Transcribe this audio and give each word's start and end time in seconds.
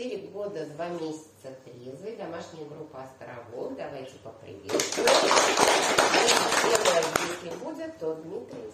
4 0.00 0.28
года, 0.28 0.64
2 0.64 0.88
месяца 0.88 1.54
трезвый, 1.62 2.16
домашняя 2.16 2.64
группа 2.64 3.02
островов. 3.02 3.76
Давайте 3.76 4.12
поприветствуем. 4.24 5.08
Если 7.28 7.50
будет, 7.62 7.98
то 7.98 8.14
Дмитрий 8.14 8.72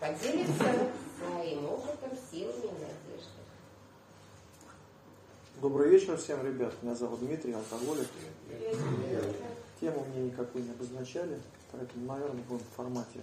поделится 0.00 0.88
своим 1.18 1.66
опытом, 1.66 2.16
силами 2.30 2.62
и 2.62 2.72
надеждой. 2.72 3.44
Добрый 5.60 5.90
вечер 5.90 6.16
всем, 6.16 6.46
ребят. 6.46 6.72
Меня 6.80 6.94
зовут 6.94 7.20
Дмитрий, 7.20 7.52
алкоголик. 7.52 8.08
Тему 9.82 10.02
мне 10.14 10.22
никакой 10.28 10.62
не 10.62 10.70
обозначали, 10.70 11.38
поэтому, 11.72 12.06
наверное, 12.06 12.42
будем 12.44 12.64
в 12.64 12.74
формате 12.74 13.20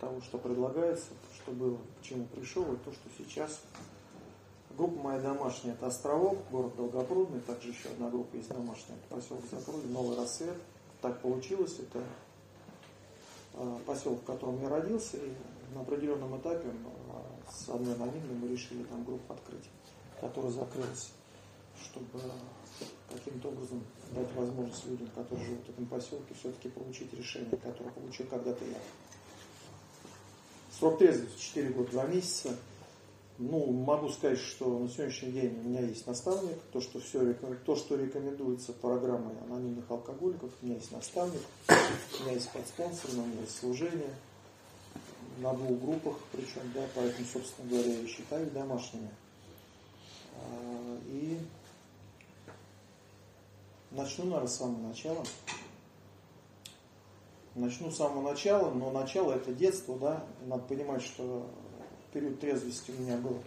того, 0.00 0.22
что 0.22 0.38
предлагается, 0.38 1.08
что 1.34 1.52
было, 1.52 1.76
к 2.00 2.02
чему 2.02 2.24
пришел, 2.28 2.62
и 2.72 2.76
то, 2.78 2.90
что 2.90 3.10
сейчас. 3.18 3.60
Группа 4.76 4.98
моя 4.98 5.20
домашняя– 5.20 5.74
это 5.74 5.86
Островок, 5.86 6.38
город 6.50 6.74
Долгопрудный, 6.76 7.40
также 7.40 7.68
еще 7.68 7.90
одна 7.90 8.10
группа 8.10 8.34
есть 8.34 8.48
домашняя, 8.48 8.96
это 8.96 9.16
поселок 9.16 9.42
Закрой, 9.50 9.84
Новый 9.84 10.16
Рассвет. 10.16 10.56
Так 11.00 11.20
получилось, 11.20 11.78
это 11.78 12.02
а, 13.54 13.78
поселок, 13.86 14.22
в 14.22 14.24
котором 14.24 14.60
я 14.62 14.68
родился, 14.68 15.18
и 15.18 15.32
на 15.74 15.82
определенном 15.82 16.36
этапе 16.38 16.66
а, 17.10 17.52
с 17.52 17.68
одной 17.68 17.94
анонимной 17.94 18.34
мы 18.34 18.48
решили 18.48 18.82
там 18.84 19.04
группу 19.04 19.32
открыть, 19.32 19.68
которая 20.20 20.50
закрылась, 20.50 21.12
чтобы 21.80 22.08
каким-то 23.12 23.48
образом 23.48 23.80
дать 24.10 24.32
возможность 24.34 24.86
людям, 24.86 25.08
которые 25.14 25.46
живут 25.46 25.66
в 25.66 25.70
этом 25.70 25.86
поселке, 25.86 26.34
все-таки 26.34 26.68
получить 26.68 27.14
решение, 27.14 27.56
которое 27.58 27.90
получил 27.90 28.26
когда-то 28.26 28.64
я. 28.64 28.78
Срок 30.76 30.98
трезвости 30.98 31.38
4 31.40 31.68
года 31.70 31.90
2 31.92 32.06
месяца. 32.06 32.56
Ну, 33.36 33.66
могу 33.72 34.10
сказать, 34.10 34.38
что 34.38 34.78
на 34.78 34.88
сегодняшний 34.88 35.32
день 35.32 35.58
у 35.58 35.68
меня 35.68 35.80
есть 35.80 36.06
наставник. 36.06 36.56
То, 36.72 36.80
что, 36.80 37.00
все, 37.00 37.34
то, 37.34 37.74
что 37.74 37.96
рекомендуется 37.96 38.72
программой 38.72 39.34
анонимных 39.48 39.90
алкоголиков, 39.90 40.52
у 40.62 40.66
меня 40.66 40.76
есть 40.76 40.92
наставник, 40.92 41.40
у 41.68 42.22
меня 42.22 42.34
есть 42.34 42.52
подспонсор, 42.52 43.10
у 43.10 43.26
меня 43.26 43.40
есть 43.40 43.58
служение 43.58 44.14
на 45.38 45.52
двух 45.52 45.80
группах, 45.80 46.16
причем, 46.30 46.62
да, 46.74 46.82
поэтому, 46.94 47.26
собственно 47.26 47.68
говоря, 47.68 47.92
я 47.92 48.06
считаю 48.06 48.48
домашними. 48.52 49.10
А, 50.36 50.98
и 51.08 51.36
начну, 53.90 54.26
наверное, 54.26 54.46
с 54.46 54.56
самого 54.56 54.88
начала. 54.88 55.24
Начну 57.56 57.90
с 57.90 57.96
самого 57.96 58.30
начала, 58.30 58.70
но 58.70 58.92
начало 58.92 59.32
это 59.32 59.52
детство, 59.52 59.98
да. 59.98 60.24
Надо 60.46 60.62
понимать, 60.62 61.02
что 61.02 61.50
период 62.14 62.40
трезвости 62.40 62.92
у 62.96 63.02
меня 63.02 63.16
был 63.18 63.42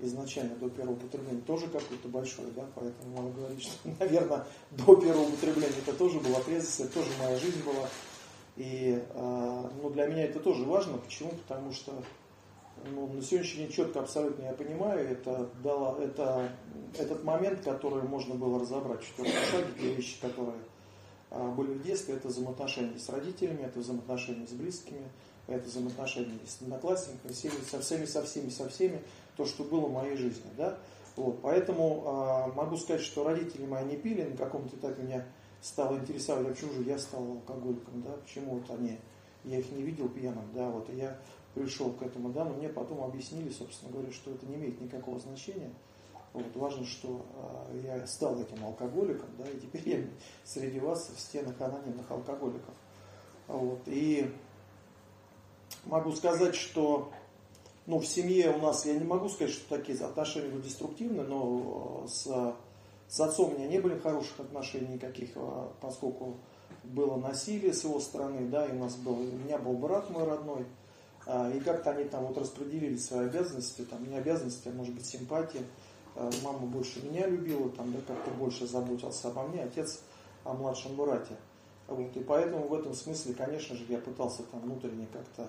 изначально 0.00 0.56
до 0.56 0.68
первого 0.68 0.94
употребления 0.94 1.40
тоже 1.46 1.66
какой-то 1.68 2.08
большой, 2.08 2.46
да, 2.54 2.64
поэтому 2.74 3.16
могу 3.16 3.30
говорить, 3.30 3.62
что, 3.62 3.88
наверное, 4.00 4.44
до 4.72 4.96
первого 4.96 5.28
употребления 5.28 5.78
это 5.86 5.96
тоже 5.96 6.18
была 6.20 6.40
трезвость, 6.40 6.80
это 6.80 6.94
тоже 6.94 7.10
моя 7.18 7.38
жизнь 7.38 7.62
была. 7.64 7.88
И 8.56 9.02
э, 9.14 9.70
ну, 9.82 9.90
для 9.90 10.06
меня 10.06 10.24
это 10.24 10.40
тоже 10.40 10.64
важно. 10.64 10.96
Почему? 10.96 11.30
Потому 11.46 11.72
что 11.72 11.92
ну, 12.90 13.06
на 13.06 13.22
сегодняшний 13.22 13.64
день 13.64 13.72
четко 13.72 14.00
абсолютно 14.00 14.44
я 14.44 14.52
понимаю, 14.52 15.06
это, 15.08 15.50
дало, 15.62 15.98
это 15.98 16.50
этот 16.98 17.22
момент, 17.24 17.60
который 17.60 18.02
можно 18.02 18.34
было 18.34 18.60
разобрать 18.60 19.02
в 19.02 19.06
четвертом 19.06 19.42
шаге, 19.50 19.72
те 19.78 19.94
вещи, 19.94 20.20
которые 20.20 20.58
а, 21.30 21.50
были 21.50 21.74
в 21.74 21.82
детстве, 21.82 22.14
это 22.14 22.28
взаимоотношения 22.28 22.98
с 22.98 23.08
родителями, 23.08 23.62
это 23.62 23.80
взаимоотношения 23.80 24.46
с 24.46 24.52
близкими, 24.52 25.08
это 25.46 25.68
взаимоотношения 25.68 26.38
с 26.46 26.60
одноклассниками, 26.60 27.32
со 27.32 27.80
всеми, 27.80 28.04
со 28.04 28.22
всеми, 28.22 28.50
со 28.50 28.68
всеми, 28.68 29.02
то, 29.36 29.44
что 29.46 29.64
было 29.64 29.86
в 29.86 29.92
моей 29.92 30.16
жизни. 30.16 30.50
Да? 30.56 30.78
Вот, 31.16 31.40
поэтому 31.40 32.02
э, 32.04 32.52
могу 32.54 32.76
сказать, 32.76 33.02
что 33.02 33.24
родители 33.24 33.64
мои 33.64 33.84
не 33.84 33.96
пили, 33.96 34.24
на 34.24 34.36
каком-то 34.36 34.76
этапе 34.76 35.02
меня 35.02 35.24
стало 35.62 35.96
интересовать, 35.96 36.46
а 36.46 36.50
почему 36.50 36.72
же 36.74 36.82
я 36.82 36.98
стал 36.98 37.22
алкоголиком, 37.22 38.02
да, 38.02 38.12
почему 38.22 38.56
вот 38.56 38.70
они, 38.70 38.98
я 39.44 39.58
их 39.58 39.70
не 39.72 39.82
видел 39.82 40.08
пьяным, 40.08 40.44
да, 40.54 40.68
вот, 40.68 40.90
и 40.90 40.96
я 40.96 41.18
пришел 41.54 41.90
к 41.92 42.02
этому, 42.02 42.28
да, 42.30 42.44
но 42.44 42.54
мне 42.54 42.68
потом 42.68 43.02
объяснили, 43.02 43.48
собственно 43.50 43.92
говоря, 43.92 44.12
что 44.12 44.30
это 44.30 44.44
не 44.46 44.56
имеет 44.56 44.78
никакого 44.80 45.18
значения, 45.18 45.70
вот, 46.34 46.54
важно, 46.54 46.84
что 46.84 47.24
э, 47.72 47.80
я 47.82 48.06
стал 48.06 48.38
этим 48.38 48.62
алкоголиком, 48.62 49.30
да, 49.38 49.44
и 49.48 49.58
теперь 49.58 49.88
я 49.88 50.04
среди 50.44 50.78
вас 50.78 51.10
в 51.14 51.18
стенах 51.18 51.58
анонимных 51.58 52.10
алкоголиков. 52.10 52.74
Вот, 53.48 53.80
и 53.86 54.30
могу 55.84 56.12
сказать, 56.12 56.54
что 56.54 57.10
ну, 57.86 58.00
в 58.00 58.06
семье 58.06 58.50
у 58.50 58.58
нас, 58.58 58.84
я 58.86 58.94
не 58.94 59.04
могу 59.04 59.28
сказать, 59.28 59.52
что 59.52 59.76
такие 59.76 59.98
отношения 59.98 60.48
были 60.48 60.62
деструктивны, 60.62 61.22
но 61.22 62.04
э, 62.04 62.08
с, 62.08 62.54
с 63.08 63.20
отцом 63.20 63.52
у 63.52 63.58
меня 63.58 63.68
не 63.68 63.78
были 63.78 63.98
хороших 63.98 64.40
отношений 64.40 64.94
никаких, 64.94 65.30
э, 65.36 65.68
поскольку 65.80 66.36
было 66.84 67.16
насилие 67.16 67.72
с 67.72 67.84
его 67.84 68.00
стороны, 68.00 68.48
да, 68.48 68.66
и 68.66 68.72
у 68.72 68.78
нас 68.78 68.94
был, 68.96 69.18
у 69.18 69.36
меня 69.36 69.58
был 69.58 69.74
брат 69.74 70.10
мой 70.10 70.24
родной, 70.24 70.64
и 71.52 71.58
как-то 71.58 71.90
они 71.90 72.04
там 72.04 72.24
вот 72.26 72.38
распределили 72.38 72.96
свои 72.96 73.26
обязанности, 73.26 73.82
там 73.82 74.08
не 74.08 74.16
обязанности, 74.16 74.68
а 74.68 74.70
может 74.70 74.94
быть 74.94 75.06
симпатия, 75.06 75.64
Э, 76.16 76.30
мама 76.42 76.60
больше 76.60 77.04
меня 77.04 77.26
любила, 77.26 77.68
там, 77.70 77.92
да, 77.92 77.98
как-то 78.06 78.30
больше 78.32 78.66
заботился 78.66 79.28
обо 79.28 79.42
мне, 79.42 79.62
отец 79.62 80.00
о 80.44 80.54
младшем 80.54 80.96
брате. 80.96 81.36
Вот, 81.88 82.16
и 82.16 82.20
поэтому 82.20 82.66
в 82.66 82.74
этом 82.74 82.94
смысле, 82.94 83.34
конечно 83.34 83.76
же, 83.76 83.84
я 83.88 83.98
пытался 83.98 84.42
там 84.44 84.60
внутренне 84.60 85.06
как-то, 85.12 85.48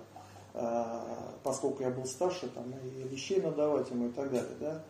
э, 0.54 1.34
поскольку 1.44 1.82
я 1.82 1.90
был 1.90 2.06
старше, 2.06 2.48
там, 2.50 2.66
и 2.72 3.08
вещей 3.08 3.42
надавать 3.42 3.90
ему 3.90 4.08
и 4.08 4.12
так 4.12 4.30
далее, 4.30 4.56
да, 4.60 4.84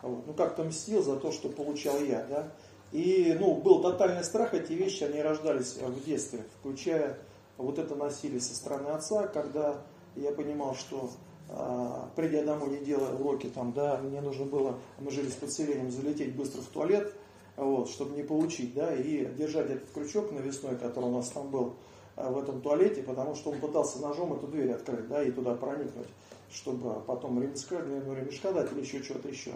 вот, 0.00 0.26
ну 0.26 0.32
как-то 0.32 0.64
мстил 0.64 1.02
за 1.02 1.16
то, 1.16 1.30
что 1.30 1.50
получал 1.50 2.00
я, 2.00 2.24
да, 2.24 2.48
и, 2.92 3.36
ну, 3.38 3.56
был 3.56 3.82
тотальный 3.82 4.24
страх, 4.24 4.54
эти 4.54 4.72
вещи, 4.72 5.04
они 5.04 5.20
рождались 5.20 5.76
в 5.76 6.04
детстве, 6.04 6.44
включая 6.60 7.18
вот 7.58 7.78
это 7.78 7.96
насилие 7.96 8.40
со 8.40 8.54
стороны 8.54 8.88
отца, 8.88 9.26
когда 9.26 9.82
я 10.16 10.30
понимал, 10.32 10.74
что 10.74 11.10
а, 11.50 12.08
придя 12.16 12.42
домой, 12.44 12.70
не 12.70 12.84
делая 12.84 13.12
уроки, 13.14 13.46
там, 13.48 13.72
да, 13.72 13.98
мне 13.98 14.20
нужно 14.20 14.44
было, 14.46 14.78
мы 14.98 15.10
жили 15.10 15.28
с 15.28 15.34
подселением, 15.34 15.90
залететь 15.90 16.34
быстро 16.34 16.60
в 16.62 16.66
туалет, 16.66 17.12
вот, 17.56 17.88
чтобы 17.88 18.16
не 18.16 18.22
получить, 18.22 18.74
да, 18.74 18.94
и 18.94 19.26
держать 19.34 19.70
этот 19.70 19.90
крючок 19.90 20.32
навесной, 20.32 20.76
который 20.76 21.06
у 21.06 21.12
нас 21.12 21.28
там 21.28 21.50
был 21.50 21.74
а, 22.16 22.30
в 22.30 22.38
этом 22.38 22.60
туалете, 22.60 23.02
потому 23.02 23.34
что 23.34 23.50
он 23.50 23.60
пытался 23.60 24.00
ножом 24.00 24.32
эту 24.34 24.46
дверь 24.48 24.72
открыть, 24.72 25.08
да, 25.08 25.22
и 25.22 25.30
туда 25.30 25.54
проникнуть, 25.54 26.08
чтобы 26.52 27.00
потом 27.02 27.40
ремешка, 27.40 27.78
ну, 27.78 28.14
ремешка 28.14 28.52
дать 28.52 28.72
или 28.72 28.80
еще 28.80 29.02
что-то 29.02 29.28
еще. 29.28 29.52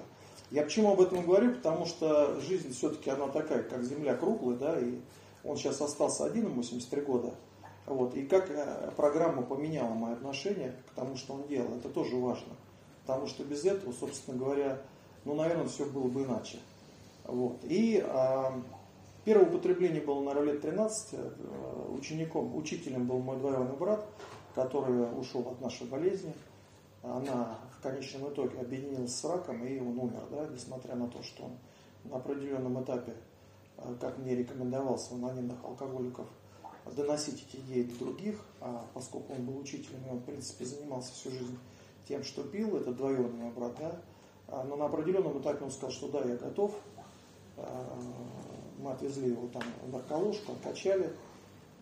Я 0.51 0.63
почему 0.63 0.93
об 0.93 1.01
этом 1.01 1.23
говорю? 1.25 1.55
Потому 1.55 1.85
что 1.87 2.41
жизнь 2.41 2.73
все-таки 2.73 3.11
она 3.11 3.29
такая, 3.29 3.63
как 3.63 3.83
земля 3.85 4.15
круглая, 4.17 4.57
да, 4.57 4.81
и 4.81 4.99
он 5.45 5.57
сейчас 5.57 5.81
остался 5.81 6.25
один, 6.25 6.49
83 6.55 7.03
года, 7.03 7.35
вот. 7.89 8.15
И 8.15 8.27
как 8.27 8.51
э, 8.51 8.91
программа 8.97 9.43
поменяла 9.43 9.95
мои 9.95 10.13
отношения 10.13 10.75
к 10.91 10.95
тому, 10.95 11.17
что 11.17 11.35
он 11.35 11.47
делал, 11.49 11.77
это 11.77 11.89
тоже 11.89 12.17
важно. 12.17 12.53
Потому 13.07 13.27
что 13.27 13.45
без 13.45 13.65
этого, 13.65 13.93
собственно 13.93 14.37
говоря, 14.37 14.83
ну, 15.25 15.35
наверное, 15.35 15.69
все 15.69 15.87
было 15.87 16.09
бы 16.09 16.25
иначе. 16.25 16.59
Вот. 17.29 17.59
И 17.63 18.05
а, 18.05 18.61
первое 19.25 19.47
употребление 19.47 20.01
было, 20.01 20.23
наверное, 20.25 20.55
лет 20.55 20.63
13. 20.63 21.09
Э, 21.13 21.95
учеником, 21.97 22.57
учителем 22.57 23.07
был 23.07 23.21
мой 23.21 23.39
двоюродный 23.39 23.77
брат, 23.77 24.05
который 24.57 25.17
ушел 25.17 25.43
от 25.43 25.61
нашей 25.61 25.87
болезни. 25.87 26.35
Она 27.05 27.57
в 27.79 27.81
конечном 27.81 28.33
итоге 28.33 28.59
объединилась 28.59 29.15
с 29.15 29.25
раком, 29.25 29.65
и 29.65 29.79
он 29.79 29.97
умер, 29.97 30.23
да, 30.33 30.49
несмотря 30.51 30.97
на 30.97 31.07
то, 31.07 31.23
что 31.23 31.45
он 31.45 31.53
на 32.05 32.17
определенном 32.17 32.83
этапе, 32.83 33.15
э, 33.77 33.95
как 34.01 34.19
мне 34.19 34.35
рекомендовался, 34.35 35.15
у 35.15 35.19
анонимных 35.19 35.63
алкоголиков– 35.63 36.27
доносить 36.97 37.45
эти 37.49 37.61
идеи 37.61 37.83
до 37.83 37.99
других, 38.05 38.41
а 38.61 38.87
поскольку 38.95 39.33
он 39.33 39.45
был 39.45 39.59
учителем, 39.59 40.01
и 40.07 40.11
он, 40.11 40.19
в 40.19 40.25
принципе, 40.25 40.65
занимался 40.65 41.13
всю 41.13 41.31
жизнь 41.31 41.59
тем, 42.07 42.25
что 42.25 42.43
пил, 42.43 42.77
это 42.77 42.93
двоюродный 42.93 43.51
брат, 43.51 43.73
да, 43.79 44.01
а, 44.49 44.65
но 44.65 44.77
на 44.77 44.87
определенном 44.87 45.41
этапе 45.41 45.65
он 45.65 45.71
сказал, 45.71 45.91
что 45.91 46.09
да, 46.09 46.21
я 46.21 46.37
готов, 46.37 46.75
мы 48.79 48.93
отвезли 48.93 49.31
его 49.31 49.49
там 49.49 49.63
в 49.87 49.93
нарколожку, 49.93 50.53
откачали, 50.53 51.13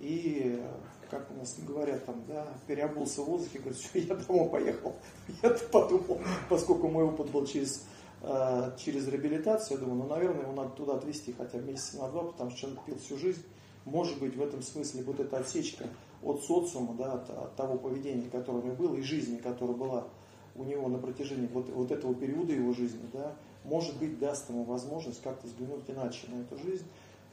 и, 0.00 0.62
как 1.10 1.30
у 1.30 1.34
нас 1.34 1.56
говорят, 1.66 2.04
там, 2.04 2.22
да, 2.28 2.46
переобулся 2.66 3.22
в 3.22 3.26
воздухе, 3.26 3.58
говорит, 3.58 3.80
что 3.80 3.98
я 3.98 4.14
домой 4.14 4.48
поехал. 4.50 4.94
Я 5.42 5.50
подумал, 5.50 6.20
поскольку 6.48 6.88
мой 6.88 7.04
опыт 7.04 7.30
был 7.30 7.46
через, 7.46 7.86
а, 8.22 8.76
через 8.76 9.08
реабилитацию, 9.08 9.78
я 9.78 9.84
думаю, 9.84 10.02
ну, 10.02 10.08
наверное, 10.08 10.42
его 10.42 10.52
надо 10.52 10.70
туда 10.70 10.94
отвезти 10.96 11.32
хотя 11.32 11.58
бы 11.58 11.64
месяца 11.64 11.98
на 11.98 12.08
два, 12.08 12.24
потому 12.24 12.50
что 12.50 12.60
человек 12.60 12.80
пил 12.84 12.98
всю 12.98 13.16
жизнь, 13.16 13.42
может 13.84 14.18
быть, 14.18 14.36
в 14.36 14.42
этом 14.42 14.62
смысле 14.62 15.02
вот 15.04 15.20
эта 15.20 15.38
отсечка 15.38 15.86
от 16.22 16.42
социума, 16.42 16.94
да, 16.94 17.12
от, 17.14 17.30
от 17.30 17.56
того 17.56 17.78
поведения, 17.78 18.28
которое 18.28 18.58
у 18.58 18.64
него 18.64 18.76
было, 18.76 18.94
и 18.96 19.02
жизни, 19.02 19.36
которая 19.36 19.76
была 19.76 20.08
у 20.56 20.64
него 20.64 20.88
на 20.88 20.98
протяжении 20.98 21.46
вот, 21.46 21.68
вот 21.70 21.90
этого 21.90 22.14
периода 22.14 22.52
его 22.52 22.72
жизни, 22.72 23.08
да, 23.12 23.36
может 23.66 23.96
быть, 23.98 24.18
даст 24.18 24.48
ему 24.48 24.64
возможность 24.64 25.22
как-то 25.22 25.46
взглянуть 25.46 25.84
иначе 25.88 26.26
на 26.28 26.40
эту 26.40 26.56
жизнь. 26.58 26.86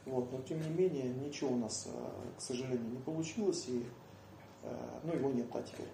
Вот, 0.06 0.30
но 0.32 0.40
тем 0.42 0.60
не 0.60 0.68
менее, 0.68 1.04
ничего 1.04 1.52
у 1.54 1.56
нас, 1.56 1.88
э, 1.92 2.38
к 2.38 2.40
сожалению, 2.42 2.90
не 2.90 2.98
получилось, 2.98 3.64
и, 3.68 3.84
э, 4.62 4.68
ну, 5.02 5.14
его 5.14 5.30
нет, 5.30 5.46
да, 5.52 5.62
теперь. 5.62 5.88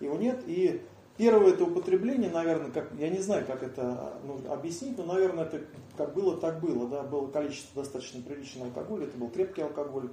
Его 0.00 0.16
нет, 0.16 0.42
и 0.46 0.82
первое 1.16 1.52
это 1.52 1.64
употребление, 1.64 2.30
наверное, 2.30 2.72
как, 2.72 2.90
я 2.98 3.08
не 3.08 3.20
знаю, 3.20 3.46
как 3.46 3.62
это 3.62 4.14
ну, 4.24 4.40
объяснить, 4.52 4.98
но, 4.98 5.04
наверное, 5.04 5.44
это 5.44 5.60
как 5.96 6.12
было, 6.14 6.36
так 6.38 6.60
было. 6.60 6.88
Да, 6.88 7.02
было 7.04 7.28
количество 7.28 7.84
достаточно 7.84 8.20
приличного 8.20 8.66
алкоголя, 8.66 9.06
это 9.06 9.16
был 9.16 9.28
крепкий 9.28 9.62
алкоголь. 9.62 10.10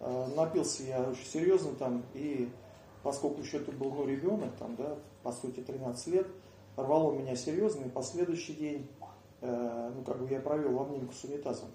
Э, 0.00 0.26
напился 0.36 0.82
я 0.82 1.02
очень 1.02 1.24
серьезно 1.24 1.72
там, 1.74 2.02
и 2.12 2.50
поскольку 3.02 3.40
еще 3.40 3.58
это 3.58 3.72
был 3.72 3.90
ну, 3.92 4.06
ребенок, 4.06 4.54
там, 4.58 4.76
да, 4.76 4.98
по 5.22 5.32
сути 5.32 5.60
13 5.60 6.06
лет, 6.08 6.26
рвало 6.76 7.12
меня 7.12 7.36
серьезно, 7.36 7.84
и 7.84 7.88
последующий 7.88 8.54
день, 8.54 8.88
э, 9.00 9.01
ну, 9.42 10.02
как 10.04 10.20
бы 10.20 10.28
я 10.30 10.40
провел 10.40 10.80
обнимку 10.80 11.12
с 11.12 11.24
унитазом. 11.24 11.68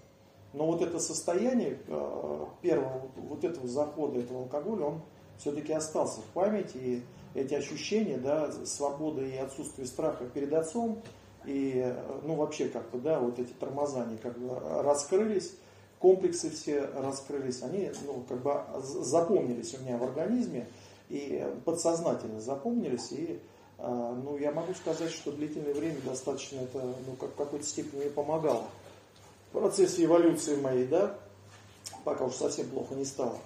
Но 0.53 0.65
вот 0.65 0.81
это 0.81 0.99
состояние 0.99 1.77
э, 1.87 2.45
первого, 2.61 3.09
вот 3.15 3.43
этого 3.43 3.67
захода 3.67 4.19
этого 4.19 4.43
алкоголя, 4.43 4.85
он 4.85 5.01
все-таки 5.37 5.73
остался 5.73 6.21
в 6.21 6.25
памяти, 6.33 6.77
и 6.77 7.03
эти 7.35 7.53
ощущения, 7.53 8.17
да, 8.17 8.51
свободы 8.65 9.29
и 9.29 9.37
отсутствие 9.37 9.87
страха 9.87 10.25
перед 10.25 10.53
отцом, 10.53 11.01
и, 11.45 11.93
ну, 12.23 12.35
вообще 12.35 12.67
как-то, 12.69 12.97
да, 12.97 13.19
вот 13.19 13.39
эти 13.39 13.53
тормозания 13.53 14.17
как 14.17 14.37
бы 14.37 14.59
раскрылись, 14.81 15.55
комплексы 15.99 16.49
все 16.49 16.89
раскрылись, 16.95 17.61
они, 17.61 17.91
ну, 18.05 18.23
как 18.27 18.41
бы 18.41 18.63
запомнились 18.81 19.75
у 19.75 19.83
меня 19.83 19.97
в 19.97 20.03
организме, 20.03 20.67
и 21.09 21.45
подсознательно 21.65 22.41
запомнились, 22.41 23.11
и, 23.11 23.25
э, 23.33 23.37
ну, 23.79 24.37
я 24.37 24.51
могу 24.51 24.73
сказать, 24.73 25.11
что 25.11 25.31
длительное 25.31 25.73
время 25.73 25.99
достаточно 26.01 26.59
это, 26.59 26.79
ну, 26.79 27.15
как 27.19 27.29
в 27.31 27.35
какой-то 27.35 27.65
степени 27.65 28.01
мне 28.01 28.09
помогало 28.09 28.65
в 29.49 29.59
процессе 29.59 30.05
эволюции 30.05 30.55
моей, 30.55 30.85
да, 30.85 31.15
пока 32.03 32.25
уж 32.25 32.33
совсем 32.33 32.67
плохо 32.69 32.95
не 32.95 33.05
стало. 33.05 33.37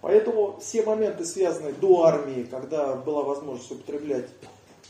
Поэтому 0.00 0.58
все 0.60 0.82
моменты, 0.82 1.24
связанные 1.24 1.72
до 1.72 2.04
армии, 2.04 2.44
когда 2.44 2.94
была 2.94 3.22
возможность 3.22 3.70
употреблять 3.70 4.28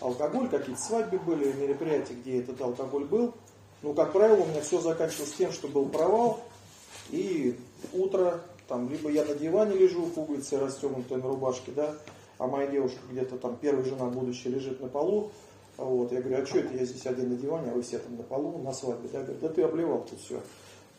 алкоголь, 0.00 0.48
какие-то 0.48 0.80
свадьбы 0.80 1.18
были, 1.18 1.52
мероприятия, 1.52 2.14
где 2.14 2.40
этот 2.40 2.60
алкоголь 2.60 3.04
был, 3.04 3.34
ну, 3.82 3.94
как 3.94 4.12
правило, 4.12 4.42
у 4.42 4.46
меня 4.46 4.60
все 4.62 4.80
заканчивалось 4.80 5.32
тем, 5.32 5.52
что 5.52 5.68
был 5.68 5.86
провал, 5.86 6.40
и 7.10 7.58
утро, 7.92 8.40
там, 8.68 8.90
либо 8.90 9.10
я 9.10 9.24
на 9.24 9.34
диване 9.34 9.76
лежу 9.76 10.04
в 10.04 10.18
углице, 10.18 10.58
расстегнутой 10.58 11.18
на 11.18 11.28
рубашке, 11.28 11.72
да, 11.72 11.94
а 12.38 12.46
моя 12.46 12.66
девушка 12.68 12.98
где-то 13.10 13.36
там, 13.38 13.56
первая 13.60 13.84
жена 13.84 14.06
будущая, 14.06 14.52
лежит 14.52 14.80
на 14.80 14.88
полу, 14.88 15.30
вот, 15.76 16.10
я 16.12 16.20
говорю, 16.20 16.42
а 16.42 16.46
что 16.46 16.58
это 16.58 16.74
я 16.74 16.84
здесь 16.84 17.06
один 17.06 17.30
на 17.30 17.36
диване, 17.36 17.70
а 17.70 17.74
вы 17.74 17.82
все 17.82 17.98
там 17.98 18.16
на 18.16 18.22
полу, 18.22 18.58
на 18.58 18.72
свадьбе, 18.72 19.08
да, 19.12 19.22
говорит, 19.22 19.40
да 19.40 19.48
ты 19.48 19.62
обливал 19.62 20.06
тут 20.08 20.20
все, 20.20 20.40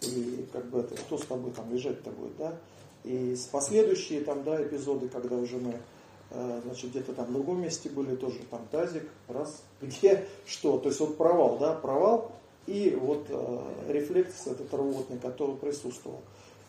и 0.02 0.46
как 0.54 0.66
бы 0.70 0.80
это, 0.80 0.96
кто 0.96 1.18
с 1.18 1.26
тобой 1.26 1.52
там 1.52 1.72
лежать-то 1.74 2.12
будет, 2.12 2.38
да, 2.38 2.58
и 3.04 3.36
с 3.36 3.46
последующие 3.46 4.22
там, 4.22 4.44
да, 4.44 4.62
эпизоды, 4.62 5.10
когда 5.10 5.36
уже 5.36 5.58
мы 5.58 5.76
э, 6.32 6.62
значит, 6.66 6.92
где-то 6.92 7.14
там 7.14 7.26
в 7.28 7.34
другом 7.34 7.62
месте 7.62 7.90
были, 7.90 8.16
тоже 8.16 8.40
там 8.50 8.68
тазик, 8.72 9.10
раз, 9.28 9.64
где, 9.82 10.26
что, 10.46 10.78
то 10.78 10.90
есть 10.90 11.00
вот 11.00 11.18
провал, 11.18 11.58
да, 11.58 11.74
провал, 11.74 12.32
и 12.66 12.98
вот 13.00 13.28
э, 13.30 13.60
рефлекс 13.88 14.46
этот 14.46 14.74
рвотный, 14.74 15.18
который 15.20 15.56
присутствовал. 15.56 16.22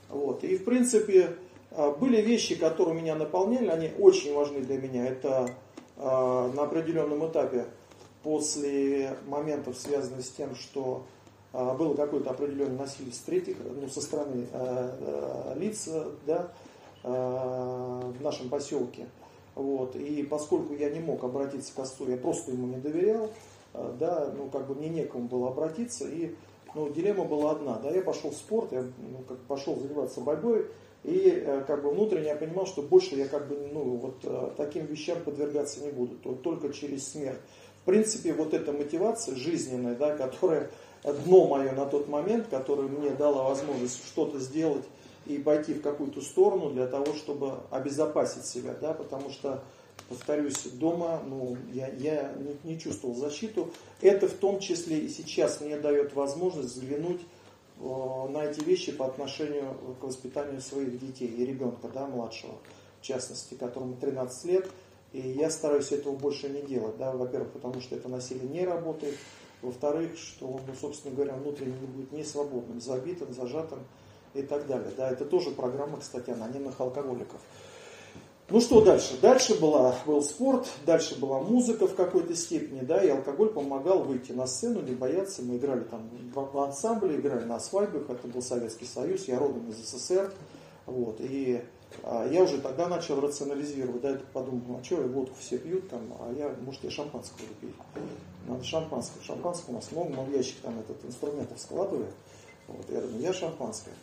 Вот. 0.09 0.43
И 0.45 0.57
в 0.57 0.65
принципе 0.65 1.37
были 1.71 2.21
вещи, 2.21 2.57
которые 2.57 3.01
меня 3.01 3.15
наполняли, 3.15 3.69
они 3.69 3.91
очень 3.99 4.35
важны 4.35 4.61
для 4.61 4.79
меня. 4.79 5.07
Это 5.07 5.51
э, 5.97 6.03
на 6.03 6.63
определенном 6.63 7.29
этапе 7.29 7.67
после 8.23 9.17
моментов, 9.27 9.77
связанных 9.77 10.25
с 10.25 10.31
тем, 10.31 10.55
что 10.55 11.05
а, 11.53 11.75
было 11.75 11.95
какое-то 11.95 12.31
определенное 12.31 12.79
насилие 12.79 13.13
с 13.13 13.19
третьих, 13.19 13.57
ну, 13.65 13.89
со 13.89 14.01
стороны 14.01 14.47
э, 14.53 15.55
лиц 15.57 15.89
да, 16.27 16.53
э, 17.03 17.09
в 17.09 18.23
нашем 18.23 18.51
поселке. 18.51 19.09
Вот. 19.55 19.97
И 19.97 20.23
поскольку 20.25 20.75
я 20.75 20.91
не 20.91 21.01
мог 21.01 21.25
обратиться 21.25 21.75
к 21.75 21.79
отцу, 21.79 22.09
я 22.09 22.17
просто 22.19 22.53
ему 22.53 22.67
не 22.67 22.77
доверял, 22.77 23.31
э, 23.73 23.95
да, 23.99 24.33
ну, 24.37 24.51
как 24.51 24.67
бы 24.67 24.75
мне 24.75 24.89
некому 24.91 25.27
было 25.27 25.49
обратиться, 25.49 26.07
и 26.07 26.35
ну, 26.75 26.91
дилемма 26.91 27.25
была 27.25 27.53
одна, 27.53 27.79
да, 27.79 27.91
я 27.91 28.03
пошел 28.03 28.31
в 28.31 28.35
спорт, 28.35 28.73
я 28.73 28.83
ну, 28.83 29.25
как 29.27 29.39
пошел 29.41 29.75
заниматься 29.77 30.21
борьбой, 30.21 30.67
и 31.09 31.63
как 31.67 31.83
бы 31.83 31.91
внутренне 31.91 32.29
я 32.29 32.37
понимал, 32.37 32.67
что 32.67 32.83
больше 32.83 33.15
я 33.15 33.27
как 33.29 33.49
бы 33.49 33.57
ну, 33.73 33.97
вот 33.97 34.57
таким 34.57 34.85
вещам 34.87 35.19
подвергаться 35.25 35.81
не 35.81 35.91
буду, 35.91 36.17
только 36.37 36.73
через 36.73 37.09
смерть. 37.09 37.41
В 37.83 37.85
принципе, 37.87 38.35
вот 38.35 38.53
эта 38.53 38.73
мотивация 38.73 39.35
жизненная, 39.35 39.95
да, 39.95 40.15
которая 40.15 40.71
дно 41.03 41.47
мое 41.47 41.73
на 41.73 41.87
тот 41.87 42.09
момент, 42.09 42.49
которое 42.49 42.89
мне 42.89 43.11
дало 43.11 43.45
возможность 43.45 44.05
что-то 44.07 44.39
сделать 44.39 44.85
и 45.27 45.39
пойти 45.39 45.75
в 45.75 45.83
какую-то 45.83 46.21
сторону 46.21 46.71
для 46.71 46.87
того, 46.87 47.15
чтобы 47.15 47.55
обезопасить 47.71 48.47
себя, 48.47 48.75
да, 48.81 48.95
потому 48.95 49.31
что, 49.31 49.63
повторюсь, 50.09 50.65
дома 50.73 51.23
ну, 51.27 51.57
я, 51.73 51.89
я 51.89 52.33
не, 52.39 52.73
не 52.73 52.81
чувствовал 52.81 53.15
защиту. 53.15 53.71
Это 54.01 54.27
в 54.29 54.35
том 54.35 54.61
числе 54.61 54.99
и 54.99 55.09
сейчас 55.09 55.61
мне 55.61 55.79
дает 55.79 56.15
возможность 56.15 56.75
взглянуть 56.75 57.21
э, 57.21 57.25
на 57.81 58.45
эти 58.45 58.61
вещи 58.65 58.93
по 58.93 59.07
отношению 59.07 59.75
к 60.01 60.05
воспитанию 60.05 60.61
своих 60.61 60.99
детей 60.99 61.29
и 61.29 61.47
ребенка, 61.47 61.89
да, 61.89 62.07
младшего, 62.07 62.55
в 63.01 63.05
частности, 63.05 63.55
которому 63.55 63.97
13 63.97 64.45
лет. 64.47 64.71
И 65.13 65.21
я 65.21 65.49
стараюсь 65.49 65.93
этого 65.93 66.15
больше 66.17 66.49
не 66.49 66.61
делать, 66.63 66.99
да, 66.99 67.13
во-первых, 67.13 67.53
потому 67.53 67.81
что 67.81 67.97
это 67.97 68.09
насилие 68.09 68.49
не 68.49 68.67
работает, 68.67 69.17
во-вторых, 69.63 70.19
что 70.19 70.47
он, 70.47 70.61
ну, 70.67 70.75
собственно 70.75 71.15
говоря, 71.15 71.35
внутренне 71.35 71.79
не 71.79 71.87
будет 71.87 72.13
не 72.13 72.25
свободным, 72.25 72.81
забитым, 72.81 73.33
зажатым 73.33 73.81
и 74.35 74.43
так 74.43 74.67
далее. 74.67 74.91
Да, 74.97 75.11
это 75.11 75.25
тоже 75.25 75.51
программа, 75.51 75.99
кстати, 75.99 76.31
анонимных 76.31 76.79
алкоголиков. 76.81 77.41
Ну 78.51 78.61
что 78.61 78.81
дальше? 78.83 79.19
Дальше 79.21 79.61
была, 79.61 79.95
был 80.07 80.23
спорт, 80.23 80.67
дальше 80.87 81.19
была 81.19 81.41
музыка 81.41 81.87
в 81.87 81.95
какой-то 81.95 82.35
степени, 82.35 82.81
да, 82.81 83.03
и 83.03 83.09
алкоголь 83.09 83.51
помогал 83.51 84.05
выйти 84.05 84.33
на 84.33 84.47
сцену, 84.47 84.81
не 84.81 84.95
бояться. 84.95 85.43
Мы 85.43 85.57
играли 85.57 85.85
там 85.85 86.09
в 86.33 86.59
ансамбле, 86.59 87.17
играли 87.17 87.45
на 87.45 87.61
свадьбах, 87.61 88.09
это 88.09 88.27
был 88.27 88.41
Советский 88.41 88.87
Союз, 88.87 89.29
я 89.29 89.39
родом 89.39 89.69
из 89.69 89.77
СССР. 89.77 90.33
Вот, 90.87 91.17
и 91.21 91.63
а, 92.03 92.27
я 92.27 92.43
уже 92.43 92.59
тогда 92.59 92.89
начал 92.89 93.21
рационализировать, 93.21 94.01
да, 94.01 94.19
подумал, 94.33 94.63
ну 94.67 94.79
а 94.81 94.85
что, 94.85 94.97
водку 94.97 95.37
все 95.39 95.59
пьют, 95.59 95.91
там, 95.91 96.01
а 96.19 96.33
я, 96.33 96.55
может, 96.65 96.83
я 96.85 96.91
шампанское 96.91 97.45
пить 97.61 97.75
надо 98.49 98.65
шампанское. 98.65 99.23
Шампанское 99.23 99.73
у 99.73 99.75
нас 99.75 99.93
много, 99.93 100.11
мы 100.11 100.25
в 100.25 100.35
ящик 100.35 100.57
там 100.63 100.79
этот 100.81 101.05
инструментов 101.05 101.61
складывали. 101.61 102.11
Вот, 102.67 102.89
я 102.91 103.01
думаю, 103.01 103.21
я 103.21 103.33
шампанское. 103.33 103.95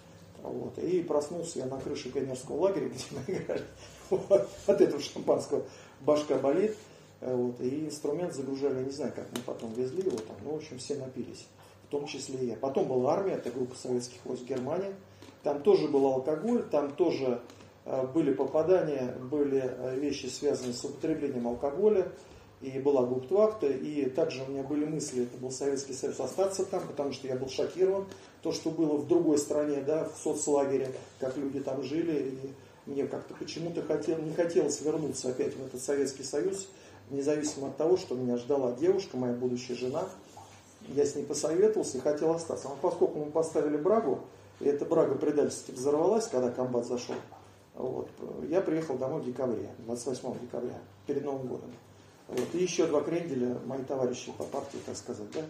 Вот, 0.41 0.77
и 0.77 1.01
проснулся 1.01 1.59
я 1.59 1.65
на 1.65 1.79
крыше 1.79 2.11
пионерского 2.11 2.57
лагеря, 2.57 2.89
где 2.89 3.03
мы 3.11 3.33
играли. 3.33 3.65
От 4.09 4.81
этого 4.81 5.01
шампанского 5.01 5.63
башка 6.01 6.37
болит. 6.37 6.75
Вот, 7.21 7.59
и 7.61 7.85
инструмент 7.85 8.33
загружали, 8.33 8.83
не 8.83 8.91
знаю, 8.91 9.13
как 9.15 9.25
мы 9.31 9.41
потом 9.45 9.73
везли 9.73 10.03
его 10.03 10.17
там, 10.17 10.35
ну, 10.43 10.51
в 10.51 10.55
общем, 10.57 10.77
все 10.77 10.95
напились, 10.95 11.47
в 11.87 11.91
том 11.91 12.05
числе 12.05 12.37
и 12.39 12.45
я. 12.47 12.55
Потом 12.55 12.87
была 12.87 13.13
армия, 13.13 13.33
это 13.33 13.49
группа 13.49 13.75
советских 13.75 14.23
войск 14.25 14.43
Германии. 14.43 14.93
Там 15.41 15.61
тоже 15.61 15.87
был 15.87 16.05
алкоголь, 16.05 16.63
там 16.69 16.91
тоже 16.91 17.41
э, 17.85 18.07
были 18.13 18.33
попадания, 18.33 19.15
были 19.31 19.63
э, 19.63 19.97
вещи, 19.97 20.25
связанные 20.27 20.73
с 20.73 20.83
употреблением 20.83 21.47
алкоголя 21.47 22.11
и 22.61 22.79
была 22.79 23.05
гуптвахта, 23.05 23.67
и 23.67 24.09
также 24.09 24.43
у 24.43 24.51
меня 24.51 24.63
были 24.63 24.85
мысли, 24.85 25.23
это 25.23 25.37
был 25.37 25.51
Советский 25.51 25.93
Союз, 25.93 26.19
остаться 26.19 26.65
там, 26.65 26.87
потому 26.87 27.11
что 27.11 27.27
я 27.27 27.35
был 27.35 27.49
шокирован, 27.49 28.05
то, 28.41 28.51
что 28.51 28.71
было 28.71 28.97
в 28.97 29.07
другой 29.07 29.37
стране, 29.37 29.81
да, 29.81 30.05
в 30.05 30.17
соцлагере, 30.17 30.91
как 31.19 31.37
люди 31.37 31.59
там 31.59 31.83
жили, 31.83 32.29
и 32.29 32.49
мне 32.85 33.05
как-то 33.07 33.33
почему-то 33.33 33.81
хотел, 33.81 34.19
не 34.19 34.33
хотелось 34.33 34.81
вернуться 34.81 35.29
опять 35.29 35.55
в 35.55 35.65
этот 35.65 35.81
Советский 35.81 36.23
Союз, 36.23 36.67
независимо 37.09 37.67
от 37.67 37.77
того, 37.77 37.97
что 37.97 38.15
меня 38.15 38.37
ждала 38.37 38.73
девушка, 38.73 39.17
моя 39.17 39.33
будущая 39.33 39.75
жена, 39.75 40.07
я 40.89 41.05
с 41.05 41.15
ней 41.15 41.25
посоветовался 41.25 41.97
и 41.97 42.01
хотел 42.01 42.31
остаться. 42.31 42.67
Но 42.67 42.77
поскольку 42.81 43.19
мы 43.19 43.31
поставили 43.31 43.77
брагу, 43.77 44.21
и 44.59 44.65
эта 44.65 44.85
брага 44.85 45.15
предательски 45.15 45.71
взорвалась, 45.71 46.27
когда 46.27 46.51
комбат 46.51 46.85
зашел, 46.85 47.15
вот, 47.73 48.09
я 48.49 48.61
приехал 48.61 48.97
домой 48.97 49.21
в 49.21 49.25
декабре, 49.25 49.69
28 49.79 50.39
декабря, 50.39 50.79
перед 51.07 51.25
Новым 51.25 51.47
годом. 51.47 51.71
Вот. 52.27 52.47
И 52.53 52.57
еще 52.57 52.87
два 52.87 53.01
кренделя, 53.01 53.57
мои 53.65 53.83
товарищи 53.83 54.31
по 54.37 54.43
партии, 54.43 54.79
так 54.85 54.95
сказать. 54.95 55.29
Да? 55.33 55.41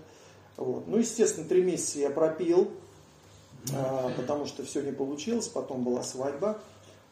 Вот. 0.57 0.87
Ну, 0.87 0.97
естественно, 0.97 1.47
три 1.47 1.63
месяца 1.63 1.99
я 1.99 2.09
пропил, 2.09 2.71
а, 3.73 4.11
потому 4.17 4.45
что 4.45 4.63
все 4.63 4.81
не 4.81 4.91
получилось. 4.91 5.47
Потом 5.47 5.83
была 5.83 6.03
свадьба. 6.03 6.59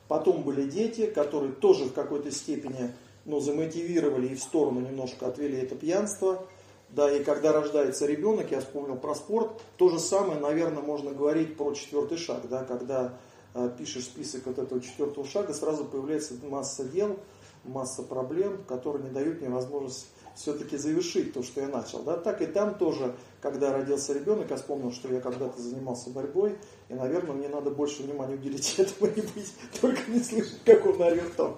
Потом 0.07 0.43
были 0.43 0.69
дети, 0.69 1.07
которые 1.07 1.53
тоже 1.53 1.85
в 1.85 1.93
какой-то 1.93 2.31
степени 2.31 2.93
ну, 3.25 3.39
замотивировали 3.39 4.27
и 4.27 4.35
в 4.35 4.43
сторону 4.43 4.81
немножко 4.81 5.27
отвели 5.27 5.57
это 5.57 5.75
пьянство. 5.75 6.45
Да, 6.89 7.11
и 7.11 7.23
когда 7.23 7.51
рождается 7.51 8.05
ребенок, 8.05 8.51
я 8.51 8.59
вспомнил 8.59 8.97
про 8.97 9.15
спорт, 9.15 9.59
то 9.77 9.89
же 9.89 9.97
самое, 9.97 10.39
наверное, 10.39 10.83
можно 10.83 11.11
говорить 11.11 11.57
про 11.57 11.73
четвертый 11.73 12.17
шаг, 12.19 12.47
да, 12.47 12.63
когда 12.63 13.17
э, 13.55 13.71
пишешь 13.75 14.03
список 14.03 14.45
вот 14.45 14.59
этого 14.59 14.79
четвертого 14.79 15.25
шага, 15.25 15.55
сразу 15.55 15.85
появляется 15.85 16.35
масса 16.47 16.83
дел, 16.83 17.17
масса 17.63 18.03
проблем, 18.03 18.63
которые 18.67 19.05
не 19.05 19.09
дают 19.09 19.41
мне 19.41 19.49
возможность 19.49 20.07
все-таки 20.35 20.77
завершить 20.77 21.33
то, 21.33 21.43
что 21.43 21.61
я 21.61 21.67
начал. 21.67 21.99
Да? 21.99 22.17
Так 22.17 22.41
и 22.41 22.45
там 22.45 22.75
тоже, 22.75 23.15
когда 23.41 23.71
родился 23.71 24.13
ребенок, 24.13 24.49
я 24.49 24.57
вспомнил, 24.57 24.91
что 24.91 25.13
я 25.13 25.21
когда-то 25.21 25.61
занимался 25.61 26.09
борьбой, 26.09 26.57
и, 26.89 26.93
наверное, 26.93 27.35
мне 27.35 27.49
надо 27.49 27.69
больше 27.69 28.03
внимания 28.03 28.35
уделить 28.35 28.75
этому 28.77 29.11
и 29.11 29.21
быть, 29.21 29.53
только 29.79 29.99
не 30.09 30.19
слышать, 30.19 30.59
как 30.65 30.85
он 30.85 31.01
орет 31.01 31.35
там. 31.35 31.57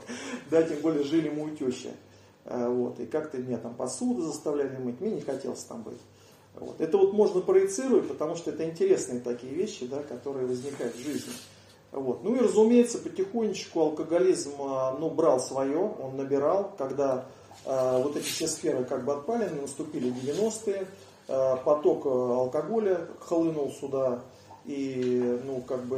Да, 0.50 0.62
тем 0.64 0.80
более 0.82 1.04
жили 1.04 1.30
мы 1.30 1.46
у 1.46 1.50
тещи. 1.50 1.92
Э, 2.46 2.68
вот, 2.70 3.00
и 3.00 3.06
как-то 3.06 3.38
меня 3.38 3.58
там 3.58 3.76
посуду 3.76 4.22
заставляли 4.22 4.78
мыть, 4.78 5.00
мне 5.02 5.12
не 5.12 5.22
хотелось 5.22 5.64
там 5.64 5.84
быть. 5.84 6.00
Вот. 6.54 6.80
Это 6.80 6.98
вот 6.98 7.14
можно 7.14 7.42
проецировать, 7.42 8.08
потому 8.08 8.36
что 8.36 8.52
это 8.52 8.66
интересные 8.66 9.20
такие 9.20 9.54
вещи, 9.54 9.88
да, 9.88 10.04
которые 10.04 10.48
возникают 10.48 10.96
в 10.96 11.04
жизни. 11.04 11.34
Вот. 11.92 12.24
Ну 12.24 12.36
и 12.36 12.40
разумеется, 12.40 13.00
потихонечку 13.00 13.80
алкоголизм 13.80 14.52
а, 14.60 14.98
ну, 15.00 15.10
брал 15.10 15.40
свое, 15.40 15.80
он 15.80 16.18
набирал, 16.18 16.74
когда 16.78 17.26
вот 17.66 18.16
эти 18.16 18.26
все 18.26 18.48
сферы 18.48 18.84
как 18.84 19.06
бы 19.06 19.14
отпали, 19.14 19.50
наступили 19.50 20.12
90-е, 20.12 20.88
э, 21.28 21.56
поток 21.64 22.06
алкоголя 22.06 23.08
хлынул 23.20 23.72
сюда, 23.72 24.22
и 24.66 25.40
ну 25.46 25.62
как 25.62 25.84
бы 25.86 25.98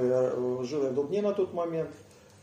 жил 0.64 0.84
я 0.84 0.90
в 0.92 1.22
на 1.22 1.34
тот 1.34 1.54
момент, 1.54 1.90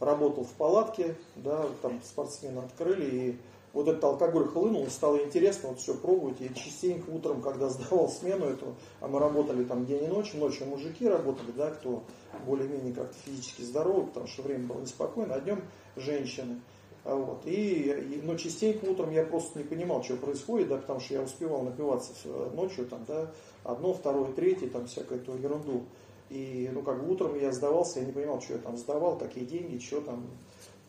работал 0.00 0.44
в 0.44 0.52
палатке, 0.52 1.16
да, 1.36 1.64
там 1.82 2.00
спортсмены 2.04 2.58
открыли, 2.60 3.04
и 3.04 3.38
вот 3.74 3.88
этот 3.88 4.04
алкоголь 4.04 4.46
хлынул, 4.48 4.86
стало 4.88 5.18
интересно 5.22 5.70
вот 5.70 5.80
все 5.80 5.94
пробовать. 5.94 6.40
И 6.40 6.54
частенько 6.54 7.10
утром, 7.10 7.42
когда 7.42 7.68
сдавал 7.70 8.08
смену 8.08 8.46
эту, 8.46 8.74
а 9.00 9.08
мы 9.08 9.18
работали 9.18 9.64
там 9.64 9.84
день 9.84 10.04
и 10.04 10.06
ночь, 10.06 10.32
ночью 10.34 10.66
мужики 10.66 11.06
работали, 11.06 11.50
да, 11.56 11.70
кто 11.70 12.04
более-менее 12.46 12.94
как-то 12.94 13.16
физически 13.24 13.62
здоровый, 13.62 14.06
потому 14.06 14.26
что 14.28 14.42
время 14.42 14.66
было 14.66 14.80
неспокойно, 14.80 15.34
а 15.34 15.40
днем 15.40 15.62
женщины. 15.96 16.60
А 17.04 17.14
вот. 17.14 17.42
И, 17.46 17.90
и, 17.90 18.20
но 18.22 18.36
частенько 18.36 18.86
утром 18.86 19.10
я 19.10 19.24
просто 19.24 19.58
не 19.58 19.64
понимал, 19.64 20.02
что 20.02 20.16
происходит, 20.16 20.68
да, 20.68 20.78
потому 20.78 21.00
что 21.00 21.14
я 21.14 21.22
успевал 21.22 21.62
напиваться 21.62 22.12
ночью, 22.54 22.86
там, 22.86 23.04
да, 23.06 23.30
одно, 23.62 23.92
второе, 23.92 24.32
третье, 24.32 24.68
там, 24.68 24.86
всякую 24.86 25.20
эту 25.20 25.36
ерунду. 25.36 25.82
И, 26.30 26.70
ну, 26.72 26.82
как 26.82 27.04
бы 27.04 27.12
утром 27.12 27.38
я 27.38 27.52
сдавался, 27.52 28.00
я 28.00 28.06
не 28.06 28.12
понимал, 28.12 28.40
что 28.40 28.54
я 28.54 28.58
там 28.58 28.76
сдавал, 28.78 29.18
какие 29.18 29.44
деньги, 29.44 29.78
что 29.78 30.00
там, 30.00 30.24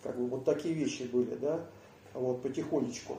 как 0.02 0.18
бы 0.18 0.28
вот 0.28 0.46
такие 0.46 0.74
вещи 0.74 1.04
были, 1.04 1.36
да 1.36 1.66
вот, 2.16 2.42
потихонечку. 2.42 3.18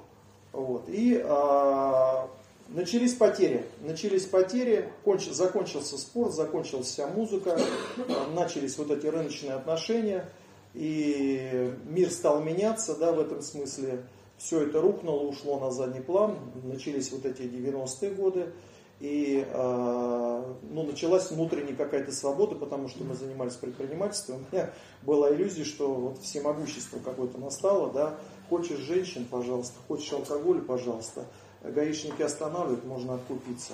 Вот. 0.52 0.88
И 0.88 1.20
а, 1.24 2.28
начались 2.68 3.14
потери. 3.14 3.64
Начались 3.82 4.24
потери, 4.24 4.90
конч, 5.04 5.28
закончился 5.28 5.98
спорт, 5.98 6.34
закончилась 6.34 6.86
вся 6.86 7.06
музыка, 7.06 7.58
а, 8.08 8.30
начались 8.34 8.76
вот 8.78 8.90
эти 8.90 9.06
рыночные 9.06 9.52
отношения, 9.52 10.28
и 10.76 11.72
мир 11.86 12.10
стал 12.10 12.42
меняться, 12.42 12.94
да, 12.94 13.12
в 13.12 13.20
этом 13.20 13.42
смысле. 13.42 14.04
Все 14.38 14.62
это 14.62 14.82
рухнуло, 14.82 15.26
ушло 15.26 15.58
на 15.58 15.70
задний 15.70 16.02
план, 16.02 16.36
начались 16.62 17.10
вот 17.10 17.24
эти 17.24 17.42
90-е 17.42 18.10
годы, 18.10 18.52
и 19.00 19.46
э, 19.46 20.54
ну, 20.70 20.82
началась 20.82 21.30
внутренняя 21.30 21.74
какая-то 21.74 22.12
свобода, 22.12 22.54
потому 22.54 22.88
что 22.88 23.02
мы 23.04 23.14
занимались 23.14 23.54
предпринимательством. 23.54 24.44
У 24.50 24.54
меня 24.54 24.70
была 25.02 25.34
иллюзия, 25.34 25.64
что 25.64 25.92
вот 25.92 26.18
всемогущество 26.18 26.98
какое-то 26.98 27.38
настало, 27.38 27.90
да, 27.90 28.18
Хочешь 28.48 28.78
женщин, 28.78 29.26
пожалуйста, 29.28 29.74
хочешь 29.88 30.12
алкоголь, 30.12 30.60
пожалуйста. 30.62 31.24
Гаишники 31.62 32.22
останавливают, 32.22 32.84
можно 32.84 33.14
откупиться. 33.14 33.72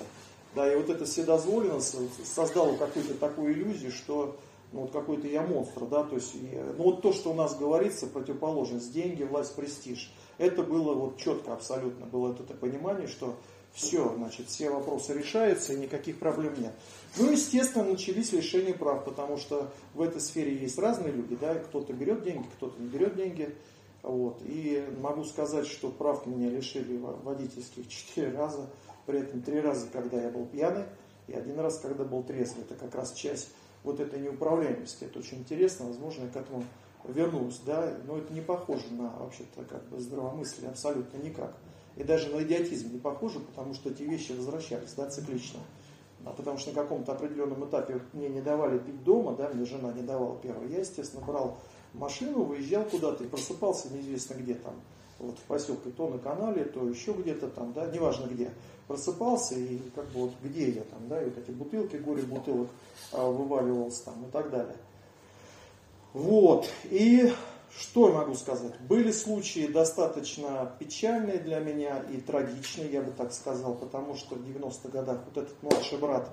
Да, 0.55 0.71
и 0.71 0.75
вот 0.75 0.89
эта 0.89 1.05
вседозволенность 1.05 1.95
создала 2.25 2.75
какую-то 2.75 3.13
такую 3.15 3.53
иллюзию, 3.53 3.91
что 3.91 4.35
ну, 4.73 4.81
вот 4.81 4.91
какой-то 4.91 5.27
я 5.27 5.43
монстр, 5.43 5.85
да, 5.85 6.03
то 6.03 6.15
есть, 6.15 6.33
ну 6.33 6.83
вот 6.83 7.01
то, 7.01 7.13
что 7.13 7.31
у 7.31 7.33
нас 7.33 7.55
говорится, 7.55 8.07
противоположность, 8.07 8.91
деньги, 8.91 9.23
власть, 9.23 9.55
престиж, 9.55 10.11
это 10.37 10.63
было 10.63 10.93
вот 10.93 11.17
четко 11.17 11.53
абсолютно, 11.53 12.07
было 12.07 12.33
это 12.33 12.53
понимание, 12.55 13.07
что 13.07 13.35
все, 13.71 14.13
значит, 14.15 14.47
все 14.47 14.69
вопросы 14.69 15.13
решаются 15.13 15.73
и 15.73 15.77
никаких 15.77 16.19
проблем 16.19 16.53
нет. 16.59 16.73
Ну, 17.17 17.31
естественно, 17.31 17.85
начались 17.85 18.31
лишения 18.31 18.73
прав, 18.73 19.05
потому 19.05 19.37
что 19.37 19.71
в 19.93 20.01
этой 20.01 20.21
сфере 20.21 20.55
есть 20.55 20.77
разные 20.77 21.11
люди, 21.11 21.35
да, 21.35 21.55
кто-то 21.55 21.93
берет 21.93 22.23
деньги, 22.23 22.47
кто-то 22.57 22.81
не 22.81 22.87
берет 22.87 23.15
деньги, 23.15 23.55
вот. 24.01 24.41
И 24.43 24.83
могу 24.99 25.23
сказать, 25.23 25.67
что 25.67 25.89
прав 25.89 26.25
меня 26.25 26.49
лишили 26.49 26.97
водительских 26.97 27.87
четыре 27.89 28.31
раза, 28.31 28.69
при 29.05 29.19
этом 29.19 29.41
три 29.41 29.59
раза, 29.59 29.87
когда 29.91 30.21
я 30.21 30.29
был 30.29 30.45
пьяный, 30.45 30.85
и 31.27 31.33
один 31.33 31.59
раз, 31.59 31.79
когда 31.79 32.03
был 32.03 32.23
трезвый. 32.23 32.65
Это 32.65 32.75
как 32.75 32.95
раз 32.95 33.13
часть 33.13 33.49
вот 33.83 33.99
этой 33.99 34.19
неуправляемости. 34.19 35.05
Это 35.05 35.19
очень 35.19 35.39
интересно, 35.39 35.87
возможно, 35.87 36.23
я 36.23 36.29
к 36.29 36.35
этому 36.35 36.63
вернусь, 37.07 37.59
да, 37.65 37.97
но 38.05 38.17
это 38.17 38.33
не 38.33 38.41
похоже 38.41 38.85
на 38.91 39.09
вообще-то 39.17 39.63
как 39.65 39.83
бы 39.89 39.99
здравомыслие 39.99 40.69
абсолютно 40.69 41.17
никак. 41.17 41.55
И 41.95 42.03
даже 42.03 42.29
на 42.29 42.41
идиотизм 42.41 42.93
не 42.93 42.99
похоже, 42.99 43.39
потому 43.39 43.73
что 43.73 43.89
эти 43.89 44.03
вещи 44.03 44.31
возвращались, 44.31 44.93
да, 44.93 45.09
циклично. 45.09 45.59
А 46.25 46.31
потому 46.31 46.57
что 46.57 46.71
на 46.71 46.81
каком-то 46.81 47.11
определенном 47.11 47.65
этапе 47.67 47.99
мне 48.13 48.29
не 48.29 48.41
давали 48.41 48.79
пить 48.79 49.03
дома, 49.03 49.35
да, 49.35 49.49
мне 49.49 49.65
жена 49.65 49.91
не 49.91 50.01
давала 50.01 50.37
первое. 50.39 50.67
Я, 50.69 50.79
естественно, 50.79 51.23
брал 51.25 51.57
машину, 51.93 52.43
выезжал 52.43 52.85
куда-то 52.85 53.23
и 53.23 53.27
просыпался 53.27 53.93
неизвестно 53.93 54.35
где 54.35 54.55
там, 54.55 54.73
вот 55.19 55.37
в 55.37 55.43
поселке, 55.43 55.89
то 55.89 56.09
на 56.09 56.17
канале, 56.17 56.65
то 56.65 56.87
еще 56.87 57.13
где-то 57.13 57.49
там, 57.49 57.73
да, 57.73 57.85
неважно 57.87 58.27
где. 58.27 58.51
Просыпался 58.87 59.55
и 59.55 59.79
как 59.95 60.05
бы 60.07 60.21
вот 60.21 60.33
где 60.41 60.69
я 60.69 60.83
там, 60.83 61.07
да, 61.07 61.21
и 61.21 61.25
вот 61.25 61.37
эти 61.37 61.51
бутылки, 61.51 61.95
горе 61.95 62.23
бутылок 62.23 62.69
а, 63.11 63.29
вываливался 63.29 64.05
там 64.05 64.25
и 64.25 64.31
так 64.31 64.49
далее. 64.49 64.75
Вот, 66.13 66.69
и 66.85 67.33
что 67.79 68.09
я 68.09 68.13
могу 68.13 68.35
сказать? 68.35 68.79
Были 68.81 69.11
случаи 69.11 69.67
достаточно 69.67 70.75
печальные 70.79 71.39
для 71.39 71.59
меня 71.59 72.03
и 72.11 72.21
трагичные, 72.21 72.91
я 72.91 73.01
бы 73.01 73.11
так 73.11 73.33
сказал, 73.33 73.73
потому 73.75 74.15
что 74.15 74.35
в 74.35 74.41
90-х 74.45 74.89
годах 74.89 75.21
вот 75.25 75.43
этот 75.43 75.63
младший 75.63 75.97
брат, 75.97 76.29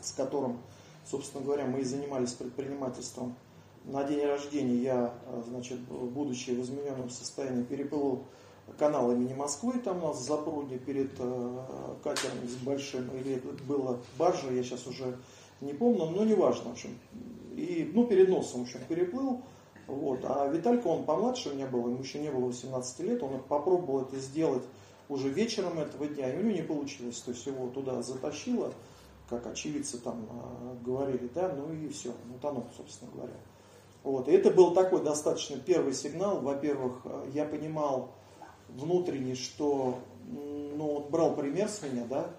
с 0.00 0.12
которым, 0.12 0.62
собственно 1.04 1.44
говоря, 1.44 1.66
мы 1.66 1.80
и 1.80 1.84
занимались 1.84 2.32
предпринимательством, 2.32 3.36
на 3.84 4.04
день 4.04 4.24
рождения 4.24 4.76
я, 4.76 5.14
э, 5.26 5.42
значит, 5.48 5.78
будучи 5.80 6.50
в 6.50 6.62
измененном 6.62 7.10
состоянии, 7.10 7.62
переплыл 7.62 8.24
канал 8.78 9.12
имени 9.12 9.34
Москвы, 9.34 9.78
там 9.78 10.02
у 10.02 10.08
нас 10.08 10.18
в 10.18 10.24
запруде 10.24 10.78
перед 10.78 11.12
э, 11.18 11.58
катером 12.02 12.48
с 12.48 12.54
большим, 12.64 13.08
или 13.16 13.42
было 13.66 13.98
баржа, 14.18 14.50
я 14.50 14.62
сейчас 14.62 14.86
уже 14.86 15.18
не 15.60 15.72
помню, 15.72 16.06
но 16.06 16.24
неважно, 16.24 16.70
в 16.70 16.72
общем. 16.72 16.98
И, 17.54 17.90
ну, 17.92 18.06
перед 18.06 18.28
носом, 18.28 18.60
в 18.60 18.62
общем, 18.64 18.80
переплыл. 18.88 19.42
Вот. 19.86 20.20
А 20.24 20.48
Виталька, 20.48 20.86
он 20.86 21.04
помладше 21.04 21.50
у 21.50 21.54
меня 21.54 21.66
был, 21.66 21.88
ему 21.88 21.98
еще 21.98 22.18
не 22.18 22.30
было 22.30 22.46
18 22.46 23.00
лет, 23.00 23.22
он 23.22 23.42
попробовал 23.42 24.02
это 24.02 24.18
сделать 24.18 24.62
уже 25.08 25.28
вечером 25.28 25.78
этого 25.78 26.06
дня, 26.06 26.32
и 26.32 26.38
у 26.38 26.42
него 26.42 26.52
не 26.52 26.62
получилось, 26.62 27.18
то 27.18 27.32
есть 27.32 27.44
его 27.46 27.68
туда 27.68 28.02
затащило, 28.02 28.72
как 29.28 29.46
очевидцы 29.46 29.98
там 29.98 30.26
э, 30.30 30.84
говорили, 30.84 31.28
да, 31.34 31.54
ну 31.54 31.72
и 31.72 31.88
все, 31.88 32.12
ну 32.28 32.36
утонул, 32.36 32.64
собственно 32.76 33.10
говоря. 33.12 33.34
Вот. 34.02 34.28
И 34.28 34.32
это 34.32 34.50
был 34.50 34.74
такой 34.74 35.02
достаточно 35.02 35.58
первый 35.58 35.94
сигнал. 35.94 36.40
Во-первых, 36.40 37.02
э, 37.04 37.30
я 37.34 37.44
понимал 37.44 38.10
внутренне, 38.68 39.34
что 39.34 39.98
ну, 40.26 40.94
он 40.94 41.10
брал 41.10 41.34
пример 41.34 41.68
с 41.68 41.82
меня, 41.82 42.04
да, 42.08 42.30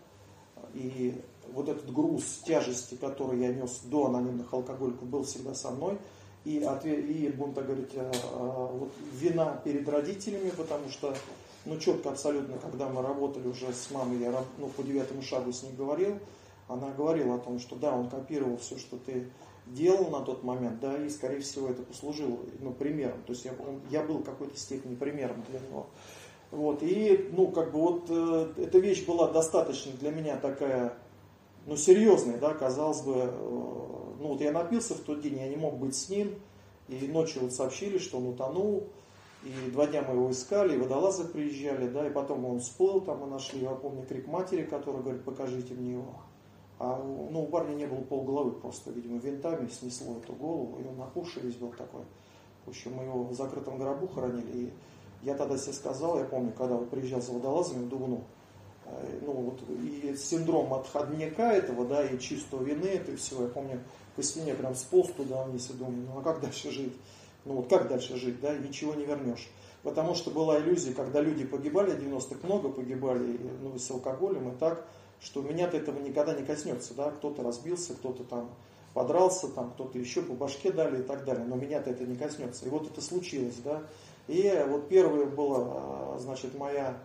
и 0.74 1.22
вот 1.53 1.70
этот 1.70 1.91
груз 1.91 2.41
тяжести, 2.46 2.96
который 2.96 3.39
я 3.39 3.53
нес 3.53 3.82
до 3.84 4.08
анонимных 4.08 4.51
алкоголиков, 4.53 5.08
был 5.08 5.24
всегда 5.24 5.53
со 5.53 5.72
мной. 5.72 5.98
И, 6.46 6.58
и 6.58 7.29
будем 7.29 7.53
так 7.53 7.67
говорить, 7.67 7.91
э, 7.93 8.12
э, 8.12 8.67
вот, 8.74 8.91
вина 9.13 9.62
перед 9.63 9.88
родителями, 9.88 10.50
потому 10.50 10.89
что, 10.89 11.15
ну, 11.63 11.77
четко 11.79 12.10
абсолютно, 12.10 12.58
когда 12.58 12.89
мы 12.89 13.01
работали 13.01 13.48
уже 13.48 13.72
с 13.72 13.89
мамой, 13.91 14.17
я 14.20 14.43
ну, 14.58 14.67
по 14.67 14.84
девятому 14.84 15.22
шагу 15.22 15.53
с 15.53 15.63
ней 15.63 15.72
говорил, 15.72 16.20
она 16.67 16.91
говорила 16.91 17.36
о 17.36 17.39
том, 17.39 17.60
что 17.60 17.77
да, 17.77 17.96
он 17.96 18.10
копировал 18.10 18.58
все, 18.58 18.77
что 18.77 18.98
ты 18.98 19.29
делал 19.67 20.10
на 20.10 20.22
тот 20.22 20.43
момент, 20.43 20.79
да, 20.79 20.98
и, 20.98 21.10
скорее 21.10 21.39
всего, 21.39 21.70
это 21.70 21.84
послужило 21.84 22.38
ну, 22.60 22.72
примером. 22.74 23.22
То 23.25 23.34
есть 23.34 23.46
я, 23.46 23.51
он, 23.51 23.82
я 23.89 24.03
был 24.03 24.20
в 24.20 24.24
какой-то 24.24 24.58
степени 24.58 24.96
примером 24.96 25.43
для 25.50 25.60
него. 25.60 25.88
Вот, 26.51 26.84
и, 26.84 27.29
ну, 27.32 27.48
как 27.48 27.72
бы 27.72 27.79
вот 27.79 28.05
э, 28.10 28.53
эта 28.58 28.77
вещь 28.77 29.05
была 29.05 29.32
достаточно 29.32 29.91
для 29.93 30.12
меня 30.12 30.38
такая, 30.38 30.93
ну, 31.65 31.75
серьезная, 31.75 32.38
да, 32.38 32.53
казалось 32.53 33.01
бы, 33.01 33.13
э, 33.15 33.25
ну, 34.20 34.27
вот 34.27 34.41
я 34.41 34.51
напился 34.51 34.93
в 34.93 35.00
тот 35.00 35.22
день, 35.22 35.39
я 35.39 35.48
не 35.48 35.55
мог 35.55 35.77
быть 35.77 35.96
с 35.96 36.10
ним, 36.10 36.36
и 36.89 37.08
ночью 37.08 37.41
вот 37.41 37.53
сообщили, 37.53 37.98
что 37.98 38.17
он 38.17 38.27
утонул, 38.27 38.88
и 39.43 39.72
два 39.72 39.88
дня 39.88 40.03
мы 40.08 40.13
его 40.13 40.32
искали, 40.32 40.75
и 40.75 40.77
водолазы 40.77 41.25
приезжали, 41.25 41.88
да, 41.89 42.08
и 42.08 42.12
потом 42.12 42.46
он 42.46 42.60
всплыл, 42.60 43.01
там 43.01 43.22
мы 43.22 43.27
нашли, 43.27 43.62
я 43.62 43.72
помню, 43.72 44.05
крик 44.08 44.27
матери, 44.27 44.63
который 44.63 45.01
говорит, 45.01 45.24
покажите 45.24 45.74
мне 45.74 45.93
его. 45.93 46.22
А 46.84 47.02
ну, 47.02 47.44
у 47.44 47.48
парня 47.48 47.75
не 47.75 47.86
было 47.86 48.02
полголовы 48.02 48.52
просто, 48.52 48.92
видимо, 48.92 49.18
винтами 49.18 49.70
снесло 49.70 50.18
эту 50.18 50.34
голову, 50.34 50.82
и 50.82 50.86
он 50.86 51.02
опухший 51.02 51.42
весь 51.44 51.56
был 51.56 51.70
такой. 51.70 52.02
В 52.66 52.70
общем, 52.70 52.94
мы 52.96 53.04
его 53.04 53.24
в 53.24 53.34
закрытом 53.34 53.78
гробу 53.78 54.06
хоронили. 54.10 54.52
И 54.52 54.74
я 55.22 55.36
тогда 55.36 55.58
себе 55.58 55.72
сказал, 55.72 56.20
я 56.20 56.25
помню, 56.25 56.52
когда 56.52 56.75
вот 56.75 56.90
приезжал 56.90 57.22
за 57.22 57.32
водолазами, 57.32 57.88
думаю, 57.88 58.10
ну, 58.10 58.24
э, 58.88 59.20
ну 59.22 59.32
вот 59.32 59.62
и 59.70 60.13
синдром 60.18 60.74
отходняка 60.74 61.54
этого, 61.54 61.86
да, 61.86 62.06
и 62.06 62.20
чувство 62.20 62.62
вины, 62.62 62.88
это 62.88 63.16
все, 63.16 63.42
я 63.44 63.48
помню, 63.48 63.82
по 64.18 64.22
стене 64.22 64.54
прям 64.54 64.75
сполз 64.75 65.10
туда 65.13 65.44
вниз 65.44 65.70
и 65.70 65.74
думаю, 65.74 66.06
ну 66.13 66.20
а 66.20 66.22
как 66.22 66.42
дальше 66.42 66.70
жить? 66.70 66.98
Ну 67.46 67.54
вот 67.56 67.70
как 67.70 67.88
дальше 67.88 68.18
жить, 68.18 68.42
да, 68.42 68.58
ничего 68.58 68.94
не 68.94 69.06
вернешь. 69.06 69.50
Потому 69.84 70.16
что 70.16 70.32
была 70.32 70.60
иллюзия, 70.60 70.94
когда 70.94 71.22
люди 71.22 71.46
погибали, 71.46 71.96
90-х 71.96 72.46
много 72.46 72.68
погибали, 72.68 73.40
ну, 73.62 73.78
с 73.78 73.90
алкоголем 73.90 74.50
и 74.50 74.58
так, 74.58 74.86
что 75.24 75.42
меня-то 75.42 75.77
этого 75.77 76.00
никогда 76.00 76.34
не 76.34 76.44
коснется, 76.46 76.94
да, 76.94 77.12
кто-то 77.12 77.44
разбился, 77.44 77.94
кто-то 77.94 78.24
там 78.25 78.50
подрался, 78.94 79.48
там 79.48 79.72
кто-то 79.72 79.98
еще 79.98 80.22
по 80.22 80.34
башке 80.34 80.72
дали 80.72 81.00
и 81.00 81.03
так 81.03 81.24
далее, 81.24 81.46
но 81.46 81.56
меня-то 81.56 81.89
это 81.89 82.06
не 82.06 82.15
коснется. 82.15 82.65
И 82.65 82.70
вот 82.70 82.86
это 82.86 83.01
случилось, 83.01 83.56
да, 83.63 83.84
И 84.27 84.63
вот 84.68 84.89
первая 84.89 85.25
была, 85.25 86.18
значит, 86.20 86.58
моя 86.58 86.98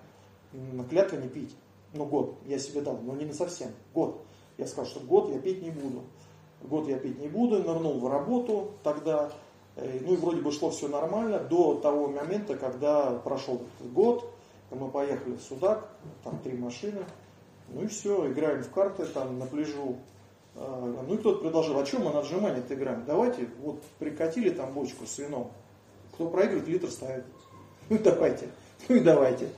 клятва 0.90 1.16
не 1.16 1.28
пить. 1.28 1.54
Ну, 1.94 2.04
год 2.04 2.36
я 2.46 2.58
себе 2.58 2.82
дал, 2.82 2.98
но 2.98 3.14
не 3.14 3.32
совсем, 3.32 3.70
год. 3.94 4.20
Я 4.58 4.66
сказал, 4.66 4.86
что 4.86 5.00
год 5.00 5.30
я 5.30 5.38
пить 5.38 5.62
не 5.62 5.70
буду. 5.70 6.02
Год 6.62 6.88
я 6.88 6.98
пить 6.98 7.18
не 7.20 7.28
буду, 7.28 7.62
нырнул 7.62 8.00
в 8.00 8.08
работу 8.10 8.72
тогда, 8.82 9.30
э, 9.76 10.00
ну 10.02 10.14
и 10.14 10.16
вроде 10.16 10.40
бы 10.40 10.50
шло 10.50 10.70
все 10.70 10.88
нормально 10.88 11.38
до 11.38 11.76
того 11.76 12.08
момента, 12.08 12.56
когда 12.56 13.12
прошел 13.12 13.60
год, 13.80 14.28
мы 14.72 14.90
поехали 14.90 15.36
в 15.36 15.40
Судак, 15.40 15.88
там 16.24 16.40
три 16.40 16.58
машины, 16.58 17.04
ну 17.68 17.82
и 17.82 17.86
все, 17.86 18.30
играем 18.30 18.62
в 18.62 18.70
карты 18.70 19.04
там 19.06 19.38
на 19.38 19.46
пляжу. 19.46 19.96
А, 20.56 21.04
ну 21.06 21.14
и 21.14 21.18
кто-то 21.18 21.40
предложил, 21.40 21.78
а 21.78 21.84
чем 21.84 22.02
мы 22.04 22.12
на 22.12 22.20
отжимание-то 22.20 22.74
играем? 22.74 23.04
Давайте, 23.06 23.48
вот 23.62 23.82
прикатили 23.98 24.50
там 24.50 24.72
бочку 24.72 25.06
с 25.06 25.18
вином. 25.18 25.50
Кто 26.14 26.28
проигрывает, 26.28 26.68
литр 26.68 26.90
ставит. 26.90 27.24
Ну 27.88 27.98
давайте, 27.98 28.48
ну 28.88 28.96
и 28.96 29.00
давайте. 29.00 29.48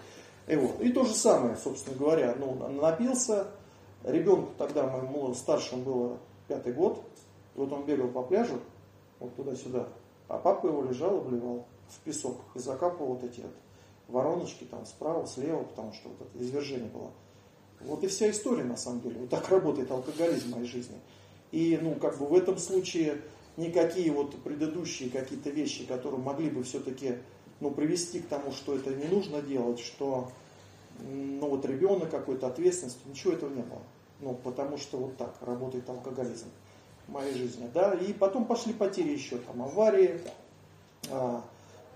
И, 0.47 0.57
вот. 0.57 0.81
и 0.81 0.93
то 0.93 1.05
же 1.05 1.15
самое, 1.15 1.57
собственно 1.57 1.97
говоря, 1.97 2.35
ну, 2.39 2.55
напился, 2.81 3.49
ребенку 4.03 4.53
тогда 4.59 4.87
моему 4.87 5.33
старшему 5.35 5.83
было 5.83 6.19
пятый 6.49 6.73
год, 6.73 7.03
вот 7.55 7.73
он 7.73 7.85
бегал 7.85 8.09
по 8.09 8.23
пляжу, 8.23 8.59
вот 9.21 9.35
туда-сюда, 9.37 9.89
а 10.29 10.39
папа 10.39 10.67
его 10.67 10.83
лежал 10.83 11.19
и 11.19 11.29
вливал 11.29 11.67
в 11.89 12.01
песок 12.01 12.37
и 12.55 12.59
закапывал 12.59 13.15
вот 13.15 13.25
эти 13.25 13.41
вот 13.41 13.53
вороночки 14.09 14.65
там 14.65 14.85
справа, 14.87 15.27
слева, 15.27 15.63
потому 15.63 15.93
что 15.93 16.09
вот 16.09 16.21
это 16.21 16.43
извержение 16.43 16.89
было. 16.89 17.11
Вот 17.81 18.05
и 18.05 18.09
вся 18.09 18.31
история 18.31 18.65
на 18.65 18.77
самом 18.77 19.01
деле. 19.01 19.21
Вот 19.21 19.31
так 19.31 19.49
работает 19.49 19.91
алкоголизм 19.91 20.49
в 20.49 20.57
моей 20.57 20.67
жизни. 20.67 20.97
И 21.51 21.79
ну 21.81 21.95
как 21.95 22.19
бы 22.19 22.27
в 22.27 22.35
этом 22.35 22.59
случае 22.59 23.21
никакие 23.57 24.13
вот 24.13 24.37
предыдущие 24.43 25.11
какие-то 25.11 25.51
вещи, 25.51 25.85
которые 25.87 26.21
могли 26.21 26.51
бы 26.51 26.63
все-таки 26.63 27.17
ну, 27.61 27.71
привести 27.71 28.21
к 28.21 28.29
тому, 28.29 28.53
что 28.53 28.75
это 28.75 28.95
не 28.95 29.05
нужно 29.05 29.43
делать, 29.43 29.81
что 29.81 30.31
ну 30.99 31.49
вот 31.49 31.65
ребенок 31.65 32.11
какой-то 32.11 32.47
ответственность, 32.47 32.99
ничего 33.07 33.33
этого 33.33 33.51
не 33.51 33.63
было. 33.63 33.83
Ну, 34.21 34.35
потому 34.35 34.77
что 34.77 34.99
вот 34.99 35.17
так 35.17 35.35
работает 35.41 35.89
алкоголизм 35.89 36.47
в 37.09 37.13
моей 37.13 37.35
жизни. 37.35 37.71
Да? 37.73 37.95
И 37.95 38.13
потом 38.13 38.45
пошли 38.45 38.75
потери 38.75 39.09
еще, 39.13 39.39
там 39.39 39.63
аварии, 39.63 40.21
а, 41.09 41.43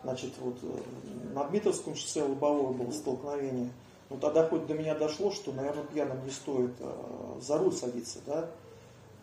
значит, 0.03 0.33
вот 0.41 0.57
э, 0.63 1.35
на 1.35 1.45
Дмитровском 1.45 1.95
шоссе 1.95 2.23
Лобовое 2.23 2.73
было 2.73 2.91
столкновение– 2.93 3.69
ну 4.15 4.21
тогда 4.21 4.49
хоть 4.49 4.67
до 4.67 4.75
меня 4.75 4.95
дошло, 4.95 5.33
что, 5.33 5.53
наверное, 5.53 5.83
пьяным 5.83 6.25
не 6.25 6.31
стоит 6.31 6.71
э, 6.79 7.41
за 7.41 7.59
руль 7.59 7.73
садиться, 7.73 8.21
да. 8.25 8.49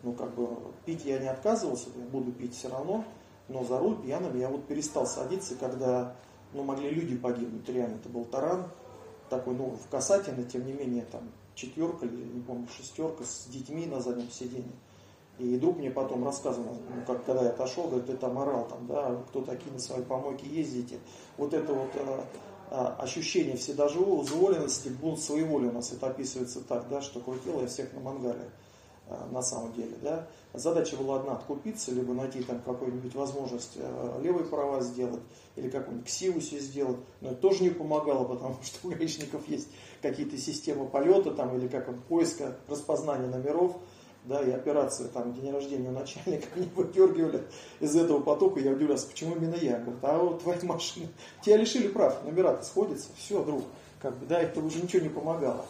Ну 0.02 0.12
как 0.12 0.34
бы 0.34 0.48
пить 0.84 1.06
я 1.06 1.18
не 1.18 1.28
отказывался, 1.28 1.88
я 1.96 2.04
буду 2.04 2.30
пить 2.30 2.54
все 2.54 2.68
равно, 2.68 3.06
но 3.48 3.64
за 3.64 3.78
руль 3.78 3.96
пьяным 4.02 4.38
я 4.38 4.50
вот 4.50 4.66
перестал 4.66 5.06
садиться, 5.06 5.54
когда 5.54 6.14
ну, 6.52 6.62
могли 6.62 6.90
люди 6.90 7.16
погибнуть, 7.16 7.66
реально, 7.70 7.94
это 7.94 8.10
был 8.10 8.26
таран, 8.26 8.66
такой, 9.30 9.54
ну, 9.54 9.70
в 9.82 9.88
касательно, 9.88 10.44
тем 10.44 10.66
не 10.66 10.74
менее, 10.74 11.06
там, 11.10 11.22
четверка 11.54 12.04
или, 12.04 12.24
не 12.24 12.42
помню, 12.42 12.68
шестерка 12.76 13.24
с 13.24 13.46
детьми 13.46 13.86
на 13.86 14.02
заднем 14.02 14.30
сиденье. 14.30 14.72
И 15.38 15.56
друг 15.56 15.78
мне 15.78 15.90
потом 15.90 16.22
рассказывал, 16.22 16.76
ну, 16.94 17.02
как, 17.06 17.24
когда 17.24 17.44
я 17.44 17.48
отошел, 17.48 17.84
говорит, 17.84 18.08
ты 18.08 18.16
там 18.18 18.38
орал, 18.38 18.68
там, 18.68 18.86
да, 18.86 19.16
кто 19.28 19.40
такие 19.40 19.72
на 19.72 19.78
своей 19.78 20.04
помойке 20.04 20.46
ездите. 20.46 20.98
Вот 21.38 21.54
это 21.54 21.72
вот 21.72 21.88
э, 21.94 22.20
ощущение 22.72 23.56
вседозволенности, 23.56 24.88
бунт 24.88 25.20
своей 25.20 25.44
воли 25.44 25.66
у 25.66 25.72
нас 25.72 25.92
это 25.92 26.06
описывается 26.06 26.60
так, 26.62 26.88
да, 26.88 27.02
что 27.02 27.20
крутил 27.20 27.60
я 27.60 27.66
всех 27.66 27.92
на 27.92 28.00
мангале 28.00 28.50
а, 29.08 29.28
на 29.30 29.42
самом 29.42 29.72
деле. 29.74 29.94
Да. 30.00 30.26
Задача 30.54 30.96
была 30.96 31.16
одна, 31.16 31.32
откупиться, 31.32 31.92
либо 31.92 32.14
найти 32.14 32.42
там 32.42 32.60
какую-нибудь 32.60 33.14
возможность 33.14 33.72
а, 33.76 34.20
левые 34.22 34.46
права 34.46 34.80
сделать, 34.80 35.20
или 35.56 35.68
какую-нибудь 35.68 36.06
ксивусе 36.06 36.60
сделать, 36.60 36.98
но 37.20 37.30
это 37.32 37.40
тоже 37.40 37.62
не 37.62 37.70
помогало, 37.70 38.24
потому 38.24 38.56
что 38.62 38.88
у 38.88 38.90
гаишников 38.90 39.46
есть 39.48 39.68
какие-то 40.00 40.38
системы 40.38 40.86
полета 40.86 41.32
там, 41.32 41.54
или 41.56 41.68
как 41.68 41.94
поиска, 42.04 42.56
распознания 42.68 43.26
номеров, 43.26 43.76
да, 44.24 44.40
и 44.42 44.50
операцию 44.50 45.08
там 45.08 45.34
день 45.34 45.52
рождения 45.52 45.90
начальника 45.90 46.46
они 46.56 46.68
выдергивали 46.74 47.42
из 47.80 47.96
этого 47.96 48.20
потока, 48.20 48.60
я 48.60 48.72
удивлялся, 48.72 49.06
почему 49.06 49.36
именно 49.36 49.56
я? 49.56 49.78
Говорит, 49.78 49.98
а 50.02 50.18
вот 50.18 50.42
твоя 50.42 50.58
машина, 50.62 51.08
тебя 51.42 51.56
лишили 51.56 51.88
прав, 51.88 52.24
номера-то 52.24 52.64
сходятся, 52.64 53.08
все, 53.16 53.42
друг, 53.42 53.64
как 54.00 54.16
бы, 54.18 54.26
да, 54.26 54.40
это 54.40 54.60
уже 54.60 54.80
ничего 54.80 55.02
не 55.02 55.08
помогало. 55.08 55.66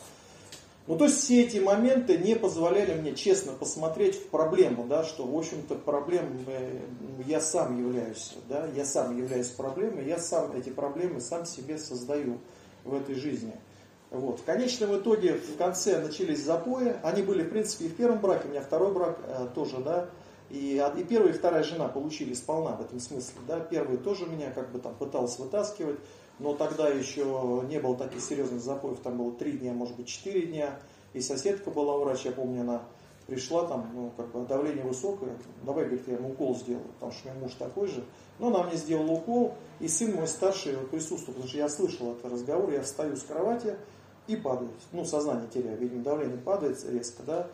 Ну, 0.88 0.98
то 0.98 1.04
есть 1.04 1.18
все 1.20 1.44
эти 1.44 1.58
моменты 1.58 2.18
не 2.18 2.34
позволяли 2.34 2.98
мне 2.98 3.14
честно 3.14 3.52
посмотреть 3.52 4.16
в 4.16 4.26
проблему, 4.28 4.84
да, 4.88 5.04
что, 5.04 5.24
в 5.24 5.38
общем-то, 5.38 5.76
проблем 5.76 6.44
я 7.24 7.40
сам 7.40 7.78
являюсь, 7.78 8.34
да, 8.48 8.66
я 8.74 8.84
сам 8.84 9.16
являюсь 9.16 9.48
проблемой, 9.48 10.06
я 10.06 10.18
сам 10.18 10.50
эти 10.56 10.70
проблемы 10.70 11.20
сам 11.20 11.46
себе 11.46 11.78
создаю 11.78 12.38
в 12.84 12.94
этой 12.94 13.14
жизни. 13.14 13.54
Вот. 14.12 14.40
В 14.40 14.44
конечном 14.44 14.98
итоге 14.98 15.34
в 15.34 15.56
конце 15.56 15.98
начались 16.00 16.44
запои. 16.44 16.96
Они 17.02 17.22
были, 17.22 17.42
в 17.42 17.48
принципе, 17.48 17.86
и 17.86 17.88
в 17.88 17.96
первом 17.96 18.20
браке, 18.20 18.46
у 18.46 18.50
меня 18.50 18.60
второй 18.60 18.92
брак 18.92 19.18
э, 19.26 19.48
тоже, 19.54 19.78
да. 19.78 20.10
И, 20.50 20.84
и 20.98 21.04
первая, 21.04 21.32
и 21.32 21.36
вторая 21.36 21.62
жена 21.62 21.88
получили 21.88 22.34
сполна 22.34 22.76
в 22.76 22.82
этом 22.82 23.00
смысле. 23.00 23.40
Да. 23.48 23.60
Первый 23.60 23.96
тоже 23.96 24.26
меня 24.26 24.50
как 24.50 24.70
бы 24.70 24.80
там 24.80 24.94
пытался 24.94 25.40
вытаскивать, 25.40 25.98
но 26.38 26.54
тогда 26.54 26.88
еще 26.88 27.62
не 27.66 27.80
было 27.80 27.96
таких 27.96 28.20
серьезных 28.20 28.60
запоев, 28.60 29.00
там 29.00 29.16
было 29.16 29.32
три 29.32 29.52
дня, 29.52 29.72
может 29.72 29.96
быть, 29.96 30.08
четыре 30.08 30.42
дня. 30.46 30.78
И 31.14 31.22
соседка 31.22 31.70
была 31.70 31.96
врач, 31.96 32.26
я 32.26 32.32
помню, 32.32 32.60
она 32.60 32.82
пришла, 33.26 33.66
там, 33.66 33.90
ну, 33.94 34.12
как 34.16 34.30
бы 34.32 34.44
давление 34.46 34.84
высокое, 34.84 35.38
давай, 35.62 35.84
говорит, 35.84 36.06
я 36.06 36.14
ему 36.14 36.32
укол 36.32 36.54
сделаю, 36.56 36.86
потому 36.94 37.12
что 37.12 37.28
у 37.28 37.32
меня 37.32 37.40
муж 37.40 37.52
такой 37.58 37.86
же. 37.86 38.04
Но 38.38 38.48
она 38.48 38.64
мне 38.64 38.76
сделала 38.76 39.12
укол, 39.12 39.54
и 39.80 39.88
сын 39.88 40.14
мой 40.14 40.26
старший 40.26 40.76
присутствовал, 40.90 41.34
потому 41.34 41.48
что 41.48 41.58
я 41.58 41.68
слышал 41.68 42.12
этот 42.12 42.30
разговор, 42.30 42.70
я 42.72 42.82
встаю 42.82 43.16
с 43.16 43.22
кровати, 43.22 43.76
и 44.26 44.36
падает. 44.36 44.70
Ну, 44.92 45.04
сознание 45.04 45.48
теряет, 45.52 45.80
видимо, 45.80 46.02
давление 46.02 46.38
падает 46.38 46.78
резко, 46.88 47.22
да. 47.24 47.46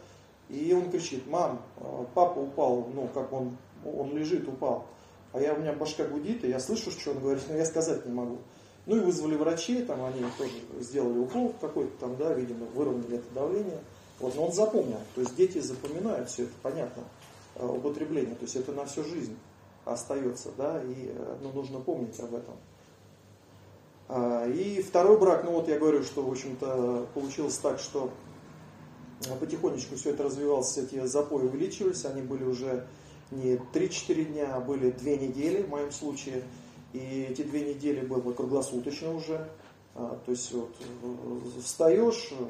И 0.49 0.73
он 0.73 0.91
кричит, 0.91 1.27
мам, 1.27 1.63
э, 1.77 2.05
папа 2.15 2.39
упал, 2.39 2.89
ну, 2.95 3.09
как 3.13 3.33
он, 3.33 3.57
он 3.85 4.17
лежит, 4.17 4.49
упал. 4.49 4.87
А 5.33 5.41
я, 5.41 5.55
у 5.55 5.59
меня 5.59 5.75
башка 5.75 6.05
гудит, 6.05 6.45
и 6.45 6.49
я 6.49 6.59
слышу, 6.59 6.91
что 6.91 7.11
он 7.11 7.21
говорит, 7.21 7.43
но 7.49 7.57
я 7.57 7.67
сказать 7.67 8.07
не 8.07 8.13
могу. 8.13 8.39
Ну 8.87 8.97
и 8.97 9.01
вызвали 9.01 9.35
врачей, 9.35 9.85
там 9.85 10.03
они 10.03 10.25
тоже 10.39 10.55
сделали 10.81 11.19
укол 11.19 11.55
какой-то 11.61 11.93
там, 12.01 12.17
да, 12.17 12.33
видимо, 12.33 12.65
выровняли 12.75 13.17
это 13.17 13.35
давление. 13.35 13.81
Вот, 14.19 14.35
но 14.35 14.47
он 14.47 14.53
запомнил. 14.53 14.99
То 15.15 15.21
есть 15.21 15.37
дети 15.37 15.59
запоминают 15.59 16.31
все 16.31 16.45
это, 16.45 16.53
понятно, 16.63 17.05
э, 17.57 17.67
употребление. 17.67 18.35
То 18.35 18.45
есть 18.45 18.57
это 18.57 18.73
на 18.73 18.87
всю 18.87 19.05
жизнь 19.05 19.37
остается, 19.85 20.51
да, 20.57 20.83
и 20.83 21.13
э, 21.15 21.37
ну, 21.43 21.53
нужно 21.53 21.81
помнить 21.81 22.19
об 22.21 22.35
этом. 22.35 22.55
А, 24.09 24.47
и 24.47 24.83
второй 24.83 25.19
брак, 25.19 25.45
ну 25.45 25.53
вот 25.53 25.69
я 25.69 25.79
говорю, 25.79 26.03
что 26.03 26.23
в 26.23 26.31
общем-то 26.31 27.09
получилось 27.15 27.59
так, 27.59 27.79
что 27.79 28.11
потихонечку 29.41 29.97
все 29.97 30.11
это 30.11 30.23
развивалось, 30.23 30.77
эти 30.79 31.05
запои 31.07 31.45
увеличивались, 31.45 32.05
они 32.05 32.23
были 32.23 32.45
уже 32.45 32.87
не 33.31 33.57
3-4 33.57 34.25
дня, 34.25 34.55
а 34.55 34.61
были 34.61 34.91
2 34.91 35.11
недели 35.11 35.63
в 35.63 35.69
моем 35.69 35.93
случае. 35.93 36.43
И 36.93 37.27
эти 37.31 37.43
две 37.43 37.75
недели 37.75 38.01
было 38.01 38.33
круглосуточно 38.33 39.15
уже. 39.15 39.47
А, 39.95 40.19
то 40.25 40.31
есть 40.31 40.53
вот 40.53 40.71
э, 40.81 41.61
встаешь, 41.63 42.31
э, 42.31 42.45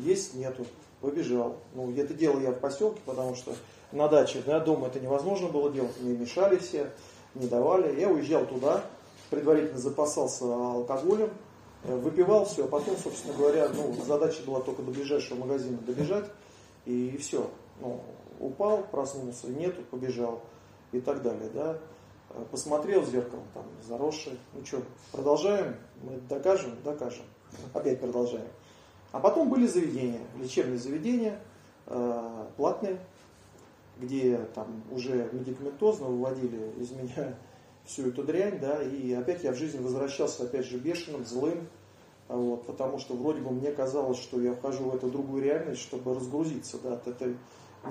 есть 0.00 0.34
нету, 0.34 0.66
побежал. 1.00 1.56
Ну, 1.74 1.94
это 1.96 2.12
делал 2.12 2.40
я 2.40 2.50
в 2.50 2.58
поселке, 2.58 3.00
потому 3.06 3.34
что 3.34 3.54
на 3.92 4.08
даче, 4.08 4.42
да, 4.44 4.60
дома 4.60 4.88
это 4.88 5.00
невозможно 5.00 5.48
было 5.48 5.70
делать, 5.70 5.98
мне 6.00 6.16
мешали 6.16 6.56
все, 6.56 6.90
не 7.34 7.46
давали. 7.46 7.98
Я 7.98 8.08
уезжал 8.08 8.44
туда, 8.46 8.84
предварительно 9.30 9.78
запасался 9.78 10.44
алкоголем, 10.44 11.30
э, 11.84 11.96
выпивал 11.96 12.44
все, 12.44 12.64
а 12.64 12.68
потом, 12.68 12.96
собственно 12.96 13.34
говоря, 13.34 13.68
ну, 13.68 13.94
задача 14.06 14.42
была 14.46 14.60
только 14.60 14.82
до 14.82 14.90
ближайшего 14.90 15.38
магазина 15.38 15.78
добежать, 15.78 16.26
и, 16.84 17.16
все. 17.18 17.50
Ну, 17.80 18.02
упал, 18.40 18.84
проснулся, 18.90 19.48
нету, 19.48 19.82
побежал 19.90 20.42
и 20.92 21.00
так 21.00 21.22
далее, 21.22 21.50
да. 21.52 21.78
Э, 22.30 22.44
посмотрел 22.50 23.02
в 23.02 23.10
зеркало, 23.10 23.42
там, 23.54 23.64
заросший, 23.86 24.38
ну 24.54 24.64
что, 24.64 24.82
продолжаем, 25.12 25.76
мы 26.02 26.18
докажем, 26.28 26.76
докажем, 26.84 27.24
опять 27.72 28.00
продолжаем. 28.00 28.48
А 29.12 29.20
потом 29.20 29.48
были 29.48 29.66
заведения, 29.66 30.20
лечебные 30.36 30.78
заведения, 30.78 31.40
э, 31.86 32.46
платные, 32.56 32.98
где 33.98 34.38
там 34.54 34.82
уже 34.92 35.28
медикаментозно 35.32 36.06
выводили 36.06 36.72
из 36.78 36.90
меня 36.92 37.36
всю 37.88 38.08
эту 38.08 38.22
дрянь, 38.22 38.60
да, 38.60 38.82
и 38.82 39.12
опять 39.14 39.42
я 39.42 39.52
в 39.52 39.56
жизни 39.56 39.78
возвращался, 39.78 40.44
опять 40.44 40.66
же, 40.66 40.76
бешеным, 40.76 41.24
злым, 41.24 41.66
вот, 42.28 42.66
потому 42.66 42.98
что 42.98 43.14
вроде 43.14 43.40
бы 43.40 43.50
мне 43.50 43.72
казалось, 43.72 44.18
что 44.18 44.40
я 44.40 44.52
вхожу 44.52 44.84
в 44.84 44.94
эту 44.94 45.08
другую 45.08 45.42
реальность, 45.42 45.80
чтобы 45.80 46.14
разгрузиться, 46.14 46.76
да, 46.82 46.94
от 46.94 47.08
этой 47.08 47.36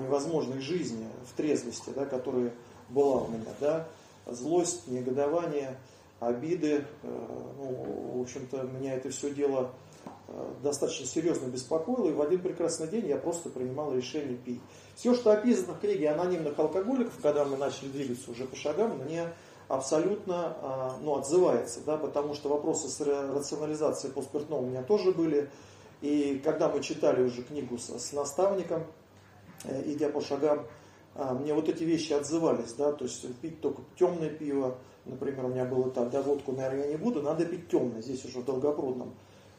невозможной 0.00 0.60
жизни 0.60 1.06
в 1.26 1.36
трезвости, 1.36 1.90
да, 1.94 2.06
которая 2.06 2.52
была 2.88 3.22
у 3.22 3.28
меня, 3.28 3.52
да, 3.60 3.88
злость, 4.26 4.86
негодование, 4.86 5.76
обиды, 6.20 6.84
э, 7.02 7.52
ну, 7.58 8.18
в 8.18 8.22
общем-то, 8.22 8.62
меня 8.62 8.94
это 8.94 9.10
все 9.10 9.30
дело 9.30 9.72
э, 10.28 10.52
достаточно 10.62 11.06
серьезно 11.06 11.46
беспокоило, 11.46 12.08
и 12.08 12.12
в 12.12 12.22
один 12.22 12.40
прекрасный 12.40 12.86
день 12.86 13.08
я 13.08 13.16
просто 13.16 13.50
принимал 13.50 13.92
решение 13.92 14.36
пить. 14.36 14.60
Все, 14.94 15.14
что 15.14 15.32
описано 15.32 15.74
в 15.74 15.80
книге 15.80 16.10
анонимных 16.10 16.56
алкоголиков, 16.58 17.14
когда 17.20 17.44
мы 17.44 17.56
начали 17.56 17.88
двигаться 17.88 18.30
уже 18.30 18.44
по 18.44 18.54
шагам, 18.54 18.98
мне 18.98 19.28
абсолютно 19.68 20.56
а, 20.62 20.98
ну, 21.02 21.16
отзывается, 21.16 21.80
да, 21.84 21.96
потому 21.96 22.34
что 22.34 22.48
вопросы 22.48 22.88
с 22.88 23.00
рационализацией 23.00 24.12
по 24.12 24.22
спиртному 24.22 24.62
у 24.62 24.66
меня 24.66 24.82
тоже 24.82 25.12
были. 25.12 25.50
И 26.00 26.40
когда 26.44 26.68
мы 26.68 26.82
читали 26.82 27.22
уже 27.22 27.42
книгу 27.42 27.76
с, 27.76 27.90
с 27.90 28.12
наставником, 28.12 28.84
э, 29.64 29.82
идя 29.92 30.08
по 30.08 30.20
шагам, 30.20 30.66
а, 31.14 31.34
мне 31.34 31.52
вот 31.52 31.68
эти 31.68 31.84
вещи 31.84 32.12
отзывались, 32.12 32.72
да, 32.74 32.92
то 32.92 33.04
есть 33.04 33.34
пить 33.40 33.60
только 33.60 33.82
темное 33.98 34.30
пиво, 34.30 34.76
например, 35.04 35.44
у 35.44 35.48
меня 35.48 35.64
было 35.64 35.90
так, 35.90 36.10
да, 36.10 36.22
водку, 36.22 36.52
наверное, 36.52 36.84
я 36.84 36.90
не 36.92 36.96
буду, 36.96 37.22
надо 37.22 37.44
пить 37.44 37.68
темное, 37.68 38.00
здесь 38.00 38.24
уже 38.24 38.40
в 38.40 38.44
Долгопрудном. 38.44 39.14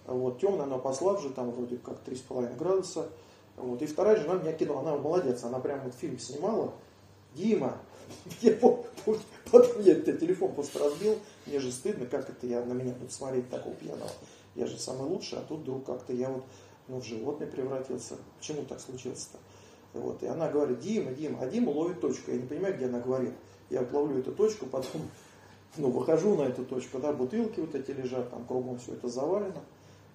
Вот, 0.08 0.40
темное, 0.40 0.64
оно 0.64 0.80
послабже, 0.80 1.30
там 1.30 1.52
вроде 1.52 1.78
как 1.78 1.98
3,5 2.06 2.58
градуса. 2.58 3.10
Вот, 3.58 3.82
и 3.82 3.86
вторая 3.86 4.16
жена 4.16 4.36
меня 4.36 4.54
кинула, 4.54 4.80
она 4.80 4.96
молодец, 4.96 5.44
она 5.44 5.60
прям 5.60 5.82
вот 5.82 5.94
фильм 5.94 6.18
снимала. 6.18 6.74
Дима, 7.36 7.78
я 8.42 8.54
потом 8.54 9.82
я 9.82 9.96
телефон 9.96 10.54
просто 10.54 10.80
разбил, 10.80 11.18
мне 11.46 11.60
же 11.60 11.72
стыдно, 11.72 12.06
как 12.06 12.30
это 12.30 12.48
я 12.48 12.64
на 12.64 12.74
меня 12.74 12.94
тут 12.94 13.12
смотреть 13.12 13.50
такого 13.50 13.76
пьяного. 13.76 14.12
Я 14.56 14.66
же 14.66 14.78
самый 14.78 15.08
лучший, 15.08 15.40
а 15.40 15.42
тут 15.42 15.60
вдруг 15.60 15.86
как-то 15.86 16.14
я 16.14 16.30
вот 16.30 16.44
ну, 16.88 17.00
в 17.00 17.06
животное 17.06 17.48
превратился. 17.48 18.16
Почему 18.40 18.64
так 18.64 18.80
случилось-то? 18.80 19.38
Вот. 19.94 20.22
И 20.24 20.28
она 20.28 20.50
говорит, 20.50 20.80
Дима, 20.80 21.12
Дима, 21.12 21.40
а 21.42 21.48
Дима 21.48 21.70
ловит 21.70 22.02
точку. 22.02 22.32
Я 22.32 22.38
не 22.38 22.48
понимаю, 22.48 22.76
где 22.76 22.86
она 22.86 23.00
говорит. 23.00 23.34
Я 23.70 23.82
вот 23.82 23.92
ловлю 23.94 24.20
эту 24.20 24.32
точку, 24.32 24.66
потом 24.66 25.02
ну, 25.78 25.90
выхожу 25.92 26.36
на 26.36 26.44
эту 26.44 26.66
точку, 26.66 27.00
да, 27.00 27.14
бутылки 27.14 27.60
вот 27.60 27.76
эти 27.76 27.92
лежат, 27.92 28.32
там 28.32 28.46
кругом 28.46 28.80
все 28.80 28.94
это 28.94 29.08
завалено. 29.08 29.62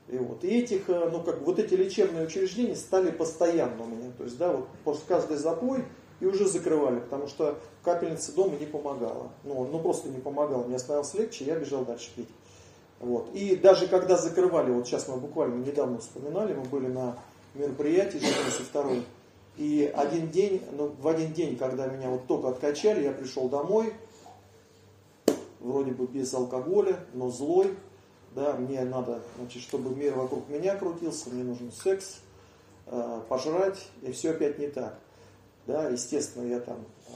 И 0.09 0.19
вот 0.19 0.45
и 0.45 0.49
этих, 0.49 0.91
э, 0.91 1.09
ну 1.11 1.23
как 1.23 1.41
вот 1.43 1.59
эти 1.59 1.75
лечебные 1.75 2.27
учреждения 2.27 2.77
стали 2.77 3.11
постоянно 3.11 3.85
у 3.85 3.87
меня. 3.87 4.11
То 4.19 4.25
есть, 4.25 4.37
да, 4.37 4.53
вот 4.53 4.69
после 4.85 5.05
каждый 5.09 5.37
запой 5.37 5.85
и 6.25 6.27
уже 6.27 6.49
закрывали, 6.49 7.01
потому 7.01 7.29
что 7.29 7.59
капельница 7.83 8.33
дома 8.33 8.57
не 8.59 8.65
помогала. 8.65 9.31
Ну, 9.45 9.69
ну 9.71 9.79
просто 9.79 10.09
не 10.09 10.21
помогала. 10.21 10.65
Мне 10.65 10.79
становилось 10.79 11.13
легче, 11.13 11.45
я 11.45 11.57
бежал 11.57 11.85
дальше 11.85 12.11
пить. 12.17 12.29
Вот. 12.99 13.29
И 13.35 13.57
даже 13.57 13.87
когда 13.89 14.17
закрывали, 14.17 14.71
вот 14.71 14.87
сейчас 14.87 15.07
мы 15.07 15.19
буквально 15.19 15.63
недавно 15.63 15.99
вспоминали, 15.99 16.55
мы 16.55 16.63
были 16.65 16.87
на 16.87 17.19
мероприятии 17.55 18.19
92 18.19 19.03
и 19.59 19.93
один 19.95 20.31
день, 20.31 20.63
ну, 20.73 20.95
в 20.99 21.07
один 21.07 21.33
день, 21.33 21.57
когда 21.59 21.87
меня 21.87 22.09
вот 22.09 22.27
только 22.27 22.49
откачали, 22.49 23.05
я 23.05 23.13
пришел 23.13 23.51
домой, 23.51 23.93
вроде 25.61 25.93
бы 25.93 26.07
без 26.07 26.33
алкоголя, 26.33 27.01
но 27.13 27.29
злой, 27.29 27.77
да, 28.35 28.55
мне 28.55 28.81
надо, 28.81 29.21
значит, 29.37 29.63
чтобы 29.63 29.95
мир 29.95 30.15
вокруг 30.15 30.49
меня 30.49 30.75
крутился, 30.75 31.29
мне 31.31 31.45
нужен 31.45 31.71
секс, 31.71 32.21
э, 32.87 33.21
пожрать, 33.29 33.87
и 34.03 34.11
все 34.11 34.31
опять 34.31 34.59
не 34.59 34.69
так. 34.69 34.99
Да, 35.67 35.89
естественно, 35.89 36.47
я 36.47 36.61
там 36.61 36.85
э, 37.09 37.13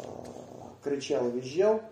кричал 0.82 1.28
и 1.28 1.32
визжал, 1.32 1.82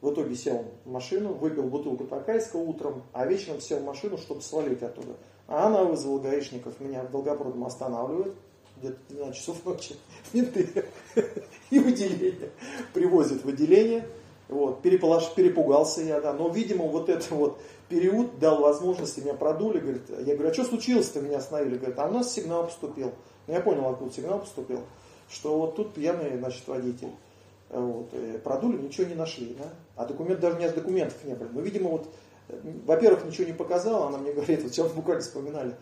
в 0.00 0.12
итоге 0.12 0.34
сел 0.36 0.66
в 0.84 0.90
машину, 0.90 1.32
выпил 1.32 1.62
бутылку 1.62 2.04
такайского 2.04 2.60
утром, 2.60 3.02
а 3.12 3.24
вечером 3.24 3.60
сел 3.60 3.78
в 3.78 3.84
машину, 3.84 4.18
чтобы 4.18 4.42
свалить 4.42 4.82
оттуда. 4.82 5.16
А 5.48 5.66
она 5.66 5.84
вызвала 5.84 6.18
гаишников, 6.18 6.78
меня 6.80 7.02
в 7.04 7.10
Долгопрудном 7.10 7.64
останавливают, 7.64 8.36
где-то 8.76 8.98
12 9.08 9.36
часов 9.36 9.64
ночи, 9.64 9.96
менты 10.34 10.68
и 11.70 11.78
в. 11.78 12.50
Привозят 12.92 13.44
в 13.44 13.48
отделение, 13.48 14.06
вот, 14.48 14.82
переполож, 14.82 15.32
перепугался 15.34 16.02
я, 16.02 16.20
да, 16.20 16.34
но, 16.34 16.48
видимо, 16.48 16.86
вот 16.86 17.08
этот 17.08 17.30
вот 17.30 17.58
период 17.88 18.38
дал 18.38 18.60
возможность, 18.60 19.16
меня 19.18 19.34
продули, 19.34 19.78
говорит, 19.78 20.02
я 20.10 20.34
говорю, 20.34 20.50
а 20.50 20.54
что 20.54 20.64
случилось-то, 20.64 21.20
меня 21.20 21.38
остановили, 21.38 21.76
говорит, 21.76 21.98
а 21.98 22.08
у 22.08 22.12
нас 22.12 22.32
сигнал 22.32 22.66
поступил. 22.66 23.12
Ну, 23.46 23.54
я 23.54 23.60
понял, 23.60 23.86
откуда 23.86 24.12
сигнал 24.12 24.40
поступил, 24.40 24.80
что 25.34 25.58
вот 25.58 25.76
тут 25.76 25.94
пьяный, 25.94 26.38
значит, 26.38 26.66
водитель. 26.66 27.10
Вот, 27.70 28.10
продули, 28.44 28.80
ничего 28.80 29.06
не 29.08 29.14
нашли, 29.14 29.56
да, 29.58 29.64
а 29.96 30.06
документ, 30.06 30.38
даже 30.38 30.54
у 30.54 30.58
меня 30.58 30.70
документов 30.70 31.24
не 31.24 31.34
было. 31.34 31.48
Ну, 31.52 31.60
видимо, 31.60 31.90
вот, 31.90 32.08
во-первых, 32.86 33.24
ничего 33.24 33.46
не 33.46 33.52
показала, 33.52 34.08
она 34.08 34.18
мне 34.18 34.32
говорит, 34.34 34.62
вот 34.62 34.72
сейчас 34.72 34.92
буквально 34.92 35.22
вспоминали, 35.22 35.74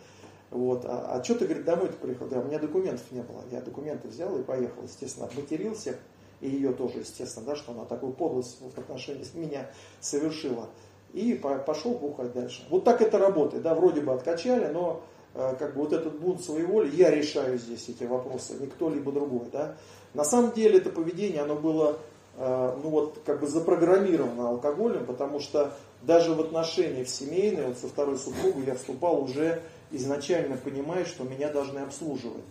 вот, 0.53 0.85
а, 0.85 1.15
а 1.15 1.23
что 1.23 1.35
ты, 1.35 1.45
говорит, 1.45 1.65
домой-то 1.65 1.93
приехал? 1.97 2.27
Да, 2.27 2.39
у 2.39 2.43
меня 2.43 2.59
документов 2.59 3.05
не 3.11 3.21
было. 3.21 3.43
Я 3.51 3.61
документы 3.61 4.07
взял 4.07 4.37
и 4.37 4.43
поехал, 4.43 4.83
естественно, 4.83 5.25
обматерил 5.25 5.73
всех, 5.73 5.97
и 6.41 6.49
ее 6.49 6.73
тоже, 6.73 6.99
естественно, 6.99 7.45
да, 7.45 7.55
что 7.55 7.71
она 7.71 7.85
такую 7.85 8.13
подлость 8.13 8.59
в 8.61 8.77
отношении 8.77 9.25
меня 9.33 9.69
совершила. 9.99 10.69
И 11.11 11.33
пошел 11.33 11.93
бухать 11.93 12.33
дальше. 12.33 12.63
Вот 12.69 12.83
так 12.83 13.01
это 13.01 13.17
работает, 13.17 13.63
да, 13.63 13.73
вроде 13.73 14.01
бы 14.01 14.13
откачали, 14.13 14.71
но 14.71 15.01
э, 15.01 15.12
как 15.33 15.73
бы 15.73 15.81
вот 15.81 15.93
этот 15.93 16.19
бунт 16.19 16.43
своей 16.43 16.65
воли, 16.65 16.95
я 16.95 17.09
решаю 17.09 17.57
здесь 17.57 17.89
эти 17.89 18.03
вопросы, 18.03 18.53
не 18.59 18.67
кто-либо 18.67 19.11
другой, 19.11 19.47
да. 19.51 19.75
На 20.13 20.23
самом 20.23 20.51
деле 20.51 20.77
это 20.77 20.89
поведение, 20.89 21.41
оно 21.41 21.55
было, 21.55 21.97
э, 22.37 22.79
ну 22.83 22.89
вот, 22.89 23.19
как 23.25 23.39
бы 23.39 23.47
запрограммировано 23.47 24.49
алкоголем, 24.49 25.05
потому 25.05 25.39
что 25.39 25.73
даже 26.03 26.33
в 26.33 26.41
отношениях 26.41 27.07
семейные, 27.07 27.67
вот 27.67 27.77
со 27.77 27.87
второй 27.87 28.17
супругой 28.17 28.65
я 28.65 28.75
вступал 28.75 29.23
уже 29.23 29.61
изначально 29.89 30.57
понимая, 30.57 31.05
что 31.05 31.23
меня 31.23 31.49
должны 31.49 31.79
обслуживать. 31.79 32.43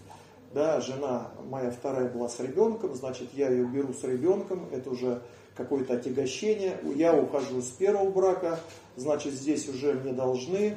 Да, 0.52 0.80
жена 0.80 1.28
моя 1.48 1.70
вторая 1.70 2.08
была 2.08 2.28
с 2.28 2.38
ребенком, 2.40 2.94
значит, 2.94 3.28
я 3.32 3.48
ее 3.48 3.64
беру 3.64 3.94
с 3.94 4.04
ребенком, 4.04 4.68
это 4.70 4.90
уже 4.90 5.22
какое-то 5.56 5.94
отягощение. 5.94 6.78
Я 6.94 7.14
ухожу 7.14 7.60
с 7.62 7.68
первого 7.68 8.10
брака, 8.10 8.58
значит, 8.96 9.32
здесь 9.32 9.68
уже 9.68 9.94
мне 9.94 10.12
должны. 10.12 10.76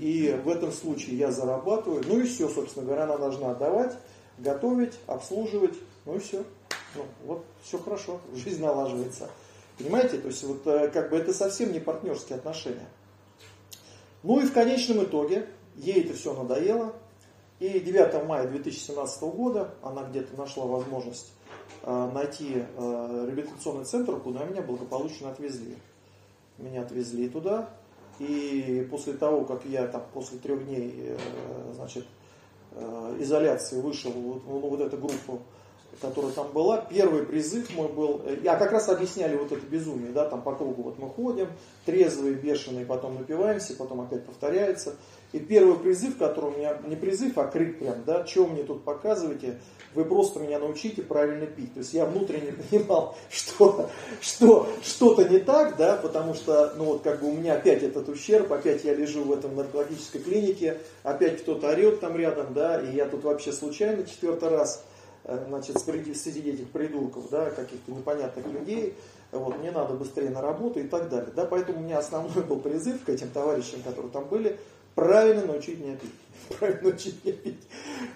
И 0.00 0.38
в 0.44 0.48
этом 0.48 0.72
случае 0.72 1.16
я 1.18 1.30
зарабатываю. 1.30 2.02
Ну 2.06 2.20
и 2.20 2.26
все, 2.26 2.48
собственно 2.48 2.84
говоря, 2.84 3.04
она 3.04 3.16
должна 3.16 3.50
отдавать, 3.50 3.96
готовить, 4.38 4.94
обслуживать. 5.06 5.74
Ну 6.04 6.16
и 6.16 6.18
все. 6.18 6.44
Ну, 6.94 7.04
вот 7.24 7.44
все 7.62 7.78
хорошо, 7.78 8.20
жизнь 8.34 8.62
налаживается. 8.62 9.30
Понимаете? 9.78 10.18
То 10.18 10.28
есть 10.28 10.42
вот 10.44 10.66
э, 10.66 10.88
как 10.88 11.10
бы 11.10 11.16
это 11.16 11.32
совсем 11.32 11.72
не 11.72 11.80
партнерские 11.80 12.38
отношения. 12.38 12.88
Ну 14.22 14.40
и 14.40 14.46
в 14.46 14.52
конечном 14.52 15.04
итоге 15.04 15.48
ей 15.76 16.04
это 16.04 16.14
все 16.14 16.34
надоело. 16.34 16.94
И 17.58 17.78
9 17.80 18.26
мая 18.26 18.48
2017 18.48 19.22
года 19.22 19.74
она 19.82 20.02
где-то 20.02 20.36
нашла 20.36 20.66
возможность 20.66 21.32
э, 21.82 22.10
найти 22.12 22.64
э, 22.76 23.24
реабилитационный 23.28 23.84
центр, 23.84 24.18
куда 24.18 24.44
меня 24.44 24.62
благополучно 24.62 25.30
отвезли. 25.30 25.76
Меня 26.58 26.82
отвезли 26.82 27.28
туда. 27.28 27.70
И 28.22 28.86
после 28.90 29.14
того, 29.14 29.44
как 29.44 29.64
я 29.64 29.86
там 29.88 30.04
после 30.14 30.38
трех 30.38 30.64
дней 30.66 30.94
э, 30.96 31.16
значит, 31.74 32.06
изоляции 33.18 33.80
вышел 33.82 34.10
вот, 34.12 34.46
ну, 34.46 34.58
вот 34.60 34.80
эту 34.80 34.96
группу 34.96 35.42
которая 36.00 36.32
там 36.32 36.50
была, 36.52 36.78
первый 36.78 37.24
призыв 37.24 37.74
мой 37.74 37.88
был, 37.88 38.22
а 38.46 38.56
как 38.56 38.72
раз 38.72 38.88
объясняли 38.88 39.36
вот 39.36 39.52
это 39.52 39.64
безумие, 39.66 40.12
да, 40.12 40.28
там 40.28 40.42
по 40.42 40.54
кругу 40.54 40.82
вот 40.82 40.98
мы 40.98 41.08
ходим, 41.10 41.48
трезвые, 41.84 42.34
бешеные, 42.34 42.86
потом 42.86 43.16
напиваемся, 43.18 43.76
потом 43.76 44.00
опять 44.00 44.24
повторяется. 44.24 44.96
И 45.32 45.38
первый 45.38 45.78
призыв, 45.78 46.18
который 46.18 46.52
у 46.52 46.56
меня, 46.56 46.76
не 46.86 46.96
призыв, 46.96 47.38
а 47.38 47.46
крик 47.46 47.78
прям, 47.78 48.04
да, 48.04 48.26
что 48.26 48.46
мне 48.46 48.62
тут 48.62 48.84
показываете, 48.84 49.58
вы 49.94 50.04
просто 50.04 50.40
меня 50.40 50.58
научите 50.58 51.02
правильно 51.02 51.46
пить. 51.46 51.72
То 51.72 51.80
есть 51.80 51.94
я 51.94 52.04
внутренне 52.04 52.52
понимал, 52.70 53.16
что, 53.30 53.90
что 54.20 54.68
что-то 54.82 55.24
не 55.24 55.38
так, 55.38 55.76
да, 55.76 55.96
потому 55.96 56.34
что, 56.34 56.74
ну 56.76 56.84
вот 56.84 57.02
как 57.02 57.20
бы 57.20 57.28
у 57.28 57.32
меня 57.32 57.54
опять 57.54 57.82
этот 57.82 58.08
ущерб, 58.08 58.52
опять 58.52 58.84
я 58.84 58.94
лежу 58.94 59.24
в 59.24 59.32
этом 59.32 59.56
наркологической 59.56 60.20
клинике, 60.20 60.78
опять 61.02 61.42
кто-то 61.42 61.70
орет 61.70 62.00
там 62.00 62.16
рядом, 62.16 62.52
да, 62.52 62.80
и 62.80 62.94
я 62.94 63.06
тут 63.06 63.24
вообще 63.24 63.52
случайно 63.52 64.04
четвертый 64.04 64.50
раз 64.50 64.84
Э, 65.24 65.44
значит, 65.46 65.78
среди 65.78 66.50
этих 66.50 66.70
придурков, 66.70 67.28
да, 67.30 67.50
каких-то 67.50 67.92
непонятных 67.92 68.44
людей, 68.46 68.96
вот, 69.30 69.56
мне 69.58 69.70
надо 69.70 69.94
быстрее 69.94 70.30
на 70.30 70.42
работу 70.42 70.80
и 70.80 70.88
так 70.88 71.08
далее. 71.08 71.32
Да, 71.34 71.46
поэтому 71.46 71.78
у 71.78 71.82
меня 71.82 71.98
основной 71.98 72.42
был 72.42 72.58
призыв 72.58 73.04
к 73.04 73.08
этим 73.08 73.30
товарищам, 73.30 73.82
которые 73.82 74.10
там 74.10 74.26
были, 74.26 74.58
правильно 74.94 75.46
научить 75.46 75.80
меня 75.80 75.96
пить. 75.96 76.10
Правильно 76.58 76.82
научить 76.82 77.24
меня 77.24 77.36
пить. 77.36 77.62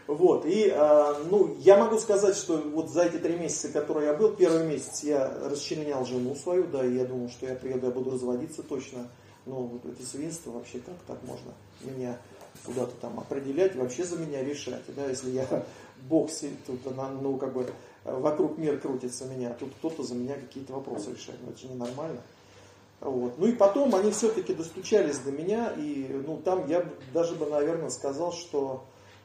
Вот, 0.06 0.46
и, 0.46 0.70
а, 0.70 1.18
ну, 1.30 1.56
я 1.58 1.76
могу 1.76 1.98
сказать, 1.98 2.36
что 2.36 2.58
вот 2.58 2.90
за 2.90 3.04
эти 3.04 3.16
три 3.16 3.36
месяца, 3.36 3.68
которые 3.68 4.08
я 4.08 4.14
был, 4.14 4.32
первый 4.34 4.66
месяц 4.66 5.02
я 5.02 5.32
расчленял 5.44 6.04
жену 6.04 6.34
свою, 6.34 6.66
да, 6.66 6.84
и 6.84 6.94
я 6.94 7.04
думал, 7.04 7.28
что 7.28 7.46
я 7.46 7.54
приеду, 7.54 7.86
я 7.86 7.92
буду 7.92 8.10
разводиться 8.10 8.62
точно. 8.62 9.08
Но 9.46 9.62
вот 9.62 9.84
это 9.84 10.04
свинство 10.04 10.50
вообще, 10.50 10.80
как 10.80 10.96
так 11.06 11.22
можно 11.22 11.52
меня 11.82 12.18
куда-то 12.64 12.92
там 13.00 13.18
определять, 13.18 13.76
вообще 13.76 14.04
за 14.04 14.16
меня 14.16 14.42
решать, 14.42 14.82
да, 14.94 15.06
если 15.06 15.30
я 15.30 15.46
Бог 16.08 16.30
тут, 16.66 16.80
ну, 17.22 17.36
как 17.36 17.52
бы, 17.52 17.66
вокруг 18.04 18.58
мир 18.58 18.78
крутится 18.78 19.24
меня, 19.24 19.54
тут 19.54 19.72
кто-то 19.78 20.02
за 20.02 20.14
меня 20.14 20.34
какие-то 20.34 20.72
вопросы 20.72 21.12
решает, 21.12 21.38
ну, 21.44 21.50
это 21.50 21.60
же 21.60 21.68
ненормально. 21.68 22.20
Вот. 23.00 23.38
Ну 23.38 23.46
и 23.46 23.52
потом 23.52 23.94
они 23.94 24.10
все-таки 24.10 24.54
достучались 24.54 25.18
до 25.18 25.30
меня, 25.30 25.72
и 25.76 26.08
ну, 26.26 26.38
там 26.38 26.66
я 26.68 26.86
даже 27.12 27.34
бы, 27.34 27.46
наверное, 27.46 27.90
сказал, 27.90 28.32
что 28.32 28.84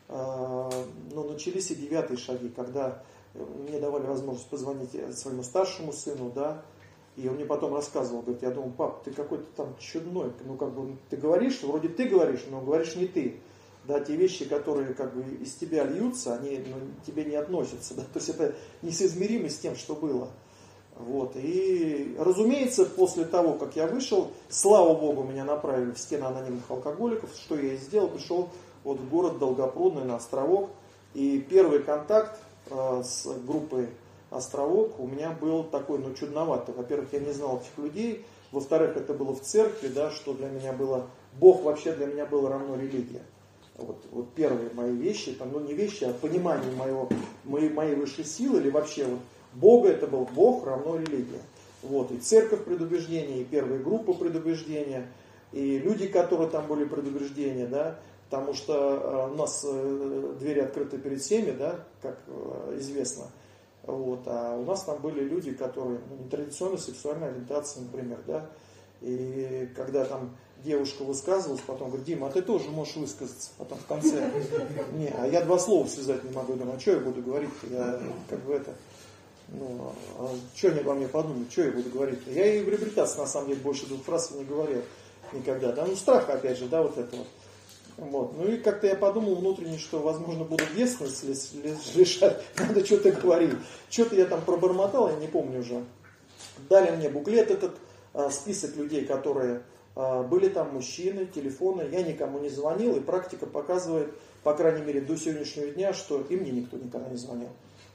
э, 0.09 0.69
ну, 1.13 1.23
начались 1.29 1.71
и 1.71 1.75
девятые 1.75 2.17
шаги, 2.17 2.49
когда 2.49 3.01
мне 3.33 3.79
давали 3.79 4.05
возможность 4.05 4.49
позвонить 4.49 4.91
своему 5.17 5.43
старшему 5.43 5.93
сыну, 5.93 6.31
да, 6.35 6.63
и 7.15 7.27
он 7.27 7.35
мне 7.35 7.45
потом 7.45 7.73
рассказывал, 7.73 8.21
говорит, 8.21 8.41
я 8.41 8.51
думаю, 8.51 8.73
пап, 8.73 9.03
ты 9.03 9.11
какой-то 9.11 9.45
там 9.55 9.75
чудной, 9.79 10.31
ну 10.45 10.55
как 10.57 10.73
бы 10.73 10.97
ты 11.09 11.15
говоришь, 11.15 11.61
вроде 11.63 11.87
ты 11.87 12.07
говоришь, 12.07 12.45
но 12.49 12.61
говоришь 12.61 12.95
не 12.95 13.07
ты 13.07 13.39
да, 13.85 13.99
те 13.99 14.15
вещи, 14.15 14.45
которые 14.45 14.93
как 14.93 15.15
бы 15.15 15.23
из 15.35 15.53
тебя 15.55 15.83
льются, 15.83 16.35
они 16.35 16.63
ну, 16.67 16.75
тебе 17.05 17.25
не 17.25 17.35
относятся, 17.35 17.95
да, 17.95 18.03
то 18.03 18.19
есть 18.19 18.29
это 18.29 18.55
несоизмеримо 18.81 19.49
с 19.49 19.57
тем, 19.57 19.75
что 19.75 19.95
было. 19.95 20.29
Вот. 21.05 21.35
И, 21.35 22.15
разумеется, 22.19 22.85
после 22.85 23.25
того, 23.25 23.53
как 23.53 23.75
я 23.75 23.87
вышел, 23.87 24.31
слава 24.49 24.93
богу, 24.93 25.23
меня 25.23 25.43
направили 25.43 25.91
в 25.91 25.99
стены 25.99 26.25
анонимных 26.25 26.69
алкоголиков, 26.69 27.29
что 27.33 27.55
я 27.55 27.73
и 27.73 27.77
сделал, 27.77 28.09
пришел 28.09 28.49
вот 28.83 28.99
в 28.99 29.09
город 29.09 29.39
Долгопрудный 29.39 30.03
на 30.03 30.17
островок. 30.17 30.69
И 31.13 31.39
первый 31.49 31.81
контакт 31.81 32.39
э, 32.69 33.03
с 33.03 33.27
группой 33.45 33.89
островок 34.29 34.99
у 34.99 35.07
меня 35.07 35.31
был 35.31 35.63
такой, 35.63 35.99
ну, 35.99 36.13
чудноватый. 36.13 36.75
Во-первых, 36.75 37.11
я 37.13 37.19
не 37.19 37.31
знал 37.31 37.57
этих 37.57 37.83
людей. 37.83 38.25
Во-вторых, 38.51 38.95
это 38.95 39.13
было 39.13 39.33
в 39.33 39.41
церкви, 39.41 39.87
да, 39.87 40.11
что 40.11 40.33
для 40.33 40.49
меня 40.49 40.73
было... 40.73 41.07
Бог 41.39 41.63
вообще 41.63 41.93
для 41.93 42.05
меня 42.05 42.25
был 42.25 42.47
равно 42.47 42.75
религия. 42.75 43.23
Вот, 43.77 44.05
вот 44.11 44.33
первые 44.33 44.69
мои 44.73 44.95
вещи, 44.95 45.31
там, 45.31 45.51
ну 45.53 45.61
не 45.61 45.73
вещи, 45.73 46.03
а 46.03 46.13
понимание 46.13 46.71
моего, 46.75 47.09
моей, 47.45 47.69
моей 47.69 47.95
высшей 47.95 48.25
силы 48.25 48.59
или 48.59 48.69
вообще 48.69 49.05
вот 49.05 49.19
Бога 49.53 49.89
это 49.89 50.07
был 50.07 50.25
Бог 50.33 50.65
равно 50.65 50.97
религия. 50.97 51.41
Вот, 51.83 52.11
и 52.11 52.17
церковь 52.17 52.63
предубеждения, 52.63 53.41
и 53.41 53.43
первая 53.43 53.79
группа 53.79 54.13
предубеждения, 54.13 55.07
и 55.51 55.79
люди, 55.79 56.07
которые 56.07 56.49
там 56.49 56.67
были 56.67 56.85
предубеждения, 56.85 57.65
да, 57.65 57.97
потому 58.29 58.53
что 58.53 59.27
э, 59.29 59.33
у 59.33 59.35
нас 59.35 59.65
э, 59.67 60.35
двери 60.39 60.59
открыты 60.59 60.97
перед 60.99 61.21
всеми, 61.21 61.51
да, 61.51 61.83
как 62.01 62.19
э, 62.27 62.77
известно. 62.79 63.25
Вот, 63.83 64.21
а 64.27 64.57
у 64.57 64.63
нас 64.63 64.83
там 64.83 65.01
были 65.01 65.21
люди, 65.21 65.53
которые 65.53 65.99
ну, 66.07 66.23
нетрадиционной 66.23 66.77
сексуальной 66.77 67.29
ориентации, 67.29 67.79
например, 67.79 68.19
да, 68.27 68.47
и 69.01 69.67
когда 69.75 70.05
там 70.05 70.37
девушка 70.63 71.03
высказывалась, 71.03 71.61
потом 71.65 71.87
говорит, 71.87 72.05
Дима, 72.05 72.27
а 72.27 72.29
ты 72.29 72.43
тоже 72.43 72.69
можешь 72.69 72.95
высказаться, 72.95 73.49
потом 73.57 73.79
в 73.79 73.85
конце. 73.87 74.31
Не, 74.93 75.07
а 75.07 75.25
я 75.25 75.43
два 75.43 75.57
слова 75.57 75.87
связать 75.87 76.23
не 76.23 76.31
могу, 76.31 76.53
думаю, 76.53 76.77
а 76.77 76.79
что 76.79 76.91
я 76.91 76.99
буду 76.99 77.21
говорить 77.21 77.49
я 77.69 77.99
как 78.29 78.39
бы 78.41 78.53
это, 78.53 78.75
ну, 79.51 79.93
а 80.17 80.29
что 80.55 80.69
они 80.69 80.79
обо 80.79 80.93
мне 80.93 81.07
подумают, 81.07 81.51
что 81.51 81.63
я 81.63 81.71
буду 81.71 81.89
говорить? 81.89 82.19
Я 82.27 82.55
и 82.55 82.63
в 82.63 82.69
реабилитации, 82.69 83.19
на 83.19 83.27
самом 83.27 83.49
деле, 83.49 83.59
больше 83.59 83.85
двух 83.85 84.03
фраз 84.03 84.31
не 84.31 84.45
говорил 84.45 84.81
никогда, 85.33 85.71
да, 85.71 85.85
ну 85.85 85.95
страх, 85.95 86.29
опять 86.29 86.57
же, 86.57 86.67
да, 86.67 86.81
вот 86.81 86.97
это 86.97 87.15
вот. 87.15 87.27
Вот. 87.97 88.37
Ну 88.37 88.47
и 88.47 88.57
как-то 88.57 88.87
я 88.87 88.95
подумал 88.95 89.35
внутренне, 89.35 89.77
что, 89.77 89.99
возможно, 89.99 90.43
буду 90.43 90.63
детственность 90.75 91.53
лишать, 91.95 92.41
надо 92.57 92.83
что-то 92.85 93.11
говорить. 93.11 93.51
Что-то 93.89 94.15
я 94.15 94.25
там 94.25 94.41
пробормотал, 94.41 95.09
я 95.09 95.15
не 95.17 95.27
помню 95.27 95.59
уже. 95.59 95.83
Дали 96.69 96.95
мне 96.95 97.09
буклет 97.09 97.51
этот, 97.51 97.75
а, 98.13 98.29
список 98.31 98.75
людей, 98.75 99.05
которые 99.05 99.63
а, 99.95 100.23
были 100.23 100.49
там 100.49 100.73
мужчины, 100.73 101.25
телефоны. 101.25 101.87
Я 101.91 102.01
никому 102.01 102.39
не 102.39 102.49
звонил, 102.49 102.95
и 102.95 103.01
практика 103.01 103.45
показывает, 103.45 104.11
по 104.43 104.53
крайней 104.53 104.83
мере, 104.83 105.01
до 105.01 105.15
сегодняшнего 105.15 105.67
дня, 105.67 105.93
что 105.93 106.21
и 106.21 106.35
мне 106.35 106.51
никто 106.51 106.77
никогда 106.77 107.09
не 107.09 107.17
звонил. 107.17 107.49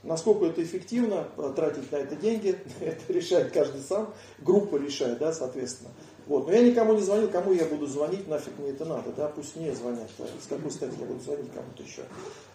Насколько 0.07 0.47
это 0.47 0.62
эффективно, 0.62 1.29
а, 1.37 1.53
тратить 1.53 1.90
на 1.90 1.97
это 1.97 2.14
деньги, 2.16 2.59
это 2.81 3.12
решает 3.12 3.53
каждый 3.53 3.83
сам, 3.83 4.14
группа 4.38 4.77
решает, 4.77 5.19
да, 5.19 5.33
соответственно. 5.33 5.90
Вот. 6.27 6.47
Но 6.47 6.53
я 6.53 6.62
никому 6.62 6.95
не 6.95 7.03
звонил, 7.03 7.29
кому 7.29 7.53
я 7.53 7.64
буду 7.66 7.87
звонить, 7.87 8.27
нафиг 8.29 8.59
мне 8.59 8.71
это 8.71 8.85
надо, 8.85 9.12
да, 9.16 9.29
пусть 9.29 9.57
мне 9.57 9.75
звонят, 9.75 10.09
да, 10.19 10.25
с 10.25 10.47
какой 10.49 10.71
стати 10.71 10.95
я 10.99 11.07
буду 11.07 11.21
звонить 11.21 11.53
кому-то 11.53 11.83
еще. 11.83 12.03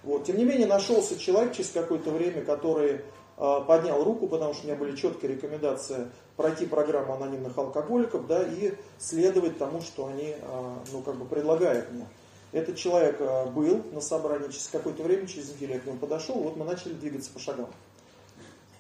Вот. 0.04 0.26
Тем 0.26 0.38
не 0.38 0.46
менее, 0.46 0.68
нашелся 0.68 1.18
человек 1.18 1.54
через 1.54 1.72
какое-то 1.72 2.12
время, 2.12 2.44
который 2.44 3.02
э, 3.38 3.60
поднял 3.68 4.04
руку, 4.04 4.28
потому 4.28 4.54
что 4.54 4.64
у 4.64 4.68
меня 4.68 4.78
были 4.78 4.96
четкие 4.96 5.34
рекомендации 5.34 6.10
пройти 6.36 6.66
программу 6.66 7.14
анонимных 7.14 7.58
алкоголиков, 7.58 8.28
да, 8.28 8.44
и 8.44 8.74
следовать 8.98 9.58
тому, 9.58 9.82
что 9.82 10.08
они, 10.08 10.36
э, 10.38 10.76
ну, 10.92 11.02
как 11.02 11.16
бы 11.16 11.26
предлагают 11.26 11.92
мне. 11.92 12.08
Этот 12.52 12.76
человек 12.78 13.18
э, 13.20 13.46
был 13.48 13.84
на 13.92 14.02
собрании 14.02 14.48
через 14.48 14.68
какое-то 14.68 15.04
время, 15.04 15.28
через 15.28 15.50
неделю 15.54 15.80
к 15.80 15.86
нему 15.86 15.98
подошел, 15.98 16.36
вот 16.36 16.58
мы 16.58 16.66
начали 16.66 16.94
двигаться 16.94 17.32
по 17.32 17.40
шагам. 17.40 17.70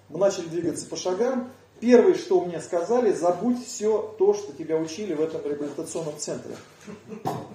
Мы 0.09 0.19
начали 0.19 0.47
двигаться 0.47 0.85
по 0.87 0.97
шагам, 0.97 1.51
Первое, 1.81 2.13
что 2.13 2.39
мне 2.41 2.61
сказали, 2.61 3.11
забудь 3.11 3.65
все 3.65 4.15
то, 4.19 4.35
что 4.35 4.53
тебя 4.53 4.77
учили 4.77 5.15
в 5.15 5.21
этом 5.21 5.43
реабилитационном 5.43 6.15
центре. 6.15 6.55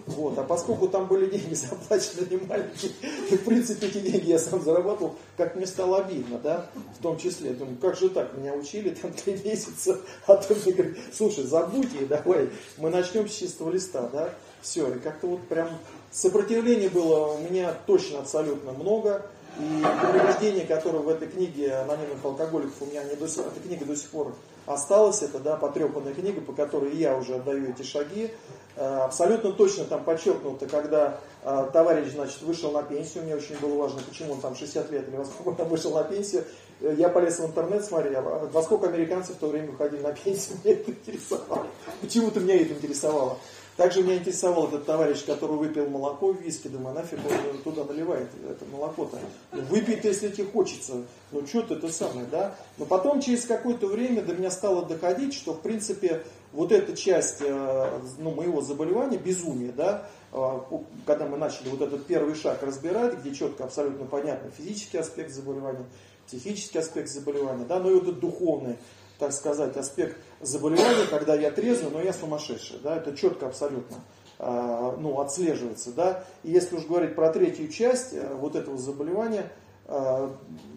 Вот. 0.07 0.37
А 0.37 0.43
поскольку 0.43 0.89
там 0.89 1.07
были 1.07 1.31
деньги 1.31 1.55
заплачены 1.55 2.27
не 2.29 2.37
маленькие, 2.39 2.91
и 3.31 3.37
в 3.37 3.45
принципе 3.45 3.87
эти 3.87 4.01
деньги 4.01 4.31
я 4.31 4.41
сам 4.41 4.65
заработал, 4.65 5.15
как 5.37 5.55
мне 5.55 5.65
стало 5.65 5.99
обидно, 5.99 6.41
да, 6.41 6.69
в 6.99 7.03
том 7.03 7.19
числе. 7.19 7.53
Думаю, 7.53 7.77
как 7.81 7.97
же 7.97 8.11
так, 8.11 8.37
меня 8.37 8.53
учили 8.55 8.91
там 8.91 9.13
три 9.13 9.41
месяца, 9.45 10.01
а 10.27 10.35
то 10.35 10.55
мне 10.55 10.73
говорят, 10.73 10.97
слушай, 11.13 11.45
забудь 11.45 11.95
и 11.95 12.05
давай, 12.05 12.51
мы 12.79 12.91
начнем 12.91 13.29
с 13.29 13.33
чистого 13.33 13.71
листа, 13.71 14.09
да. 14.13 14.35
Все, 14.67 14.93
и 14.93 14.99
как-то 14.99 15.29
вот 15.29 15.43
прям 15.43 15.69
сопротивления 16.11 16.89
было 16.89 17.35
у 17.35 17.39
меня 17.39 17.73
точно 17.87 18.19
абсолютно 18.19 18.73
много. 18.73 19.25
И 19.61 19.85
предупреждение, 20.01 20.67
которое 20.67 20.99
в 20.99 21.09
этой 21.09 21.29
книге 21.29 21.73
анонимных 21.77 22.23
алкоголиков 22.25 22.75
у 22.81 22.87
меня 22.87 23.05
не 23.05 23.15
до 23.15 23.29
сих, 23.29 23.43
эта 23.47 23.61
книга 23.61 23.85
до 23.85 23.95
сих 23.95 24.11
пор 24.11 24.35
осталась, 24.67 25.23
это 25.23 25.39
да, 25.39 25.55
потрепанная 25.55 26.15
книга, 26.15 26.41
по 26.41 26.53
которой 26.53 26.97
я 26.97 27.17
уже 27.17 27.37
отдаю 27.37 27.71
эти 27.71 27.83
шаги. 27.83 28.33
Э, 28.75 29.05
абсолютно 29.05 29.53
точно 29.53 29.85
там 29.85 30.03
подчеркнуто, 30.03 30.67
когда 30.67 31.21
э, 31.45 31.71
товарищ, 31.73 32.11
значит, 32.13 32.43
вышел 32.43 32.73
на 32.73 32.83
пенсию, 32.83 33.23
мне 33.23 33.37
очень 33.37 33.57
было 33.61 33.77
важно, 33.77 34.01
почему 34.07 34.33
он 34.33 34.41
там 34.41 34.57
60 34.57 34.91
лет 34.91 35.09
или 35.09 35.17
во 35.17 35.25
сколько 35.25 35.61
он 35.61 35.69
вышел 35.69 35.95
на 35.95 36.03
пенсию, 36.03 36.45
э, 36.81 36.93
я 36.99 37.09
полез 37.09 37.39
в 37.39 37.47
интернет, 37.47 37.85
смотрел, 37.85 38.19
а 38.19 38.51
во 38.53 38.63
сколько 38.65 38.89
американцы 38.89 39.33
в 39.33 39.37
то 39.37 39.47
время 39.47 39.71
выходили 39.71 40.03
на 40.03 40.13
пенсию, 40.13 40.59
меня 40.65 40.75
это 40.75 40.91
интересовало. 40.91 41.67
Почему-то 42.01 42.41
меня 42.41 42.61
это 42.61 42.75
интересовало. 42.75 43.39
Также 43.77 44.03
меня 44.03 44.17
интересовал 44.17 44.69
этот 44.69 44.87
товарищ, 44.87 45.25
который 45.25 45.57
выпил 45.57 45.87
молоко 45.89 46.33
в 46.33 46.41
виски. 46.41 46.69
Думаю, 46.69 46.97
«А 46.97 47.01
нафиг 47.01 47.19
он 47.25 47.59
туда 47.59 47.85
наливает 47.85 48.29
это 48.49 48.65
молоко-то. 48.73 49.19
Ну, 49.53 49.63
выпей 49.63 50.01
если 50.03 50.29
тебе 50.29 50.47
хочется. 50.47 51.05
Ну, 51.31 51.47
что 51.47 51.63
ты 51.63 51.75
это 51.75 51.93
самое, 51.93 52.27
да? 52.31 52.55
Но 52.79 52.87
потом, 52.87 53.21
через 53.21 53.45
какое-то 53.45 53.87
время, 53.87 54.23
до 54.23 54.35
меня 54.35 54.51
стало 54.51 54.87
доходить, 54.87 55.35
что, 55.35 55.53
в 55.53 55.61
принципе, 55.61 56.23
вот 56.53 56.73
эта 56.73 56.97
часть 56.97 57.43
э, 57.43 58.01
ну, 58.19 58.31
моего 58.31 58.63
заболевания, 58.63 59.19
безумие, 59.19 59.73
да, 59.73 60.09
э, 60.33 60.61
когда 61.05 61.27
мы 61.27 61.37
начали 61.37 61.69
вот 61.69 61.83
этот 61.83 62.07
первый 62.07 62.35
шаг 62.35 62.63
разбирать, 62.63 63.19
где 63.19 63.35
четко, 63.35 63.65
абсолютно 63.65 64.07
понятно 64.07 64.51
физический 64.57 64.99
аспект 64.99 65.33
заболевания, 65.33 65.85
психический 66.27 66.79
аспект 66.79 67.11
заболевания, 67.11 67.67
да, 67.67 67.79
но 67.79 67.91
и 67.91 67.95
вот 67.95 68.05
этот 68.05 68.21
духовный, 68.21 68.79
так 69.19 69.33
сказать, 69.33 69.77
аспект 69.77 70.17
заболевания, 70.41 71.07
когда 71.09 71.35
я 71.35 71.51
трезвый, 71.51 71.91
но 71.91 72.01
я 72.01 72.13
сумасшедший. 72.13 72.79
Да, 72.83 72.97
это 72.97 73.17
четко 73.17 73.47
абсолютно 73.47 73.97
э, 74.39 74.97
ну, 74.99 75.21
отслеживается. 75.21 75.93
Да. 75.93 76.25
И 76.43 76.51
если 76.51 76.77
уж 76.77 76.87
говорить 76.87 77.15
про 77.15 77.33
третью 77.33 77.69
часть 77.69 78.13
э, 78.13 78.35
вот 78.35 78.57
этого 78.57 78.77
заболевания, 78.79 79.51
э, 79.87 80.31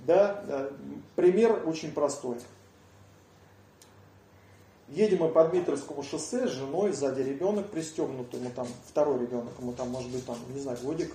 да, 0.05 0.43
э, 0.47 0.71
пример 1.15 1.63
очень 1.67 1.91
простой. 1.91 2.37
Едем 4.89 5.19
мы 5.19 5.29
по 5.29 5.47
Дмитровскому 5.47 6.01
шоссе 6.01 6.47
с 6.47 6.51
женой, 6.51 6.93
сзади 6.93 7.21
ребенок 7.21 7.67
пристегнутый, 7.67 8.39
ему 8.39 8.49
там 8.55 8.67
второй 8.87 9.19
ребенок, 9.19 9.53
ему 9.59 9.73
там 9.73 9.89
может 9.89 10.09
быть 10.09 10.25
там, 10.25 10.35
не 10.51 10.59
знаю, 10.59 10.79
годик 10.81 11.13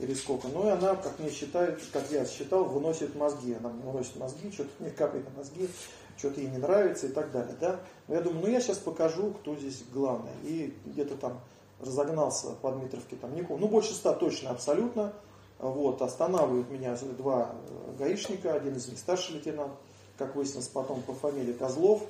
или 0.00 0.12
сколько. 0.14 0.48
Ну 0.48 0.66
и 0.66 0.70
она, 0.70 0.96
как 0.96 1.20
мне 1.20 1.30
считает, 1.30 1.78
как 1.92 2.10
я 2.10 2.26
считал, 2.26 2.64
выносит 2.64 3.14
мозги. 3.14 3.54
Она 3.54 3.68
выносит 3.68 4.16
мозги, 4.16 4.50
что-то 4.50 4.70
мне 4.80 4.90
капает 4.90 5.24
на 5.30 5.38
мозги 5.38 5.68
что-то 6.22 6.40
ей 6.40 6.50
не 6.50 6.58
нравится 6.58 7.06
и 7.06 7.10
так 7.10 7.32
далее. 7.32 7.56
Да? 7.60 7.80
Но 8.06 8.14
я 8.14 8.20
думаю, 8.20 8.42
ну 8.42 8.48
я 8.48 8.60
сейчас 8.60 8.78
покажу, 8.78 9.32
кто 9.32 9.56
здесь 9.56 9.82
главный. 9.92 10.30
И 10.44 10.72
где-то 10.86 11.16
там 11.16 11.40
разогнался 11.80 12.50
по 12.62 12.70
Дмитровке, 12.70 13.16
там, 13.16 13.32
помню, 13.32 13.58
ну 13.58 13.66
больше 13.66 13.92
ста 13.92 14.14
точно, 14.14 14.50
абсолютно. 14.50 15.12
Вот, 15.58 16.00
останавливают 16.00 16.70
меня 16.70 16.96
два 17.18 17.54
э, 17.68 17.96
гаишника, 17.98 18.54
один 18.54 18.76
из 18.76 18.88
них 18.88 18.98
старший 18.98 19.36
лейтенант, 19.36 19.72
как 20.16 20.34
выяснилось 20.34 20.68
потом 20.68 21.02
по 21.02 21.12
фамилии 21.12 21.52
Козлов. 21.52 22.02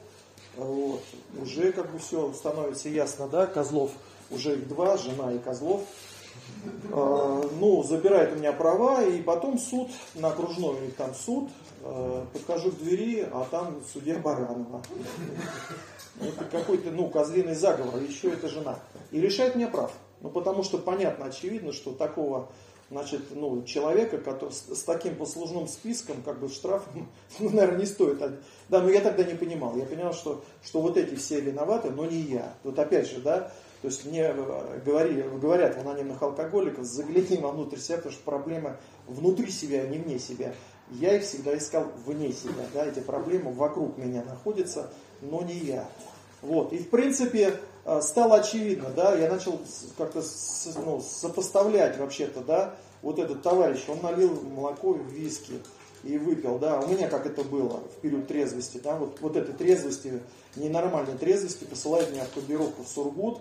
Вот, 0.57 1.03
уже 1.41 1.73
как 1.73 1.91
бы 1.91 1.99
все 1.99 2.33
становится 2.35 2.91
ясно, 2.91 3.29
да, 3.29 3.47
Козлов, 3.47 3.93
уже 4.31 4.57
их 4.57 4.69
два, 4.69 4.99
жена 4.99 5.33
и 5.33 5.39
Козлов. 5.39 5.83
Э, 6.91 7.43
ну, 7.59 7.83
забирает 7.83 8.33
у 8.33 8.37
меня 8.37 8.53
права, 8.53 9.03
и 9.03 9.21
потом 9.23 9.59
суд, 9.59 9.91
на 10.15 10.29
окружной 10.29 10.77
у 10.77 10.81
них 10.81 10.95
там 10.95 11.15
суд, 11.15 11.49
э, 11.83 12.25
подхожу 12.33 12.71
к 12.71 12.79
двери, 12.79 13.27
а 13.33 13.47
там 13.51 13.83
судья 13.93 14.19
Баранова. 14.19 14.83
Это 16.21 16.45
какой-то, 16.45 16.91
ну, 16.91 17.09
козлиный 17.09 17.55
заговор, 17.55 18.01
еще 18.01 18.31
это 18.31 18.49
жена. 18.49 18.79
И 19.11 19.21
решает 19.21 19.57
мне 19.57 19.67
прав. 19.67 19.93
Ну, 20.21 20.31
потому 20.31 20.63
что 20.63 20.79
понятно, 20.79 21.27
очевидно, 21.27 21.73
что 21.73 21.93
такого 21.93 22.49
значит, 22.91 23.23
ну, 23.31 23.63
человека, 23.65 24.19
который 24.19 24.53
с, 24.53 24.79
с 24.79 24.83
таким 24.85 25.17
послужным 25.17 25.67
списком, 25.67 26.23
как 26.23 26.39
бы 26.39 26.49
штрафом, 26.49 27.09
ну, 27.41 27.51
наверное, 27.51 27.81
не 27.81 27.87
стоит. 27.87 28.19
Да, 28.69 28.81
но 28.81 28.91
я 28.91 29.01
тогда 29.01 29.25
не 29.25 29.35
понимал. 29.35 29.77
Я 29.77 29.87
понял, 29.87 30.13
что, 30.13 30.45
что 30.63 30.81
вот 30.81 30.97
эти 30.97 31.15
все 31.15 31.41
виноваты, 31.41 31.91
но 31.91 32.05
не 32.05 32.21
я. 32.21 32.55
Вот 32.63 32.79
опять 32.79 33.11
же, 33.11 33.21
да, 33.21 33.51
то 33.83 33.89
есть 33.89 34.07
мне 34.07 34.33
э, 34.33 34.81
говорили, 34.87 35.23
говорят 35.23 35.77
в 35.77 35.81
анонимных 35.81 36.23
алкоголиков, 36.23 36.85
загляни 36.85 37.37
внутрь 37.37 37.79
себя, 37.79 37.97
потому 37.97 38.15
что 38.15 38.23
проблема 38.23 38.77
внутри 39.09 39.51
себя, 39.51 39.83
а 39.83 39.87
не 39.89 39.99
вне 39.99 40.21
себя. 40.21 40.55
Я 40.93 41.17
их 41.17 41.25
всегда 41.25 41.57
искал 41.59 41.89
вне 42.07 42.33
себя. 42.33 42.65
Да, 42.73 42.87
эти 42.87 43.01
проблемы 43.01 43.51
вокруг 43.53 43.99
меня 43.99 44.23
находятся, 44.23 44.91
но 45.21 45.43
не 45.43 45.55
я. 45.55 45.89
Вот. 46.43 46.73
И 46.73 46.79
в 46.79 46.91
принципе 46.91 47.57
э, 47.85 48.01
стало 48.03 48.37
очевидно, 48.37 48.91
да, 48.95 49.17
я 49.17 49.29
начал 49.29 49.61
как-то 49.99 50.23
ну, 50.77 51.01
сопоставлять 51.01 51.99
вообще-то, 51.99 52.41
да, 52.41 52.77
вот 53.03 53.19
этот 53.19 53.43
товарищ, 53.43 53.81
он 53.89 54.01
налил 54.01 54.43
молоко 54.43 54.93
в 54.93 55.13
виски. 55.13 55.55
и 56.05 56.19
выпил, 56.19 56.61
да, 56.61 56.79
у 56.79 56.87
меня 56.87 57.09
как 57.09 57.27
это 57.27 57.43
было 57.43 57.81
в 57.81 58.01
период 58.01 58.29
трезвости, 58.29 58.79
да, 58.79 58.95
вот, 58.95 59.21
вот 59.21 59.37
этой 59.37 59.55
трезвости, 59.55 60.21
ненормальной 60.55 61.19
трезвости 61.19 61.65
посылает 61.65 62.13
меня 62.13 62.25
в 62.25 62.31
командировку 62.31 62.85
в 62.85 62.89
Сургут, 62.89 63.41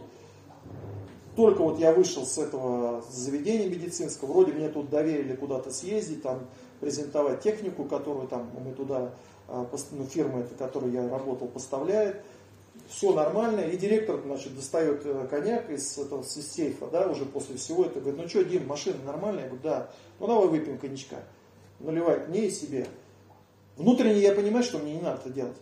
только 1.36 1.62
вот 1.62 1.80
я 1.80 1.94
вышел 1.94 2.26
с 2.26 2.38
этого 2.38 3.04
заведения 3.10 3.68
медицинского, 3.68 4.32
вроде 4.32 4.54
мне 4.54 4.70
тут 4.70 4.90
доверили 4.90 5.36
куда-то 5.36 5.72
съездить, 5.72 6.22
там, 6.22 6.48
презентовать 6.80 7.42
технику, 7.42 7.86
которую 7.86 8.28
там 8.28 8.50
мы 8.60 8.74
туда, 8.74 9.14
а, 9.48 9.68
ну, 9.92 10.06
фирма, 10.06 10.42
это, 10.42 10.56
которой 10.56 10.92
я 10.92 11.08
работал, 11.08 11.48
поставляет, 11.48 12.22
все 12.90 13.14
нормально, 13.14 13.62
и 13.62 13.78
директор, 13.78 14.20
значит, 14.26 14.56
достает 14.56 15.02
э, 15.06 15.28
коньяк 15.30 15.70
из 15.70 15.98
этого 15.98 16.24
из 16.24 16.52
сейфа, 16.52 16.88
да, 16.88 17.08
уже 17.08 17.26
после 17.26 17.56
всего 17.56 17.86
это, 17.86 18.02
говорит, 18.02 18.20
ну 18.22 18.28
что, 18.28 18.44
Дим, 18.44 18.68
машина 18.68 18.98
нормальная? 19.06 19.44
Я 19.44 19.50
говорю, 19.50 19.64
да, 19.64 19.90
ну 20.20 20.28
давай 20.28 20.48
выпьем 20.48 20.78
коньячка. 20.78 21.24
Наливает 21.80 22.28
мне 22.28 22.48
и 22.48 22.52
себе. 22.52 22.86
Внутренне 23.78 24.20
я 24.20 24.34
понимаю, 24.34 24.64
что 24.64 24.78
мне 24.80 24.96
не 24.96 25.02
надо 25.02 25.22
это 25.22 25.30
делать. 25.30 25.58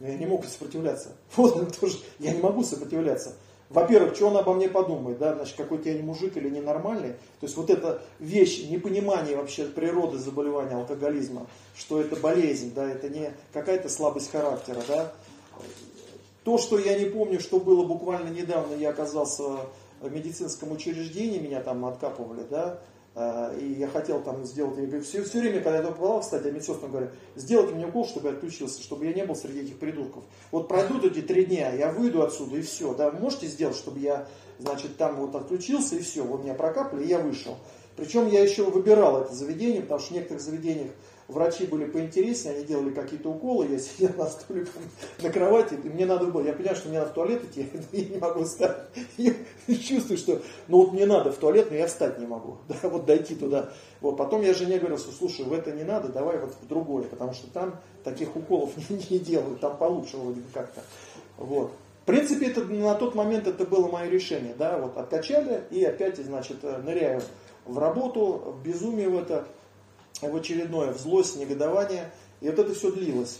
Я 0.00 0.16
не 0.16 0.26
мог 0.26 0.44
сопротивляться. 0.44 1.10
Вот 1.36 1.78
тоже, 1.78 1.98
я 2.18 2.32
не 2.32 2.40
могу 2.40 2.64
сопротивляться. 2.64 3.36
Во-первых, 3.70 4.16
что 4.16 4.26
он 4.26 4.36
обо 4.36 4.52
мне 4.52 4.68
подумает, 4.68 5.18
да, 5.18 5.32
значит, 5.34 5.54
какой-то 5.56 5.88
я 5.88 5.94
не 5.94 6.02
мужик 6.02 6.36
или 6.36 6.50
ненормальный. 6.50 7.12
То 7.12 7.46
есть 7.46 7.56
вот 7.56 7.70
эта 7.70 8.02
вещь, 8.18 8.68
непонимание 8.68 9.36
вообще 9.36 9.64
природы 9.64 10.18
заболевания 10.18 10.74
алкоголизма, 10.74 11.46
что 11.76 12.00
это 12.00 12.16
болезнь, 12.16 12.74
да, 12.74 12.90
это 12.90 13.08
не 13.08 13.32
какая-то 13.52 13.88
слабость 13.88 14.32
характера, 14.32 14.82
да, 14.88 15.12
то, 16.42 16.58
что 16.58 16.80
я 16.80 16.98
не 16.98 17.04
помню, 17.04 17.38
что 17.38 17.60
было 17.60 17.84
буквально 17.84 18.30
недавно, 18.30 18.74
я 18.74 18.90
оказался 18.90 19.44
в 20.00 20.10
медицинском 20.10 20.72
учреждении, 20.72 21.38
меня 21.38 21.60
там 21.60 21.84
откапывали, 21.84 22.42
да, 22.50 22.80
и 23.16 23.76
я 23.78 23.88
хотел 23.88 24.22
там 24.22 24.44
сделать, 24.44 24.78
я 24.78 24.86
говорю, 24.86 25.02
все, 25.02 25.24
все 25.24 25.40
время, 25.40 25.60
когда 25.60 25.78
я 25.78 25.82
туда 25.82 25.94
попадал, 25.94 26.20
кстати, 26.20 26.46
а 26.46 26.50
медсестрам 26.52 26.90
говорю, 26.90 27.08
сделайте 27.34 27.74
мне 27.74 27.86
укол, 27.86 28.06
чтобы 28.06 28.28
я 28.28 28.34
отключился, 28.34 28.80
чтобы 28.82 29.04
я 29.06 29.12
не 29.12 29.24
был 29.24 29.34
среди 29.34 29.62
этих 29.62 29.78
придурков. 29.78 30.22
Вот 30.52 30.68
пройдут 30.68 31.04
эти 31.04 31.20
три 31.20 31.44
дня, 31.44 31.72
я 31.72 31.90
выйду 31.90 32.22
отсюда 32.22 32.56
и 32.56 32.62
все, 32.62 32.94
да, 32.94 33.10
можете 33.10 33.46
сделать, 33.48 33.76
чтобы 33.76 33.98
я, 33.98 34.28
значит, 34.58 34.96
там 34.96 35.16
вот 35.16 35.34
отключился 35.34 35.96
и 35.96 36.00
все, 36.00 36.22
вот 36.22 36.44
меня 36.44 36.54
прокапали, 36.54 37.04
и 37.04 37.08
я 37.08 37.18
вышел. 37.18 37.56
Причем 37.96 38.28
я 38.28 38.42
еще 38.42 38.64
выбирал 38.64 39.20
это 39.20 39.34
заведение, 39.34 39.82
потому 39.82 40.00
что 40.00 40.12
в 40.12 40.16
некоторых 40.16 40.42
заведениях 40.42 40.92
врачи 41.30 41.66
были 41.66 41.84
поинтереснее, 41.84 42.56
они 42.56 42.64
делали 42.64 42.90
какие-то 42.90 43.30
уколы, 43.30 43.66
я 43.68 43.78
сидел 43.78 44.10
на 44.16 44.26
стуле 44.26 44.66
на 45.22 45.30
кровати, 45.30 45.78
и 45.82 45.88
мне 45.88 46.06
надо 46.06 46.26
было, 46.26 46.44
я 46.44 46.52
понимаю, 46.52 46.76
что 46.76 46.88
мне 46.88 46.98
надо 46.98 47.10
в 47.10 47.14
туалет 47.14 47.44
идти, 47.44 47.68
я 47.92 48.04
не 48.04 48.18
могу 48.18 48.44
встать. 48.44 48.76
Я 49.16 49.32
чувствую, 49.66 50.18
что, 50.18 50.42
ну 50.68 50.78
вот 50.78 50.92
мне 50.92 51.06
надо 51.06 51.32
в 51.32 51.36
туалет, 51.36 51.68
но 51.70 51.76
я 51.76 51.86
встать 51.86 52.18
не 52.18 52.26
могу, 52.26 52.58
да, 52.68 52.88
вот 52.88 53.06
дойти 53.06 53.34
туда. 53.34 53.72
Вот, 54.00 54.16
потом 54.16 54.42
я 54.42 54.54
жене 54.54 54.78
говорил, 54.78 54.98
что 54.98 55.12
слушай, 55.12 55.44
в 55.44 55.52
это 55.52 55.72
не 55.72 55.84
надо, 55.84 56.08
давай 56.08 56.38
вот 56.38 56.54
в 56.60 56.66
другое, 56.66 57.04
потому 57.04 57.32
что 57.32 57.48
там 57.50 57.80
таких 58.04 58.34
уколов 58.36 58.72
не, 58.90 59.00
не 59.10 59.18
делают, 59.18 59.60
там 59.60 59.76
получше 59.76 60.16
вроде 60.16 60.40
бы 60.40 60.48
как-то. 60.52 60.82
Вот. 61.38 61.72
В 62.02 62.06
принципе, 62.06 62.46
это, 62.46 62.64
на 62.64 62.94
тот 62.94 63.14
момент 63.14 63.46
это 63.46 63.64
было 63.64 63.86
мое 63.88 64.08
решение, 64.08 64.54
да, 64.58 64.78
вот 64.78 64.96
откачали 64.96 65.62
и 65.70 65.84
опять, 65.84 66.16
значит, 66.16 66.62
ныряю 66.62 67.22
в 67.66 67.78
работу, 67.78 68.54
в 68.58 68.62
безумие 68.64 69.08
в 69.08 69.18
это 69.18 69.46
в 70.20 70.36
очередное, 70.36 70.92
в 70.92 70.98
злость, 70.98 71.36
негодование. 71.36 72.10
И 72.40 72.48
вот 72.48 72.58
это 72.58 72.74
все 72.74 72.90
длилось. 72.90 73.38